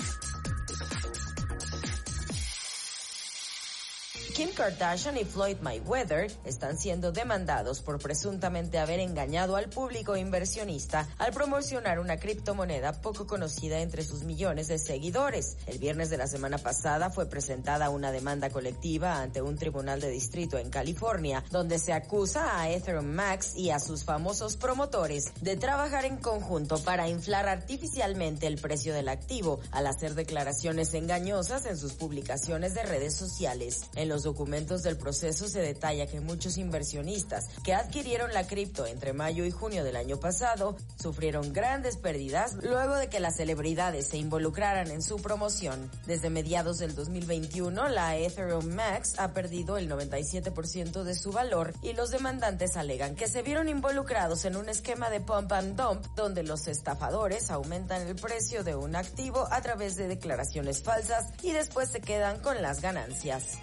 Kim 4.42 4.50
Kardashian 4.54 5.16
y 5.18 5.24
Floyd 5.24 5.58
Mayweather 5.60 6.28
están 6.44 6.76
siendo 6.76 7.12
demandados 7.12 7.80
por 7.80 8.00
presuntamente 8.00 8.80
haber 8.80 8.98
engañado 8.98 9.54
al 9.54 9.68
público 9.68 10.16
inversionista 10.16 11.06
al 11.18 11.32
promocionar 11.32 12.00
una 12.00 12.16
criptomoneda 12.16 13.00
poco 13.02 13.28
conocida 13.28 13.78
entre 13.78 14.02
sus 14.02 14.24
millones 14.24 14.66
de 14.66 14.80
seguidores. 14.80 15.58
El 15.68 15.78
viernes 15.78 16.10
de 16.10 16.16
la 16.16 16.26
semana 16.26 16.58
pasada 16.58 17.08
fue 17.10 17.26
presentada 17.26 17.88
una 17.88 18.10
demanda 18.10 18.50
colectiva 18.50 19.22
ante 19.22 19.42
un 19.42 19.56
tribunal 19.56 20.00
de 20.00 20.10
distrito 20.10 20.58
en 20.58 20.70
California, 20.70 21.44
donde 21.52 21.78
se 21.78 21.92
acusa 21.92 22.60
a 22.60 22.68
Ethereum 22.68 23.06
Max 23.06 23.52
y 23.54 23.70
a 23.70 23.78
sus 23.78 24.02
famosos 24.02 24.56
promotores 24.56 25.26
de 25.40 25.56
trabajar 25.56 26.04
en 26.04 26.16
conjunto 26.16 26.82
para 26.82 27.08
inflar 27.08 27.48
artificialmente 27.48 28.48
el 28.48 28.58
precio 28.58 28.92
del 28.92 29.08
activo 29.08 29.60
al 29.70 29.86
hacer 29.86 30.16
declaraciones 30.16 30.94
engañosas 30.94 31.64
en 31.64 31.78
sus 31.78 31.92
publicaciones 31.92 32.74
de 32.74 32.82
redes 32.82 33.14
sociales. 33.14 33.82
En 33.94 34.08
los 34.08 34.31
documentos 34.32 34.82
del 34.82 34.96
proceso 34.96 35.46
se 35.46 35.60
detalla 35.60 36.06
que 36.06 36.22
muchos 36.22 36.56
inversionistas 36.56 37.48
que 37.62 37.74
adquirieron 37.74 38.32
la 38.32 38.46
cripto 38.46 38.86
entre 38.86 39.12
mayo 39.12 39.44
y 39.44 39.50
junio 39.50 39.84
del 39.84 39.94
año 39.94 40.18
pasado 40.18 40.74
sufrieron 40.98 41.52
grandes 41.52 41.98
pérdidas 41.98 42.54
luego 42.54 42.94
de 42.94 43.08
que 43.10 43.20
las 43.20 43.36
celebridades 43.36 44.06
se 44.06 44.16
involucraran 44.16 44.90
en 44.90 45.02
su 45.02 45.16
promoción. 45.16 45.90
Desde 46.06 46.30
mediados 46.30 46.78
del 46.78 46.94
2021, 46.94 47.90
la 47.90 48.16
Ethereum 48.16 48.74
Max 48.74 49.16
ha 49.18 49.34
perdido 49.34 49.76
el 49.76 49.90
97% 49.90 51.02
de 51.02 51.14
su 51.14 51.30
valor 51.30 51.74
y 51.82 51.92
los 51.92 52.10
demandantes 52.10 52.78
alegan 52.78 53.16
que 53.16 53.28
se 53.28 53.42
vieron 53.42 53.68
involucrados 53.68 54.46
en 54.46 54.56
un 54.56 54.70
esquema 54.70 55.10
de 55.10 55.20
pump 55.20 55.52
and 55.52 55.76
dump 55.76 56.06
donde 56.16 56.42
los 56.42 56.68
estafadores 56.68 57.50
aumentan 57.50 58.00
el 58.00 58.16
precio 58.16 58.64
de 58.64 58.76
un 58.76 58.96
activo 58.96 59.46
a 59.50 59.60
través 59.60 59.96
de 59.96 60.08
declaraciones 60.08 60.82
falsas 60.82 61.26
y 61.42 61.52
después 61.52 61.90
se 61.90 62.00
quedan 62.00 62.40
con 62.40 62.62
las 62.62 62.80
ganancias. 62.80 63.58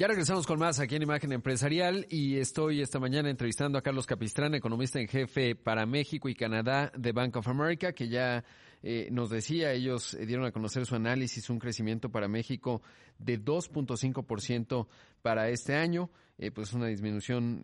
Ya 0.00 0.06
regresamos 0.06 0.46
con 0.46 0.58
más 0.58 0.80
aquí 0.80 0.96
en 0.96 1.02
Imagen 1.02 1.30
Empresarial 1.30 2.06
y 2.08 2.38
estoy 2.38 2.80
esta 2.80 2.98
mañana 2.98 3.28
entrevistando 3.28 3.76
a 3.76 3.82
Carlos 3.82 4.06
Capistrán, 4.06 4.54
economista 4.54 4.98
en 4.98 5.08
jefe 5.08 5.54
para 5.54 5.84
México 5.84 6.30
y 6.30 6.34
Canadá 6.34 6.90
de 6.96 7.12
Bank 7.12 7.36
of 7.36 7.46
America, 7.48 7.92
que 7.92 8.08
ya 8.08 8.42
eh, 8.82 9.08
nos 9.12 9.28
decía, 9.28 9.72
ellos 9.72 10.14
eh, 10.14 10.24
dieron 10.24 10.46
a 10.46 10.52
conocer 10.52 10.86
su 10.86 10.94
análisis, 10.94 11.50
un 11.50 11.58
crecimiento 11.58 12.08
para 12.08 12.28
México 12.28 12.80
de 13.18 13.38
2.5% 13.44 14.86
para 15.20 15.50
este 15.50 15.74
año, 15.74 16.08
eh, 16.40 16.50
pues 16.50 16.72
una 16.72 16.86
disminución 16.86 17.62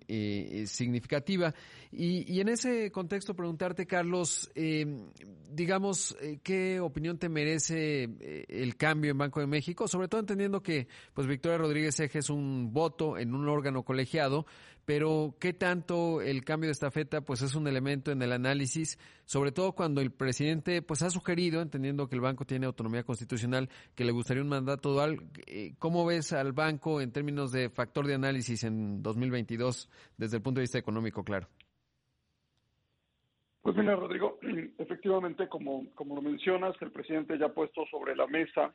significativa. 0.67 1.55
Y, 1.91 2.33
y, 2.33 2.41
en 2.41 2.49
ese 2.49 2.91
contexto 2.93 3.35
preguntarte, 3.35 3.87
Carlos, 3.87 4.51
digamos, 5.51 6.17
¿qué 6.43 6.81
opinión 6.81 7.19
te 7.19 7.29
merece 7.29 8.09
el 8.49 8.77
cambio 8.77 9.11
en 9.11 9.19
Banco 9.19 9.41
de 9.41 9.47
México? 9.47 9.89
Sobre 9.89 10.09
todo 10.09 10.21
entendiendo 10.21 10.63
que, 10.63 10.87
pues, 11.15 11.27
Victoria 11.27 11.59
Rodríguez 11.59 11.99
Eje 12.01 12.19
es 12.19 12.31
un 12.31 12.73
voto 12.73 13.19
en 13.19 13.35
un 13.35 13.49
órgano 13.49 13.83
colegiado, 13.83 14.47
pero 14.87 15.35
¿qué 15.41 15.53
tanto 15.53 16.23
el 16.23 16.45
cambio 16.45 16.69
de 16.69 16.73
estafeta 16.73 17.21
pues 17.21 17.43
es 17.43 17.55
un 17.57 17.67
elemento 17.67 18.13
en 18.13 18.23
el 18.23 18.33
análisis, 18.33 18.99
sobre 19.25 19.51
todo 19.51 19.73
cuando 19.73 20.01
el 20.01 20.13
presidente 20.13 20.81
pues 20.81 21.03
ha 21.03 21.11
sugerido, 21.11 21.61
entendiendo 21.61 22.09
que 22.09 22.15
el 22.15 22.21
banco 22.21 22.47
tiene 22.47 22.67
autonomía 22.67 23.03
constitucional, 23.03 23.69
que 23.97 24.05
le 24.05 24.13
gustaría 24.13 24.43
un 24.43 24.49
mandato 24.49 24.93
dual, 24.93 25.19
eh, 25.49 25.75
¿cómo 25.79 26.07
ves 26.07 26.33
al 26.33 26.53
banco 26.53 27.01
en 27.01 27.13
términos 27.13 27.51
de 27.51 27.69
factor 27.69 28.07
de 28.07 28.15
análisis 28.15 28.63
en 28.63 29.03
2022 29.03 29.91
desde 30.17 30.37
el 30.37 30.43
punto 30.43 30.61
de 30.61 30.63
vista 30.63 30.79
económico, 30.79 31.25
claro? 31.25 31.49
Pues 33.63 33.75
mira, 33.77 33.97
Rodrigo, 33.97 34.39
efectivamente, 34.79 35.49
como, 35.49 35.93
como 35.95 36.15
lo 36.15 36.23
mencionas, 36.23 36.77
el 36.81 36.93
presidente 36.93 37.37
ya 37.37 37.47
ha 37.47 37.53
puesto 37.53 37.85
sobre 37.91 38.15
la 38.15 38.29
mesa 38.29 38.73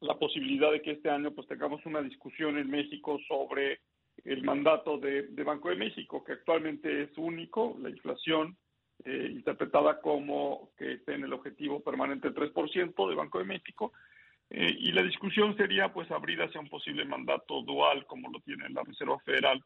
la 0.00 0.18
posibilidad 0.18 0.70
de 0.72 0.82
que 0.82 0.92
este 0.92 1.10
año 1.10 1.32
pues 1.32 1.48
tengamos 1.48 1.84
una 1.86 2.02
discusión 2.02 2.58
en 2.58 2.70
México 2.70 3.18
sobre 3.26 3.80
el 4.24 4.42
mandato 4.42 4.98
de, 4.98 5.28
Banco 5.44 5.70
de 5.70 5.76
México, 5.76 6.22
que 6.24 6.32
actualmente 6.32 7.02
es 7.02 7.16
único, 7.16 7.76
la 7.80 7.90
inflación 7.90 8.56
eh, 9.04 9.28
interpretada 9.30 10.00
como 10.00 10.70
que 10.76 11.00
en 11.06 11.24
el 11.24 11.32
objetivo 11.32 11.80
permanente 11.80 12.30
del 12.30 12.52
3% 12.52 13.08
de 13.08 13.14
Banco 13.14 13.38
de 13.38 13.44
México, 13.44 13.92
eh, 14.50 14.74
y 14.78 14.92
la 14.92 15.02
discusión 15.02 15.56
sería 15.56 15.92
pues 15.92 16.10
abrir 16.10 16.40
hacia 16.42 16.60
un 16.60 16.68
posible 16.68 17.04
mandato 17.04 17.62
dual 17.62 18.06
como 18.06 18.30
lo 18.30 18.40
tiene 18.40 18.68
la 18.70 18.82
Reserva 18.82 19.18
Federal. 19.20 19.62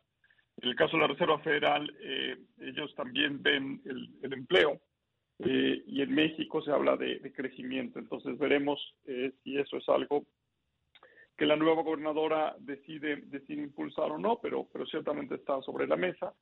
En 0.61 0.69
el 0.69 0.77
caso 0.77 0.97
de 0.97 1.03
la 1.03 1.09
Reserva 1.09 1.39
Federal, 1.39 1.95
eh, 2.01 2.37
ellos 2.61 2.95
también 2.95 3.43
ven 3.43 3.81
el, 3.85 4.33
empleo 4.33 4.81
y 5.39 6.01
en 6.01 6.15
México 6.15 6.63
se 6.63 6.71
habla 6.71 6.97
de, 6.97 7.19
de 7.19 7.33
crecimiento. 7.33 7.99
Entonces 7.99 8.39
veremos 8.39 8.79
si 9.43 9.59
eso 9.59 9.77
es 9.77 9.89
algo 9.89 10.25
que 11.37 11.47
la 11.47 11.57
nueva 11.57 11.83
gobernadora 11.83 12.55
decide, 12.59 13.17
decide 13.27 13.63
impulsar 13.63 14.11
o 14.11 14.19
no, 14.19 14.39
pero, 14.41 14.69
pero 14.73 14.87
ciertamente 14.87 15.37
está 15.37 15.61
sobre 15.63 15.87
la 15.87 15.97
mesa. 15.97 16.35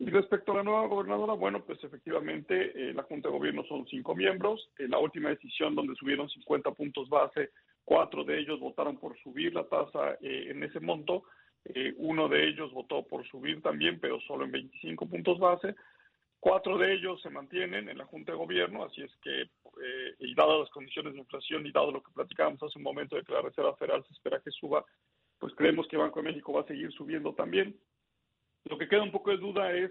Y 0.00 0.10
respecto 0.10 0.52
a 0.52 0.56
la 0.56 0.62
nueva 0.62 0.86
gobernadora, 0.86 1.32
bueno, 1.32 1.64
pues 1.64 1.82
efectivamente 1.82 2.70
eh, 2.74 2.94
la 2.94 3.02
Junta 3.02 3.28
de 3.28 3.36
Gobierno 3.36 3.64
son 3.64 3.84
cinco 3.88 4.14
miembros. 4.14 4.70
En 4.78 4.90
la 4.90 4.98
última 4.98 5.30
decisión 5.30 5.74
donde 5.74 5.96
subieron 5.96 6.28
50 6.28 6.70
puntos 6.70 7.08
base, 7.08 7.50
cuatro 7.84 8.22
de 8.22 8.38
ellos 8.38 8.60
votaron 8.60 8.96
por 8.98 9.18
subir 9.18 9.54
la 9.54 9.64
tasa 9.64 10.12
eh, 10.20 10.50
en 10.50 10.62
ese 10.62 10.78
monto. 10.78 11.24
Eh, 11.64 11.94
uno 11.96 12.28
de 12.28 12.46
ellos 12.46 12.72
votó 12.72 13.04
por 13.08 13.26
subir 13.26 13.60
también, 13.60 13.98
pero 13.98 14.20
solo 14.20 14.44
en 14.44 14.52
25 14.52 15.08
puntos 15.08 15.38
base. 15.40 15.74
Cuatro 16.40 16.78
de 16.78 16.94
ellos 16.94 17.20
se 17.20 17.30
mantienen 17.30 17.88
en 17.88 17.98
la 17.98 18.04
Junta 18.04 18.32
de 18.32 18.38
Gobierno, 18.38 18.84
así 18.84 19.02
es 19.02 19.10
que, 19.22 19.42
eh, 19.42 20.14
y 20.20 20.34
dadas 20.34 20.60
las 20.60 20.70
condiciones 20.70 21.14
de 21.14 21.18
inflación 21.18 21.66
y 21.66 21.72
dado 21.72 21.90
lo 21.90 22.02
que 22.02 22.12
platicábamos 22.12 22.62
hace 22.62 22.78
un 22.78 22.84
momento 22.84 23.16
de 23.16 23.24
que 23.24 23.32
la 23.32 23.42
Reserva 23.42 23.74
Federal 23.76 24.04
se 24.06 24.12
espera 24.12 24.40
que 24.40 24.50
suba, 24.52 24.84
pues 25.38 25.52
creemos 25.54 25.88
que 25.88 25.96
Banco 25.96 26.20
de 26.20 26.28
México 26.28 26.52
va 26.52 26.60
a 26.60 26.66
seguir 26.66 26.92
subiendo 26.92 27.34
también. 27.34 27.76
Lo 28.64 28.78
que 28.78 28.88
queda 28.88 29.02
un 29.02 29.12
poco 29.12 29.30
de 29.30 29.38
duda 29.38 29.72
es 29.72 29.90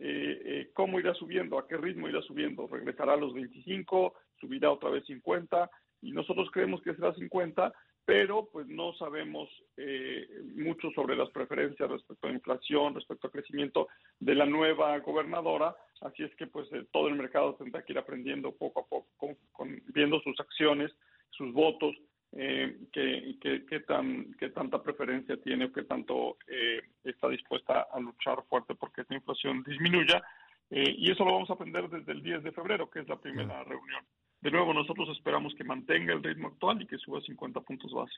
eh, 0.00 0.42
eh, 0.44 0.70
cómo 0.74 1.00
irá 1.00 1.14
subiendo, 1.14 1.58
a 1.58 1.66
qué 1.66 1.76
ritmo 1.76 2.08
irá 2.08 2.22
subiendo. 2.22 2.68
¿Regresará 2.68 3.14
a 3.14 3.16
los 3.16 3.34
25? 3.34 4.14
¿Subirá 4.40 4.70
otra 4.70 4.90
vez 4.90 5.04
50? 5.06 5.68
Y 6.00 6.12
nosotros 6.12 6.48
creemos 6.52 6.80
que 6.82 6.94
será 6.94 7.12
50, 7.14 7.72
pero 8.08 8.48
pues 8.50 8.66
no 8.68 8.94
sabemos 8.94 9.50
eh, 9.76 10.26
mucho 10.54 10.90
sobre 10.92 11.14
las 11.14 11.28
preferencias 11.28 11.90
respecto 11.90 12.26
a 12.26 12.30
inflación, 12.30 12.94
respecto 12.94 13.26
a 13.26 13.30
crecimiento 13.30 13.88
de 14.18 14.34
la 14.34 14.46
nueva 14.46 14.98
gobernadora, 15.00 15.76
así 16.00 16.22
es 16.22 16.34
que 16.36 16.46
pues 16.46 16.72
eh, 16.72 16.86
todo 16.90 17.08
el 17.08 17.16
mercado 17.16 17.54
tendrá 17.56 17.82
que 17.82 17.92
ir 17.92 17.98
aprendiendo 17.98 18.52
poco 18.52 18.80
a 18.80 18.86
poco, 18.86 19.36
con, 19.52 19.82
viendo 19.88 20.20
sus 20.20 20.40
acciones, 20.40 20.90
sus 21.28 21.52
votos, 21.52 21.94
eh, 22.32 22.78
qué, 22.92 23.80
tan, 23.86 24.32
qué 24.38 24.48
tanta 24.50 24.82
preferencia 24.82 25.36
tiene 25.42 25.66
o 25.66 25.72
qué 25.72 25.82
tanto 25.82 26.38
eh, 26.46 26.80
está 27.04 27.28
dispuesta 27.28 27.88
a 27.92 28.00
luchar 28.00 28.42
fuerte 28.48 28.74
porque 28.74 29.02
esta 29.02 29.16
inflación 29.16 29.62
disminuya. 29.64 30.22
y 30.70 31.10
eso 31.10 31.26
lo 31.26 31.32
vamos 31.32 31.50
a 31.50 31.54
aprender 31.54 31.90
desde 31.90 32.12
el 32.12 32.22
10 32.22 32.42
de 32.42 32.52
febrero, 32.52 32.88
que 32.88 33.00
es 33.00 33.08
la 33.08 33.20
primera 33.20 33.64
reunión 33.64 34.02
de 34.40 34.52
nuevo, 34.52 34.72
nosotros 34.72 35.08
esperamos 35.16 35.52
que 35.56 35.64
mantenga 35.64 36.12
el 36.12 36.22
ritmo 36.22 36.48
actual 36.48 36.80
y 36.80 36.86
que 36.86 36.96
suba 36.98 37.20
50 37.20 37.60
puntos 37.62 37.92
base. 37.92 38.14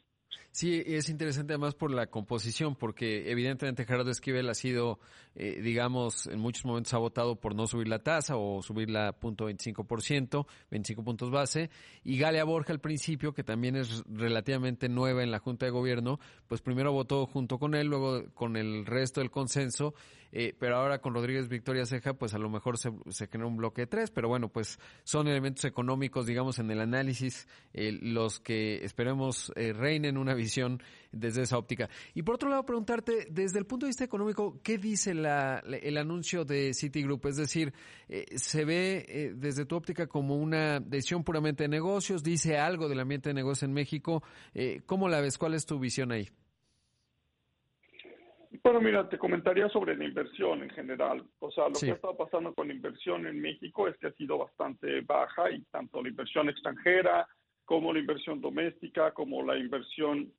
Sí, 0.50 0.82
es 0.84 1.08
interesante 1.08 1.54
además 1.54 1.74
por 1.74 1.90
la 1.90 2.08
composición, 2.08 2.76
porque 2.76 3.30
evidentemente 3.30 3.86
Gerardo 3.86 4.10
Esquivel 4.10 4.50
ha 4.50 4.54
sido, 4.54 4.98
eh, 5.34 5.60
digamos, 5.62 6.26
en 6.26 6.38
muchos 6.38 6.66
momentos 6.66 6.92
ha 6.92 6.98
votado 6.98 7.36
por 7.36 7.54
no 7.54 7.66
subir 7.66 7.88
la 7.88 8.00
tasa 8.00 8.36
o 8.36 8.60
subirla 8.60 9.12
punto 9.12 9.48
25%, 9.48 10.46
25 10.70 11.04
puntos 11.04 11.30
base, 11.30 11.70
y 12.04 12.18
Galia 12.18 12.44
Borja 12.44 12.74
al 12.74 12.80
principio, 12.80 13.32
que 13.32 13.42
también 13.42 13.76
es 13.76 14.04
relativamente 14.06 14.90
nueva 14.90 15.22
en 15.22 15.30
la 15.30 15.38
Junta 15.38 15.64
de 15.64 15.72
Gobierno, 15.72 16.18
pues 16.48 16.60
primero 16.60 16.92
votó 16.92 17.26
junto 17.26 17.58
con 17.58 17.74
él, 17.74 17.86
luego 17.86 18.24
con 18.34 18.56
el 18.56 18.84
resto 18.84 19.20
del 19.20 19.30
consenso, 19.30 19.94
eh, 20.32 20.54
pero 20.58 20.76
ahora 20.76 21.00
con 21.00 21.14
Rodríguez 21.14 21.48
Victoria 21.48 21.84
Ceja, 21.86 22.14
pues 22.14 22.34
a 22.34 22.38
lo 22.38 22.48
mejor 22.48 22.78
se, 22.78 22.90
se 23.08 23.26
genera 23.26 23.48
un 23.48 23.56
bloque 23.56 23.82
de 23.82 23.86
tres, 23.86 24.10
pero 24.10 24.28
bueno, 24.28 24.48
pues 24.48 24.78
son 25.02 25.28
elementos 25.28 25.64
económicos, 25.64 26.26
digamos, 26.26 26.58
en 26.58 26.70
el 26.70 26.80
análisis, 26.80 27.48
eh, 27.72 27.98
los 28.00 28.40
que 28.40 28.84
esperemos 28.84 29.52
eh, 29.56 29.72
reinen 29.72 30.16
una 30.16 30.34
visión 30.34 30.82
desde 31.12 31.42
esa 31.42 31.58
óptica. 31.58 31.88
Y 32.14 32.22
por 32.22 32.36
otro 32.36 32.48
lado, 32.48 32.64
preguntarte, 32.64 33.26
desde 33.30 33.58
el 33.58 33.66
punto 33.66 33.86
de 33.86 33.90
vista 33.90 34.04
económico, 34.04 34.60
¿qué 34.62 34.78
dice 34.78 35.14
la, 35.14 35.58
el 35.58 35.96
anuncio 35.96 36.44
de 36.44 36.72
Citigroup? 36.72 37.26
Es 37.26 37.36
decir, 37.36 37.72
¿se 38.36 38.64
ve 38.64 39.32
desde 39.34 39.64
tu 39.64 39.74
óptica 39.74 40.06
como 40.06 40.36
una 40.36 40.78
decisión 40.78 41.24
puramente 41.24 41.64
de 41.64 41.68
negocios? 41.68 42.22
¿Dice 42.22 42.58
algo 42.58 42.88
del 42.88 43.00
ambiente 43.00 43.30
de 43.30 43.34
negocio 43.34 43.66
en 43.66 43.72
México? 43.72 44.22
¿Cómo 44.86 45.08
la 45.08 45.20
ves? 45.20 45.36
¿Cuál 45.36 45.54
es 45.54 45.66
tu 45.66 45.80
visión 45.80 46.12
ahí? 46.12 46.28
Bueno, 48.62 48.80
mira, 48.80 49.08
te 49.08 49.18
comentaría 49.18 49.68
sobre 49.70 49.96
la 49.96 50.04
inversión 50.04 50.62
en 50.62 50.70
general. 50.70 51.24
O 51.38 51.50
sea, 51.50 51.68
lo 51.68 51.78
que 51.78 51.90
ha 51.90 51.94
estado 51.94 52.16
pasando 52.16 52.54
con 52.54 52.68
la 52.68 52.74
inversión 52.74 53.26
en 53.26 53.40
México 53.40 53.88
es 53.88 53.96
que 53.96 54.08
ha 54.08 54.12
sido 54.12 54.38
bastante 54.38 55.00
baja 55.00 55.50
y 55.50 55.62
tanto 55.70 56.02
la 56.02 56.10
inversión 56.10 56.48
extranjera 56.48 57.26
como 57.64 57.92
la 57.92 58.00
inversión 58.00 58.40
doméstica, 58.40 59.12
como 59.12 59.42
la 59.42 59.56
inversión 59.56 60.32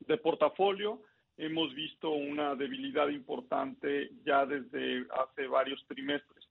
de 0.00 0.18
portafolio, 0.18 1.00
hemos 1.36 1.74
visto 1.74 2.10
una 2.10 2.54
debilidad 2.54 3.08
importante 3.08 4.10
ya 4.24 4.46
desde 4.46 5.06
hace 5.10 5.46
varios 5.46 5.84
trimestres. 5.88 6.46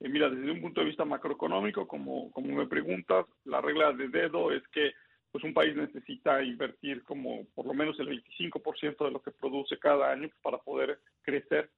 Eh, 0.00 0.08
mira, 0.08 0.30
desde 0.30 0.50
un 0.50 0.60
punto 0.60 0.80
de 0.80 0.88
vista 0.88 1.04
macroeconómico, 1.04 1.88
como, 1.88 2.30
como 2.30 2.54
me 2.54 2.66
preguntas, 2.66 3.26
la 3.44 3.60
regla 3.60 3.92
de 3.92 4.08
dedo 4.08 4.52
es 4.52 4.62
que 4.68 4.92
pues 5.30 5.44
un 5.44 5.54
país 5.54 5.76
necesita 5.76 6.42
invertir 6.42 7.02
como 7.04 7.44
por 7.54 7.66
lo 7.66 7.74
menos 7.74 7.98
el 8.00 8.08
25% 8.08 9.04
de 9.04 9.10
lo 9.10 9.22
que 9.22 9.30
produce 9.30 9.78
cada 9.78 10.10
año 10.10 10.30
para 10.42 10.58
poder 10.58 11.00
crecer. 11.22 11.70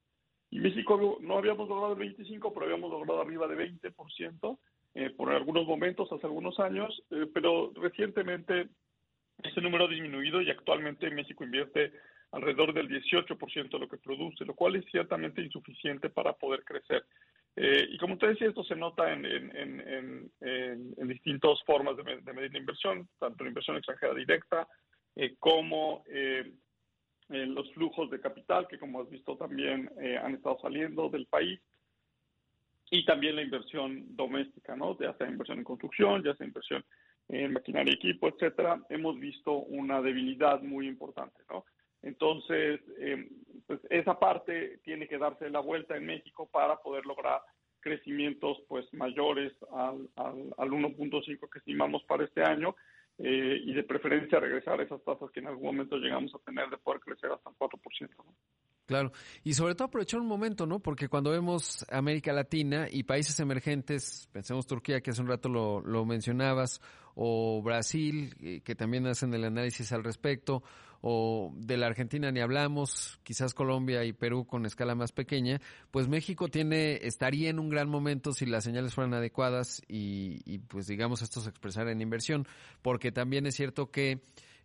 Y 0.50 0.58
México 0.58 1.18
no 1.20 1.38
habíamos 1.38 1.68
logrado 1.68 1.92
el 1.92 1.98
25, 1.98 2.52
pero 2.52 2.66
habíamos 2.66 2.90
logrado 2.90 3.20
arriba 3.20 3.46
de 3.46 3.56
20% 3.56 4.58
eh, 4.94 5.10
por 5.10 5.30
algunos 5.30 5.66
momentos, 5.66 6.10
hace 6.10 6.26
algunos 6.26 6.58
años, 6.58 7.02
eh, 7.10 7.26
pero 7.32 7.72
recientemente 7.76 8.68
ese 9.42 9.60
número 9.60 9.84
ha 9.84 9.88
disminuido 9.88 10.42
y 10.42 10.50
actualmente 10.50 11.10
México 11.10 11.44
invierte 11.44 11.92
alrededor 12.32 12.72
del 12.72 12.88
18% 12.88 13.70
de 13.70 13.78
lo 13.78 13.88
que 13.88 13.96
produce, 13.96 14.44
lo 14.44 14.54
cual 14.54 14.76
es 14.76 14.84
ciertamente 14.90 15.42
insuficiente 15.42 16.10
para 16.10 16.32
poder 16.32 16.64
crecer. 16.64 17.04
Eh, 17.56 17.88
y 17.90 17.98
como 17.98 18.14
usted 18.14 18.28
decía, 18.28 18.48
esto 18.48 18.64
se 18.64 18.76
nota 18.76 19.12
en, 19.12 19.26
en, 19.26 20.30
en, 20.40 21.08
distintas 21.08 21.62
formas 21.64 21.96
de, 21.96 22.32
medir 22.32 22.52
la 22.52 22.58
inversión, 22.58 23.08
tanto 23.18 23.44
la 23.44 23.50
inversión 23.50 23.76
extranjera 23.76 24.14
directa 24.14 24.68
eh, 25.16 25.34
como 25.38 26.04
eh, 26.08 26.52
los 27.28 27.70
flujos 27.72 28.10
de 28.10 28.20
capital, 28.20 28.66
que 28.68 28.78
como 28.78 29.00
has 29.00 29.10
visto 29.10 29.36
también 29.36 29.90
han 30.22 30.34
estado 30.34 30.58
saliendo 30.60 31.08
del 31.08 31.26
país, 31.26 31.60
y 32.90 33.04
también 33.04 33.36
la 33.36 33.42
inversión 33.42 34.16
doméstica, 34.16 34.74
¿no? 34.74 34.98
ya 34.98 35.14
sea 35.14 35.28
inversión 35.28 35.58
en 35.58 35.64
construcción, 35.64 36.24
ya 36.24 36.34
sea 36.34 36.46
inversión 36.46 36.84
en 37.28 37.52
maquinaria 37.52 37.92
y 37.92 37.96
equipo, 37.96 38.28
etcétera, 38.28 38.80
hemos 38.88 39.18
visto 39.20 39.52
una 39.52 40.02
debilidad 40.02 40.60
muy 40.62 40.88
importante, 40.88 41.42
¿no? 41.48 41.64
Entonces, 42.02 42.80
eh, 42.98 43.28
pues 43.70 43.80
esa 43.88 44.18
parte 44.18 44.80
tiene 44.82 45.06
que 45.06 45.16
darse 45.16 45.48
la 45.48 45.60
vuelta 45.60 45.96
en 45.96 46.04
México 46.04 46.48
para 46.50 46.78
poder 46.78 47.06
lograr 47.06 47.40
crecimientos 47.78 48.58
pues 48.66 48.84
mayores 48.92 49.52
al, 49.70 50.08
al, 50.16 50.52
al 50.58 50.70
1.5 50.70 51.48
que 51.48 51.58
estimamos 51.60 52.02
para 52.02 52.24
este 52.24 52.42
año 52.42 52.74
eh, 53.18 53.60
y 53.62 53.72
de 53.72 53.84
preferencia 53.84 54.40
regresar 54.40 54.80
a 54.80 54.82
esas 54.82 55.00
tasas 55.04 55.30
que 55.30 55.38
en 55.38 55.46
algún 55.46 55.66
momento 55.66 55.98
llegamos 55.98 56.34
a 56.34 56.40
tener 56.40 56.68
de 56.68 56.78
poder 56.78 56.98
crecer 56.98 57.30
hasta 57.30 57.48
el 57.48 57.56
4%. 57.56 58.08
Claro, 58.90 59.12
y 59.44 59.54
sobre 59.54 59.76
todo 59.76 59.86
aprovechar 59.86 60.18
un 60.18 60.26
momento, 60.26 60.66
¿no? 60.66 60.80
Porque 60.80 61.06
cuando 61.06 61.30
vemos 61.30 61.86
América 61.92 62.32
Latina 62.32 62.88
y 62.90 63.04
países 63.04 63.38
emergentes, 63.38 64.28
pensemos 64.32 64.66
Turquía, 64.66 65.00
que 65.00 65.12
hace 65.12 65.22
un 65.22 65.28
rato 65.28 65.48
lo, 65.48 65.80
lo 65.80 66.04
mencionabas, 66.04 66.80
o 67.14 67.62
Brasil, 67.62 68.34
eh, 68.40 68.62
que 68.64 68.74
también 68.74 69.06
hacen 69.06 69.32
el 69.32 69.44
análisis 69.44 69.92
al 69.92 70.02
respecto, 70.02 70.64
o 71.02 71.52
de 71.54 71.76
la 71.76 71.86
Argentina 71.86 72.32
ni 72.32 72.40
hablamos, 72.40 73.20
quizás 73.22 73.54
Colombia 73.54 74.02
y 74.04 74.12
Perú 74.12 74.44
con 74.44 74.66
escala 74.66 74.96
más 74.96 75.12
pequeña, 75.12 75.60
pues 75.92 76.08
México 76.08 76.48
tiene, 76.48 76.96
estaría 77.06 77.48
en 77.48 77.60
un 77.60 77.68
gran 77.68 77.88
momento 77.88 78.32
si 78.32 78.44
las 78.44 78.64
señales 78.64 78.92
fueran 78.92 79.14
adecuadas 79.14 79.82
y, 79.86 80.40
y 80.44 80.58
pues 80.58 80.88
digamos 80.88 81.22
esto 81.22 81.40
se 81.40 81.50
expresara 81.50 81.92
en 81.92 82.00
inversión, 82.00 82.44
porque 82.82 83.12
también 83.12 83.46
es 83.46 83.54
cierto 83.54 83.92
que 83.92 84.20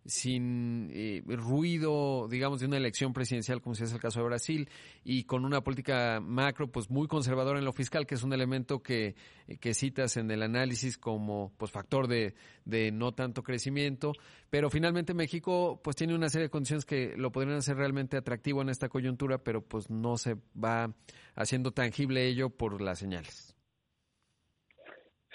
sin 0.06 0.90
eh, 0.92 1.22
ruido, 1.26 2.28
digamos, 2.28 2.60
de 2.60 2.66
una 2.66 2.76
elección 2.76 3.12
presidencial, 3.12 3.60
como 3.60 3.74
si 3.74 3.84
es 3.84 3.92
el 3.92 4.00
caso 4.00 4.20
de 4.20 4.26
Brasil, 4.26 4.68
y 5.04 5.24
con 5.24 5.44
una 5.44 5.62
política 5.62 6.20
macro, 6.20 6.68
pues 6.68 6.90
muy 6.90 7.08
conservadora 7.08 7.58
en 7.58 7.64
lo 7.64 7.72
fiscal, 7.72 8.06
que 8.06 8.14
es 8.14 8.22
un 8.22 8.32
elemento 8.32 8.82
que, 8.82 9.14
que 9.60 9.74
citas 9.74 10.16
en 10.16 10.30
el 10.30 10.42
análisis 10.42 10.98
como 10.98 11.52
pues 11.56 11.70
factor 11.70 12.08
de, 12.08 12.34
de 12.64 12.92
no 12.92 13.12
tanto 13.12 13.42
crecimiento, 13.42 14.12
pero 14.50 14.70
finalmente 14.70 15.14
México 15.14 15.80
pues 15.82 15.96
tiene 15.96 16.14
una 16.14 16.28
serie 16.28 16.46
de 16.46 16.50
condiciones 16.50 16.84
que 16.84 17.16
lo 17.16 17.32
podrían 17.32 17.56
hacer 17.56 17.76
realmente 17.76 18.16
atractivo 18.16 18.62
en 18.62 18.68
esta 18.68 18.88
coyuntura, 18.88 19.38
pero 19.38 19.62
pues 19.62 19.90
no 19.90 20.16
se 20.16 20.36
va 20.62 20.92
haciendo 21.34 21.72
tangible 21.72 22.26
ello 22.26 22.50
por 22.50 22.80
las 22.80 22.98
señales. 22.98 23.56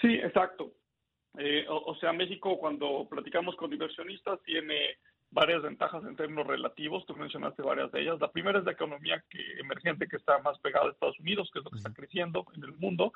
Sí, 0.00 0.08
exacto. 0.14 0.72
Eh, 1.38 1.64
o, 1.68 1.94
sea, 1.96 2.12
México 2.12 2.58
cuando 2.58 3.06
platicamos 3.08 3.56
con 3.56 3.72
inversionistas 3.72 4.42
tiene 4.42 4.98
varias 5.30 5.62
ventajas 5.62 6.04
en 6.04 6.14
términos 6.14 6.46
relativos, 6.46 7.06
tú 7.06 7.16
mencionaste 7.16 7.62
varias 7.62 7.90
de 7.90 8.02
ellas. 8.02 8.20
La 8.20 8.30
primera 8.30 8.58
es 8.58 8.64
la 8.66 8.72
economía 8.72 9.24
que, 9.30 9.40
emergente 9.58 10.06
que 10.06 10.16
está 10.16 10.38
más 10.40 10.58
pegada 10.58 10.86
a 10.86 10.90
Estados 10.90 11.18
Unidos, 11.20 11.50
que 11.52 11.60
es 11.60 11.64
lo 11.64 11.70
que 11.70 11.78
está 11.78 11.92
creciendo 11.92 12.44
en 12.54 12.64
el 12.64 12.74
mundo. 12.74 13.12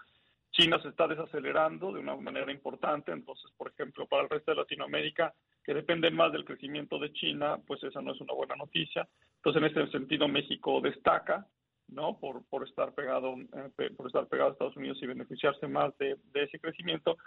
China 0.51 0.81
se 0.81 0.89
está 0.89 1.07
desacelerando 1.07 1.93
de 1.93 2.01
una 2.01 2.17
manera 2.17 2.51
importante, 2.51 3.13
entonces, 3.13 3.51
por 3.59 3.69
ejemplo, 3.69 4.07
para 4.07 4.23
el 4.23 4.31
resto 4.31 4.53
de 4.53 4.57
Latinoamérica, 4.57 5.35
que 5.63 5.75
dependen 5.75 6.17
más 6.17 6.33
del 6.33 6.47
crecimiento 6.47 6.99
de 6.99 7.13
China, 7.13 7.59
pues 7.67 7.83
esa 7.83 8.01
no 8.01 8.13
es 8.13 8.21
una 8.23 8.33
buena 8.33 8.57
noticia. 8.57 9.07
Entonces, 9.37 9.63
en 9.63 9.69
ese 9.69 9.93
sentido, 9.93 10.27
México 10.29 10.81
destaca, 10.81 11.47
¿no? 11.89 12.19
Por, 12.19 12.47
por 12.47 12.67
estar 12.67 12.95
pegado, 12.95 13.35
eh, 13.37 13.91
por 13.95 14.07
estar 14.07 14.27
pegado 14.29 14.51
a 14.51 14.53
Estados 14.53 14.77
Unidos 14.77 14.99
y 15.03 15.07
beneficiarse 15.07 15.69
más 15.69 15.97
de, 15.99 16.17
de 16.33 16.45
ese 16.45 16.59
crecimiento. 16.59 17.19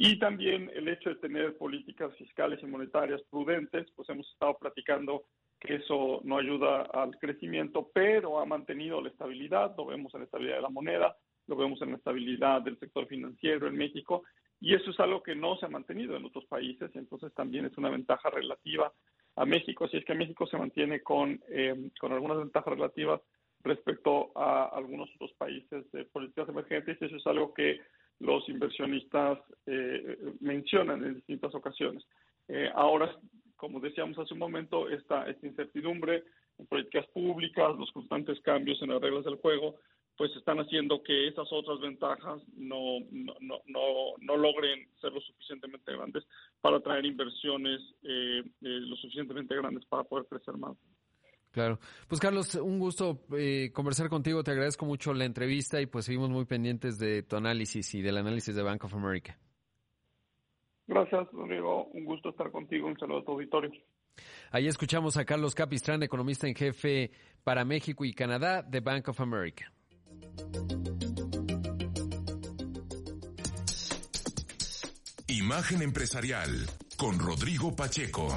Y 0.00 0.20
también 0.20 0.70
el 0.74 0.86
hecho 0.86 1.10
de 1.10 1.16
tener 1.16 1.58
políticas 1.58 2.14
fiscales 2.16 2.60
y 2.62 2.66
monetarias 2.66 3.20
prudentes, 3.28 3.90
pues 3.96 4.08
hemos 4.08 4.30
estado 4.30 4.56
platicando 4.56 5.24
que 5.58 5.74
eso 5.74 6.20
no 6.22 6.38
ayuda 6.38 6.82
al 6.82 7.18
crecimiento, 7.18 7.90
pero 7.92 8.38
ha 8.38 8.46
mantenido 8.46 9.02
la 9.02 9.08
estabilidad, 9.08 9.74
lo 9.76 9.86
vemos 9.86 10.14
en 10.14 10.20
la 10.20 10.26
estabilidad 10.26 10.56
de 10.56 10.62
la 10.62 10.68
moneda, 10.68 11.16
lo 11.48 11.56
vemos 11.56 11.82
en 11.82 11.90
la 11.90 11.96
estabilidad 11.96 12.62
del 12.62 12.78
sector 12.78 13.08
financiero 13.08 13.66
en 13.66 13.76
México, 13.76 14.22
y 14.60 14.74
eso 14.74 14.92
es 14.92 15.00
algo 15.00 15.20
que 15.20 15.34
no 15.34 15.56
se 15.56 15.66
ha 15.66 15.68
mantenido 15.68 16.16
en 16.16 16.26
otros 16.26 16.44
países, 16.46 16.92
entonces 16.94 17.34
también 17.34 17.64
es 17.64 17.76
una 17.76 17.90
ventaja 17.90 18.30
relativa 18.30 18.92
a 19.34 19.44
México, 19.46 19.86
así 19.86 19.96
es 19.96 20.04
que 20.04 20.14
México 20.14 20.46
se 20.46 20.58
mantiene 20.58 21.00
con, 21.00 21.40
eh, 21.48 21.90
con 21.98 22.12
algunas 22.12 22.38
ventajas 22.38 22.72
relativas 22.72 23.20
respecto 23.64 24.30
a 24.36 24.66
algunos 24.66 25.10
otros 25.16 25.32
países 25.32 25.90
de 25.90 26.04
políticas 26.04 26.48
emergentes, 26.48 26.98
y 27.00 27.04
eso 27.04 27.16
es 27.16 27.26
algo 27.26 27.52
que 27.52 27.80
los 28.20 28.48
inversionistas 28.48 29.38
eh, 29.66 30.34
mencionan 30.40 31.04
en 31.04 31.14
distintas 31.14 31.54
ocasiones. 31.54 32.04
Eh, 32.48 32.70
ahora, 32.74 33.14
como 33.56 33.80
decíamos 33.80 34.18
hace 34.18 34.34
un 34.34 34.40
momento, 34.40 34.88
esta, 34.88 35.28
esta 35.28 35.46
incertidumbre 35.46 36.24
en 36.58 36.66
políticas 36.66 37.06
públicas, 37.08 37.76
los 37.78 37.92
constantes 37.92 38.40
cambios 38.40 38.80
en 38.82 38.90
las 38.90 39.00
reglas 39.00 39.24
del 39.24 39.36
juego, 39.36 39.76
pues 40.16 40.34
están 40.34 40.58
haciendo 40.58 41.00
que 41.04 41.28
esas 41.28 41.46
otras 41.52 41.78
ventajas 41.78 42.42
no, 42.56 42.98
no, 43.12 43.34
no, 43.40 44.14
no, 44.18 44.36
logren 44.36 44.88
ser 45.00 45.12
lo 45.12 45.20
suficientemente 45.20 45.92
grandes 45.92 46.24
para 46.60 46.80
traer 46.80 47.06
inversiones 47.06 47.80
eh, 48.02 48.42
lo 48.60 48.96
suficientemente 48.96 49.54
grandes 49.54 49.84
para 49.86 50.02
poder 50.02 50.26
crecer 50.26 50.56
más. 50.56 50.76
Claro. 51.50 51.78
Pues 52.06 52.20
Carlos, 52.20 52.54
un 52.56 52.78
gusto 52.78 53.24
eh, 53.36 53.70
conversar 53.72 54.08
contigo. 54.08 54.44
Te 54.44 54.50
agradezco 54.50 54.84
mucho 54.86 55.12
la 55.14 55.24
entrevista 55.24 55.80
y 55.80 55.86
pues 55.86 56.04
seguimos 56.04 56.30
muy 56.30 56.44
pendientes 56.44 56.98
de 56.98 57.22
tu 57.22 57.36
análisis 57.36 57.94
y 57.94 58.02
del 58.02 58.18
análisis 58.18 58.54
de 58.54 58.62
Bank 58.62 58.84
of 58.84 58.94
America. 58.94 59.38
Gracias, 60.86 61.28
Rodrigo. 61.32 61.86
Un 61.92 62.04
gusto 62.04 62.30
estar 62.30 62.50
contigo. 62.50 62.88
Un 62.88 62.98
saludo 62.98 63.18
a 63.18 63.24
tu 63.24 63.32
auditorio. 63.32 63.70
Ahí 64.50 64.66
escuchamos 64.66 65.16
a 65.16 65.24
Carlos 65.24 65.54
Capistrán, 65.54 66.02
economista 66.02 66.46
en 66.48 66.54
jefe 66.54 67.10
para 67.44 67.64
México 67.64 68.04
y 68.04 68.12
Canadá 68.12 68.62
de 68.62 68.80
Bank 68.80 69.08
of 69.08 69.20
America. 69.20 69.72
Imagen 75.28 75.82
empresarial 75.82 76.50
con 76.96 77.18
Rodrigo 77.18 77.76
Pacheco. 77.76 78.28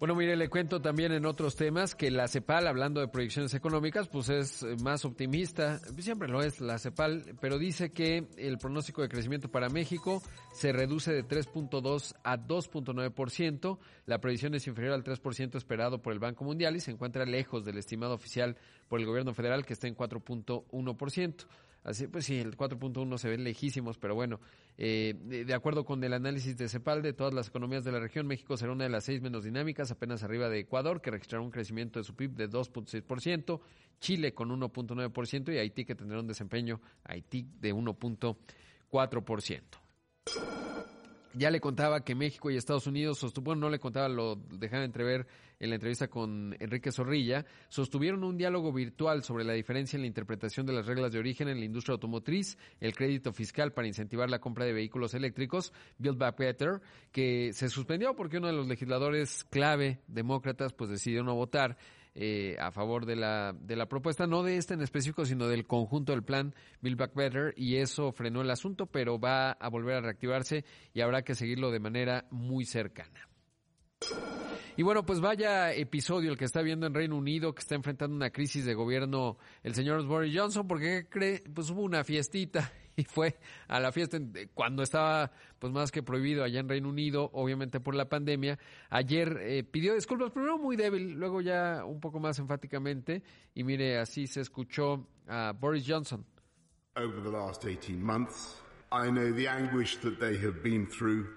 Bueno, 0.00 0.14
mire, 0.14 0.34
le 0.34 0.48
cuento 0.48 0.80
también 0.80 1.12
en 1.12 1.26
otros 1.26 1.56
temas 1.56 1.94
que 1.94 2.10
la 2.10 2.26
CEPAL, 2.26 2.66
hablando 2.66 3.02
de 3.02 3.08
proyecciones 3.08 3.52
económicas, 3.52 4.08
pues 4.08 4.30
es 4.30 4.62
eh, 4.62 4.74
más 4.82 5.04
optimista, 5.04 5.78
siempre 5.98 6.26
lo 6.26 6.40
es 6.42 6.62
la 6.62 6.78
CEPAL, 6.78 7.36
pero 7.38 7.58
dice 7.58 7.92
que 7.92 8.26
el 8.38 8.56
pronóstico 8.56 9.02
de 9.02 9.10
crecimiento 9.10 9.50
para 9.50 9.68
México 9.68 10.22
se 10.54 10.72
reduce 10.72 11.12
de 11.12 11.22
3.2 11.22 12.14
a 12.24 12.38
2.9%, 12.38 13.78
la 14.06 14.22
previsión 14.22 14.54
es 14.54 14.66
inferior 14.66 14.94
al 14.94 15.04
3% 15.04 15.56
esperado 15.56 16.00
por 16.00 16.14
el 16.14 16.18
Banco 16.18 16.44
Mundial 16.44 16.76
y 16.76 16.80
se 16.80 16.92
encuentra 16.92 17.26
lejos 17.26 17.66
del 17.66 17.76
estimado 17.76 18.14
oficial 18.14 18.56
por 18.88 19.00
el 19.00 19.06
gobierno 19.06 19.34
federal 19.34 19.66
que 19.66 19.74
está 19.74 19.86
en 19.86 19.94
4.1%. 19.94 21.44
Así, 21.82 22.06
pues 22.08 22.26
sí, 22.26 22.38
el 22.38 22.56
4.1 22.56 23.16
se 23.16 23.28
ve 23.28 23.38
lejísimos, 23.38 23.96
pero 23.96 24.14
bueno, 24.14 24.38
eh, 24.76 25.14
de, 25.46 25.54
acuerdo 25.54 25.84
con 25.84 26.04
el 26.04 26.12
análisis 26.12 26.56
de 26.56 26.68
CEPAL 26.68 27.00
de 27.00 27.14
todas 27.14 27.32
las 27.32 27.48
economías 27.48 27.84
de 27.84 27.92
la 27.92 28.00
región, 28.00 28.26
México 28.26 28.56
será 28.56 28.72
una 28.72 28.84
de 28.84 28.90
las 28.90 29.04
seis 29.04 29.22
menos 29.22 29.44
dinámicas, 29.44 29.90
apenas 29.90 30.22
arriba 30.22 30.50
de 30.50 30.58
Ecuador, 30.58 31.00
que 31.00 31.10
registrará 31.10 31.42
un 31.42 31.50
crecimiento 31.50 31.98
de 31.98 32.04
su 32.04 32.14
PIB 32.14 32.32
de 32.32 32.50
2.6%, 32.50 33.60
Chile 33.98 34.34
con 34.34 34.50
1.9% 34.50 35.54
y 35.54 35.58
Haití 35.58 35.84
que 35.86 35.94
tendrá 35.94 36.20
un 36.20 36.26
desempeño, 36.26 36.80
Haití 37.04 37.46
de 37.60 37.74
1.4%. 37.74 39.62
ya 41.34 41.50
le 41.50 41.60
contaba 41.60 42.04
que 42.04 42.14
México 42.14 42.50
y 42.50 42.56
Estados 42.56 42.86
Unidos 42.86 43.18
sostuvieron, 43.18 43.60
no 43.60 43.70
le 43.70 43.78
contaba, 43.78 44.08
lo 44.08 44.36
dejaban 44.36 44.84
entrever 44.84 45.26
en 45.58 45.68
la 45.68 45.74
entrevista 45.76 46.08
con 46.08 46.56
Enrique 46.58 46.90
Zorrilla, 46.90 47.44
sostuvieron 47.68 48.24
un 48.24 48.38
diálogo 48.38 48.72
virtual 48.72 49.22
sobre 49.22 49.44
la 49.44 49.52
diferencia 49.52 49.96
en 49.96 50.02
la 50.02 50.06
interpretación 50.06 50.64
de 50.66 50.72
las 50.72 50.86
reglas 50.86 51.12
de 51.12 51.18
origen 51.18 51.48
en 51.48 51.58
la 51.58 51.66
industria 51.66 51.92
automotriz, 51.92 52.56
el 52.80 52.94
crédito 52.94 53.32
fiscal 53.32 53.72
para 53.72 53.86
incentivar 53.86 54.30
la 54.30 54.38
compra 54.38 54.64
de 54.64 54.72
vehículos 54.72 55.12
eléctricos, 55.14 55.72
Build 55.98 56.18
Back 56.18 56.38
Better, 56.38 56.80
que 57.12 57.52
se 57.52 57.68
suspendió 57.68 58.16
porque 58.16 58.38
uno 58.38 58.46
de 58.46 58.54
los 58.54 58.66
legisladores 58.66 59.44
clave 59.50 60.00
demócratas 60.08 60.72
pues 60.72 60.90
decidió 60.90 61.22
no 61.22 61.34
votar 61.34 61.76
eh, 62.14 62.56
a 62.58 62.70
favor 62.70 63.06
de 63.06 63.16
la, 63.16 63.52
de 63.52 63.76
la 63.76 63.86
propuesta, 63.86 64.26
no 64.26 64.42
de 64.42 64.56
este 64.56 64.74
en 64.74 64.82
específico, 64.82 65.24
sino 65.24 65.46
del 65.48 65.66
conjunto 65.66 66.12
del 66.12 66.22
plan 66.22 66.54
Build 66.80 66.98
Back 66.98 67.14
Better, 67.14 67.54
y 67.56 67.76
eso 67.76 68.12
frenó 68.12 68.42
el 68.42 68.50
asunto, 68.50 68.86
pero 68.86 69.18
va 69.18 69.52
a 69.52 69.68
volver 69.68 69.96
a 69.96 70.00
reactivarse 70.00 70.64
y 70.92 71.00
habrá 71.00 71.22
que 71.22 71.34
seguirlo 71.34 71.70
de 71.70 71.80
manera 71.80 72.26
muy 72.30 72.64
cercana. 72.64 73.28
Y 74.76 74.82
bueno, 74.82 75.04
pues 75.04 75.20
vaya 75.20 75.74
episodio 75.74 76.30
el 76.30 76.38
que 76.38 76.46
está 76.46 76.62
viendo 76.62 76.86
en 76.86 76.94
Reino 76.94 77.16
Unido, 77.16 77.54
que 77.54 77.60
está 77.60 77.74
enfrentando 77.74 78.16
una 78.16 78.30
crisis 78.30 78.64
de 78.64 78.74
gobierno 78.74 79.36
el 79.62 79.74
señor 79.74 80.04
Boris 80.06 80.34
Johnson, 80.34 80.66
porque 80.66 81.06
cree, 81.08 81.42
pues 81.54 81.70
hubo 81.70 81.82
una 81.82 82.02
fiestita 82.02 82.72
y 82.96 83.04
fue 83.04 83.38
a 83.68 83.80
la 83.80 83.92
fiesta 83.92 84.18
cuando 84.54 84.82
estaba 84.82 85.30
pues 85.58 85.72
más 85.72 85.90
que 85.90 86.02
prohibido 86.02 86.44
allá 86.44 86.60
en 86.60 86.68
Reino 86.68 86.88
Unido, 86.88 87.30
obviamente 87.32 87.80
por 87.80 87.94
la 87.94 88.08
pandemia. 88.08 88.58
Ayer 88.88 89.38
eh, 89.40 89.64
pidió 89.64 89.94
disculpas, 89.94 90.30
primero 90.30 90.58
muy 90.58 90.76
débil, 90.76 91.12
luego 91.12 91.40
ya 91.40 91.84
un 91.84 92.00
poco 92.00 92.20
más 92.20 92.38
enfáticamente 92.38 93.22
y 93.54 93.64
mire, 93.64 93.98
así 93.98 94.26
se 94.26 94.40
escuchó 94.40 95.06
a 95.28 95.52
Boris 95.58 95.84
Johnson. 95.86 96.24
Over 96.96 97.22
the 97.22 97.30
last 97.30 97.64
18 97.64 98.02
months, 98.02 98.60
I 98.92 99.10
know 99.10 99.32
the 99.32 99.46
anguish 99.46 99.96
that 100.00 100.18
they 100.18 100.36
have 100.38 100.62
been 100.62 100.86
through, 100.86 101.28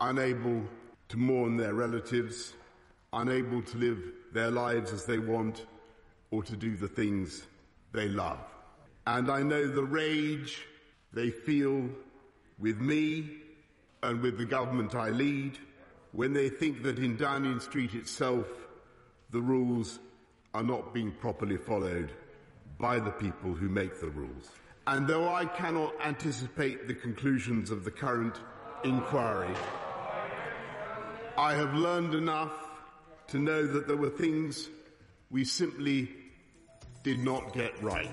unable 0.00 0.62
to 1.08 1.16
mourn 1.16 1.56
their 1.56 1.72
relatives, 1.72 2.54
unable 3.12 3.62
to 3.62 3.78
live 3.78 3.98
their 4.32 4.50
lives 4.50 4.92
as 4.92 5.06
they 5.06 5.18
want 5.18 5.64
or 6.30 6.42
to 6.42 6.56
do 6.56 6.76
the 6.76 6.88
things 6.88 7.46
they 7.92 8.08
love. 8.08 8.38
And 9.06 9.30
I 9.30 9.42
know 9.42 9.66
the 9.66 9.84
rage 9.84 10.66
they 11.12 11.30
feel 11.30 11.88
with 12.58 12.80
me 12.80 13.30
and 14.02 14.20
with 14.20 14.38
the 14.38 14.44
government 14.44 14.94
I 14.94 15.10
lead 15.10 15.58
when 16.12 16.32
they 16.32 16.48
think 16.48 16.82
that 16.82 16.98
in 16.98 17.16
Downing 17.16 17.60
Street 17.60 17.94
itself 17.94 18.46
the 19.30 19.40
rules 19.40 19.98
are 20.54 20.62
not 20.62 20.92
being 20.94 21.12
properly 21.12 21.56
followed 21.56 22.10
by 22.78 22.98
the 22.98 23.10
people 23.10 23.54
who 23.54 23.68
make 23.68 24.00
the 24.00 24.10
rules. 24.10 24.50
And 24.86 25.06
though 25.06 25.28
I 25.32 25.44
cannot 25.44 25.94
anticipate 26.04 26.86
the 26.86 26.94
conclusions 26.94 27.70
of 27.70 27.84
the 27.84 27.90
current 27.90 28.40
inquiry, 28.84 29.54
I 31.36 31.54
have 31.54 31.74
learned 31.74 32.14
enough 32.14 32.52
to 33.28 33.38
know 33.38 33.66
that 33.66 33.86
there 33.86 33.96
were 33.96 34.10
things 34.10 34.68
we 35.30 35.44
simply 35.44 36.08
did 37.02 37.18
not 37.18 37.52
get 37.52 37.80
right. 37.82 38.10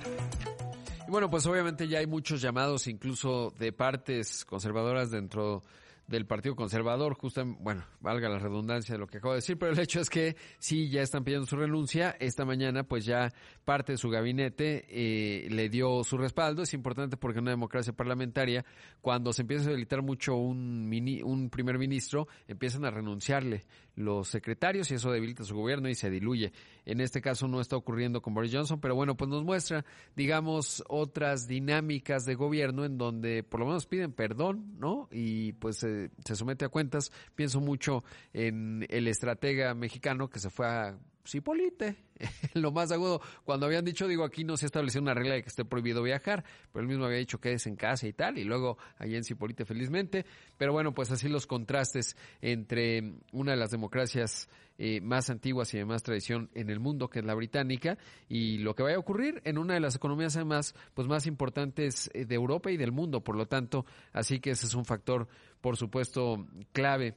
Y 1.08 1.12
bueno, 1.12 1.30
pues 1.30 1.46
obviamente 1.46 1.88
ya 1.88 2.00
hay 2.00 2.08
muchos 2.08 2.42
llamados, 2.42 2.88
incluso 2.88 3.54
de 3.60 3.72
partes 3.74 4.46
conservadoras 4.46 5.12
dentro 5.12 5.64
del 6.08 6.26
Partido 6.26 6.56
Conservador, 6.56 7.14
justo, 7.16 7.46
bueno, 7.46 7.86
valga 8.02 8.28
la 8.28 8.38
redundancia 8.38 8.94
de 8.94 9.00
lo 9.00 9.08
que 9.08 9.18
acabo 9.18 9.34
de 9.34 9.38
decir, 9.38 9.58
pero 9.58 9.72
el 9.72 9.80
hecho 9.80 10.02
es 10.02 10.10
que 10.10 10.36
sí, 10.60 10.90
ya 10.90 11.02
están 11.02 11.24
pidiendo 11.24 11.46
su 11.48 11.56
renuncia. 11.56 12.16
Esta 12.20 12.46
mañana, 12.46 12.84
pues 12.84 13.06
ya 13.06 13.32
parte 13.64 13.94
de 13.94 13.98
su 13.98 14.10
gabinete 14.10 14.86
eh, 14.90 15.48
le 15.50 15.70
dio 15.70 16.04
su 16.04 16.18
respaldo. 16.18 16.64
Es 16.64 16.74
importante 16.74 17.16
porque 17.18 17.40
en 17.40 17.44
una 17.44 17.52
democracia 17.52 17.94
parlamentaria, 17.94 18.66
cuando 19.02 19.32
se 19.32 19.44
empieza 19.44 19.66
a 19.66 19.68
debilitar 19.70 20.02
mucho 20.02 20.36
un, 20.36 20.90
un 21.24 21.50
primer 21.50 21.78
ministro, 21.78 22.28
empiezan 22.48 22.86
a 22.86 22.92
renunciarle 22.92 23.64
los 23.96 24.28
secretarios 24.28 24.90
y 24.92 24.96
eso 24.96 25.12
debilita 25.12 25.44
su 25.44 25.56
gobierno 25.56 25.90
y 25.90 25.96
se 25.96 26.10
diluye. 26.10 26.52
En 26.86 27.00
este 27.00 27.22
caso 27.22 27.48
no 27.48 27.62
está 27.62 27.76
ocurriendo 27.76 28.22
con 28.22 28.34
Boris 28.34 28.54
Johnson, 28.54 28.80
pero 28.80 28.96
bueno, 28.96 29.16
pues 29.16 29.30
nos 29.30 29.44
muestra, 29.44 29.86
digamos, 30.16 30.84
otras 30.88 31.48
dinámicas 31.48 32.26
de 32.26 32.36
gobierno 32.36 32.86
en 32.86 32.98
donde 32.98 33.44
por 33.44 33.60
lo 33.60 33.68
menos 33.68 33.86
piden 33.86 34.12
perdón, 34.12 34.76
¿no? 34.80 35.08
Y 35.12 35.54
pues 35.54 35.78
se, 35.78 36.10
somete 36.36 36.66
a 36.66 36.70
cuentas. 36.70 37.12
Pienso 37.36 37.62
mucho 37.62 38.04
en 38.34 38.86
el 38.90 39.08
estratega 39.08 39.74
mexicano 39.74 40.30
que 40.30 40.40
se 40.40 40.50
fue 40.50 40.68
a 40.68 40.98
Cipolite, 41.26 41.96
lo 42.54 42.72
más 42.72 42.92
agudo. 42.92 43.22
Cuando 43.46 43.66
habían 43.66 43.86
dicho, 43.86 44.08
digo, 44.08 44.26
aquí 44.26 44.44
no 44.44 44.58
se 44.58 44.66
estableció 44.66 45.02
una 45.02 45.14
regla 45.14 45.36
de 45.36 45.42
que 45.42 45.50
esté 45.50 45.64
prohibido 45.64 46.04
viajar, 46.04 46.44
pero 46.72 46.84
él 46.84 46.90
mismo 46.90 47.06
había 47.06 47.18
dicho 47.18 47.40
que 47.40 47.54
es 47.54 47.66
en 47.66 47.76
casa 47.76 48.08
y 48.08 48.14
tal, 48.14 48.38
y 48.38 48.44
luego 48.44 48.78
allá 48.98 49.18
en 49.18 49.24
Cipolite 49.24 49.66
felizmente. 49.66 50.26
Pero 50.58 50.74
bueno, 50.74 50.94
pues 50.94 51.12
así 51.12 51.30
los 51.30 51.48
contrastes 51.48 52.18
entre 52.42 53.14
una 53.32 53.52
de 53.52 53.58
las 53.58 53.72
democracias 53.72 54.50
eh, 54.78 55.02
más 55.02 55.30
antiguas 55.30 55.74
y 55.74 55.78
de 55.78 55.86
más 55.86 56.04
tradición 56.04 56.50
en 56.56 56.70
el 56.70 56.80
mundo, 56.80 57.10
que 57.10 57.20
es 57.20 57.26
la 57.26 57.36
británica, 57.36 57.98
y 58.28 58.58
lo 58.58 58.76
que 58.76 58.84
vaya 58.84 58.98
a 58.98 59.00
ocurrir 59.00 59.42
en 59.46 59.58
una 59.58 59.76
de 59.76 59.80
las 59.80 59.96
economías 59.96 60.36
además, 60.36 60.76
pues 60.94 61.08
más 61.08 61.26
importantes 61.26 62.10
eh, 62.14 62.26
de 62.26 62.36
Europa 62.36 62.70
y 62.70 62.78
del 62.78 62.92
mundo, 62.92 63.24
por 63.24 63.38
lo 63.38 63.46
tanto, 63.46 63.86
así 64.12 64.40
que 64.40 64.52
ese 64.52 64.66
es 64.66 64.74
un 64.74 64.84
factor, 64.84 65.28
por 65.62 65.78
supuesto, 65.78 66.48
clave 66.74 67.16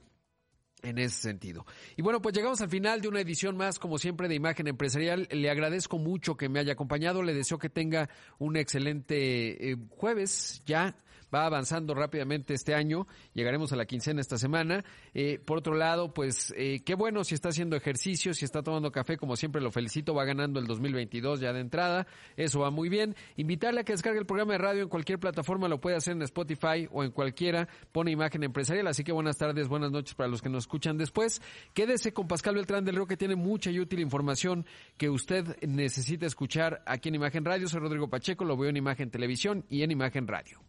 en 0.83 0.97
ese 0.97 1.21
sentido. 1.21 1.65
Y 1.95 2.01
bueno, 2.01 2.21
pues 2.21 2.35
llegamos 2.35 2.61
al 2.61 2.69
final 2.69 3.01
de 3.01 3.07
una 3.07 3.21
edición 3.21 3.57
más, 3.57 3.79
como 3.79 3.97
siempre, 3.97 4.27
de 4.27 4.35
Imagen 4.35 4.67
Empresarial. 4.67 5.27
Le 5.31 5.49
agradezco 5.49 5.97
mucho 5.97 6.37
que 6.37 6.49
me 6.49 6.59
haya 6.59 6.73
acompañado. 6.73 7.23
Le 7.23 7.33
deseo 7.33 7.57
que 7.57 7.69
tenga 7.69 8.09
un 8.39 8.57
excelente 8.57 9.71
eh, 9.71 9.77
jueves 9.89 10.61
ya 10.65 10.95
va 11.33 11.45
avanzando 11.45 11.93
rápidamente 11.93 12.53
este 12.53 12.73
año, 12.73 13.07
llegaremos 13.33 13.71
a 13.73 13.75
la 13.75 13.85
quincena 13.85 14.21
esta 14.21 14.37
semana. 14.37 14.83
Eh, 15.13 15.39
por 15.43 15.59
otro 15.59 15.75
lado, 15.75 16.13
pues 16.13 16.53
eh, 16.57 16.81
qué 16.85 16.95
bueno 16.95 17.23
si 17.23 17.35
está 17.35 17.49
haciendo 17.49 17.75
ejercicio, 17.75 18.33
si 18.33 18.45
está 18.45 18.63
tomando 18.63 18.91
café, 18.91 19.17
como 19.17 19.35
siempre 19.35 19.61
lo 19.61 19.71
felicito, 19.71 20.13
va 20.13 20.25
ganando 20.25 20.59
el 20.59 20.67
2022 20.67 21.39
ya 21.39 21.53
de 21.53 21.59
entrada, 21.59 22.07
eso 22.35 22.59
va 22.59 22.71
muy 22.71 22.89
bien. 22.89 23.15
Invitarle 23.35 23.81
a 23.81 23.83
que 23.83 23.93
descargue 23.93 24.19
el 24.19 24.25
programa 24.25 24.53
de 24.53 24.59
radio 24.59 24.83
en 24.83 24.89
cualquier 24.89 25.19
plataforma, 25.19 25.67
lo 25.67 25.79
puede 25.79 25.95
hacer 25.95 26.13
en 26.13 26.21
Spotify 26.23 26.87
o 26.91 27.03
en 27.03 27.11
cualquiera, 27.11 27.67
pone 27.91 28.11
imagen 28.11 28.43
empresarial, 28.43 28.87
así 28.87 29.03
que 29.03 29.11
buenas 29.11 29.37
tardes, 29.37 29.67
buenas 29.67 29.91
noches 29.91 30.15
para 30.15 30.29
los 30.29 30.41
que 30.41 30.49
nos 30.49 30.63
escuchan 30.63 30.97
después. 30.97 31.41
Quédese 31.73 32.13
con 32.13 32.27
Pascal 32.27 32.55
Beltrán 32.55 32.85
del 32.85 32.95
Río 32.95 33.07
que 33.07 33.17
tiene 33.17 33.35
mucha 33.35 33.71
y 33.71 33.79
útil 33.79 33.99
información 33.99 34.65
que 34.97 35.09
usted 35.09 35.57
necesita 35.61 36.25
escuchar 36.25 36.81
aquí 36.85 37.09
en 37.09 37.15
Imagen 37.15 37.45
Radio. 37.45 37.67
Soy 37.67 37.79
Rodrigo 37.79 38.09
Pacheco, 38.09 38.45
lo 38.45 38.57
veo 38.57 38.69
en 38.69 38.77
Imagen 38.77 39.09
Televisión 39.09 39.65
y 39.69 39.83
en 39.83 39.91
Imagen 39.91 40.27
Radio. 40.27 40.59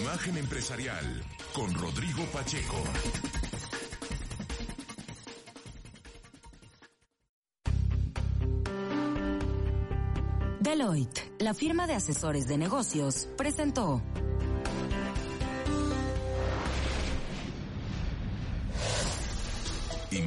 Imagen 0.00 0.36
empresarial 0.38 1.22
con 1.52 1.74
Rodrigo 1.74 2.24
Pacheco. 2.32 2.76
Deloitte, 10.60 11.32
la 11.38 11.54
firma 11.54 11.86
de 11.86 11.94
asesores 11.94 12.46
de 12.46 12.58
negocios, 12.58 13.28
presentó 13.36 14.02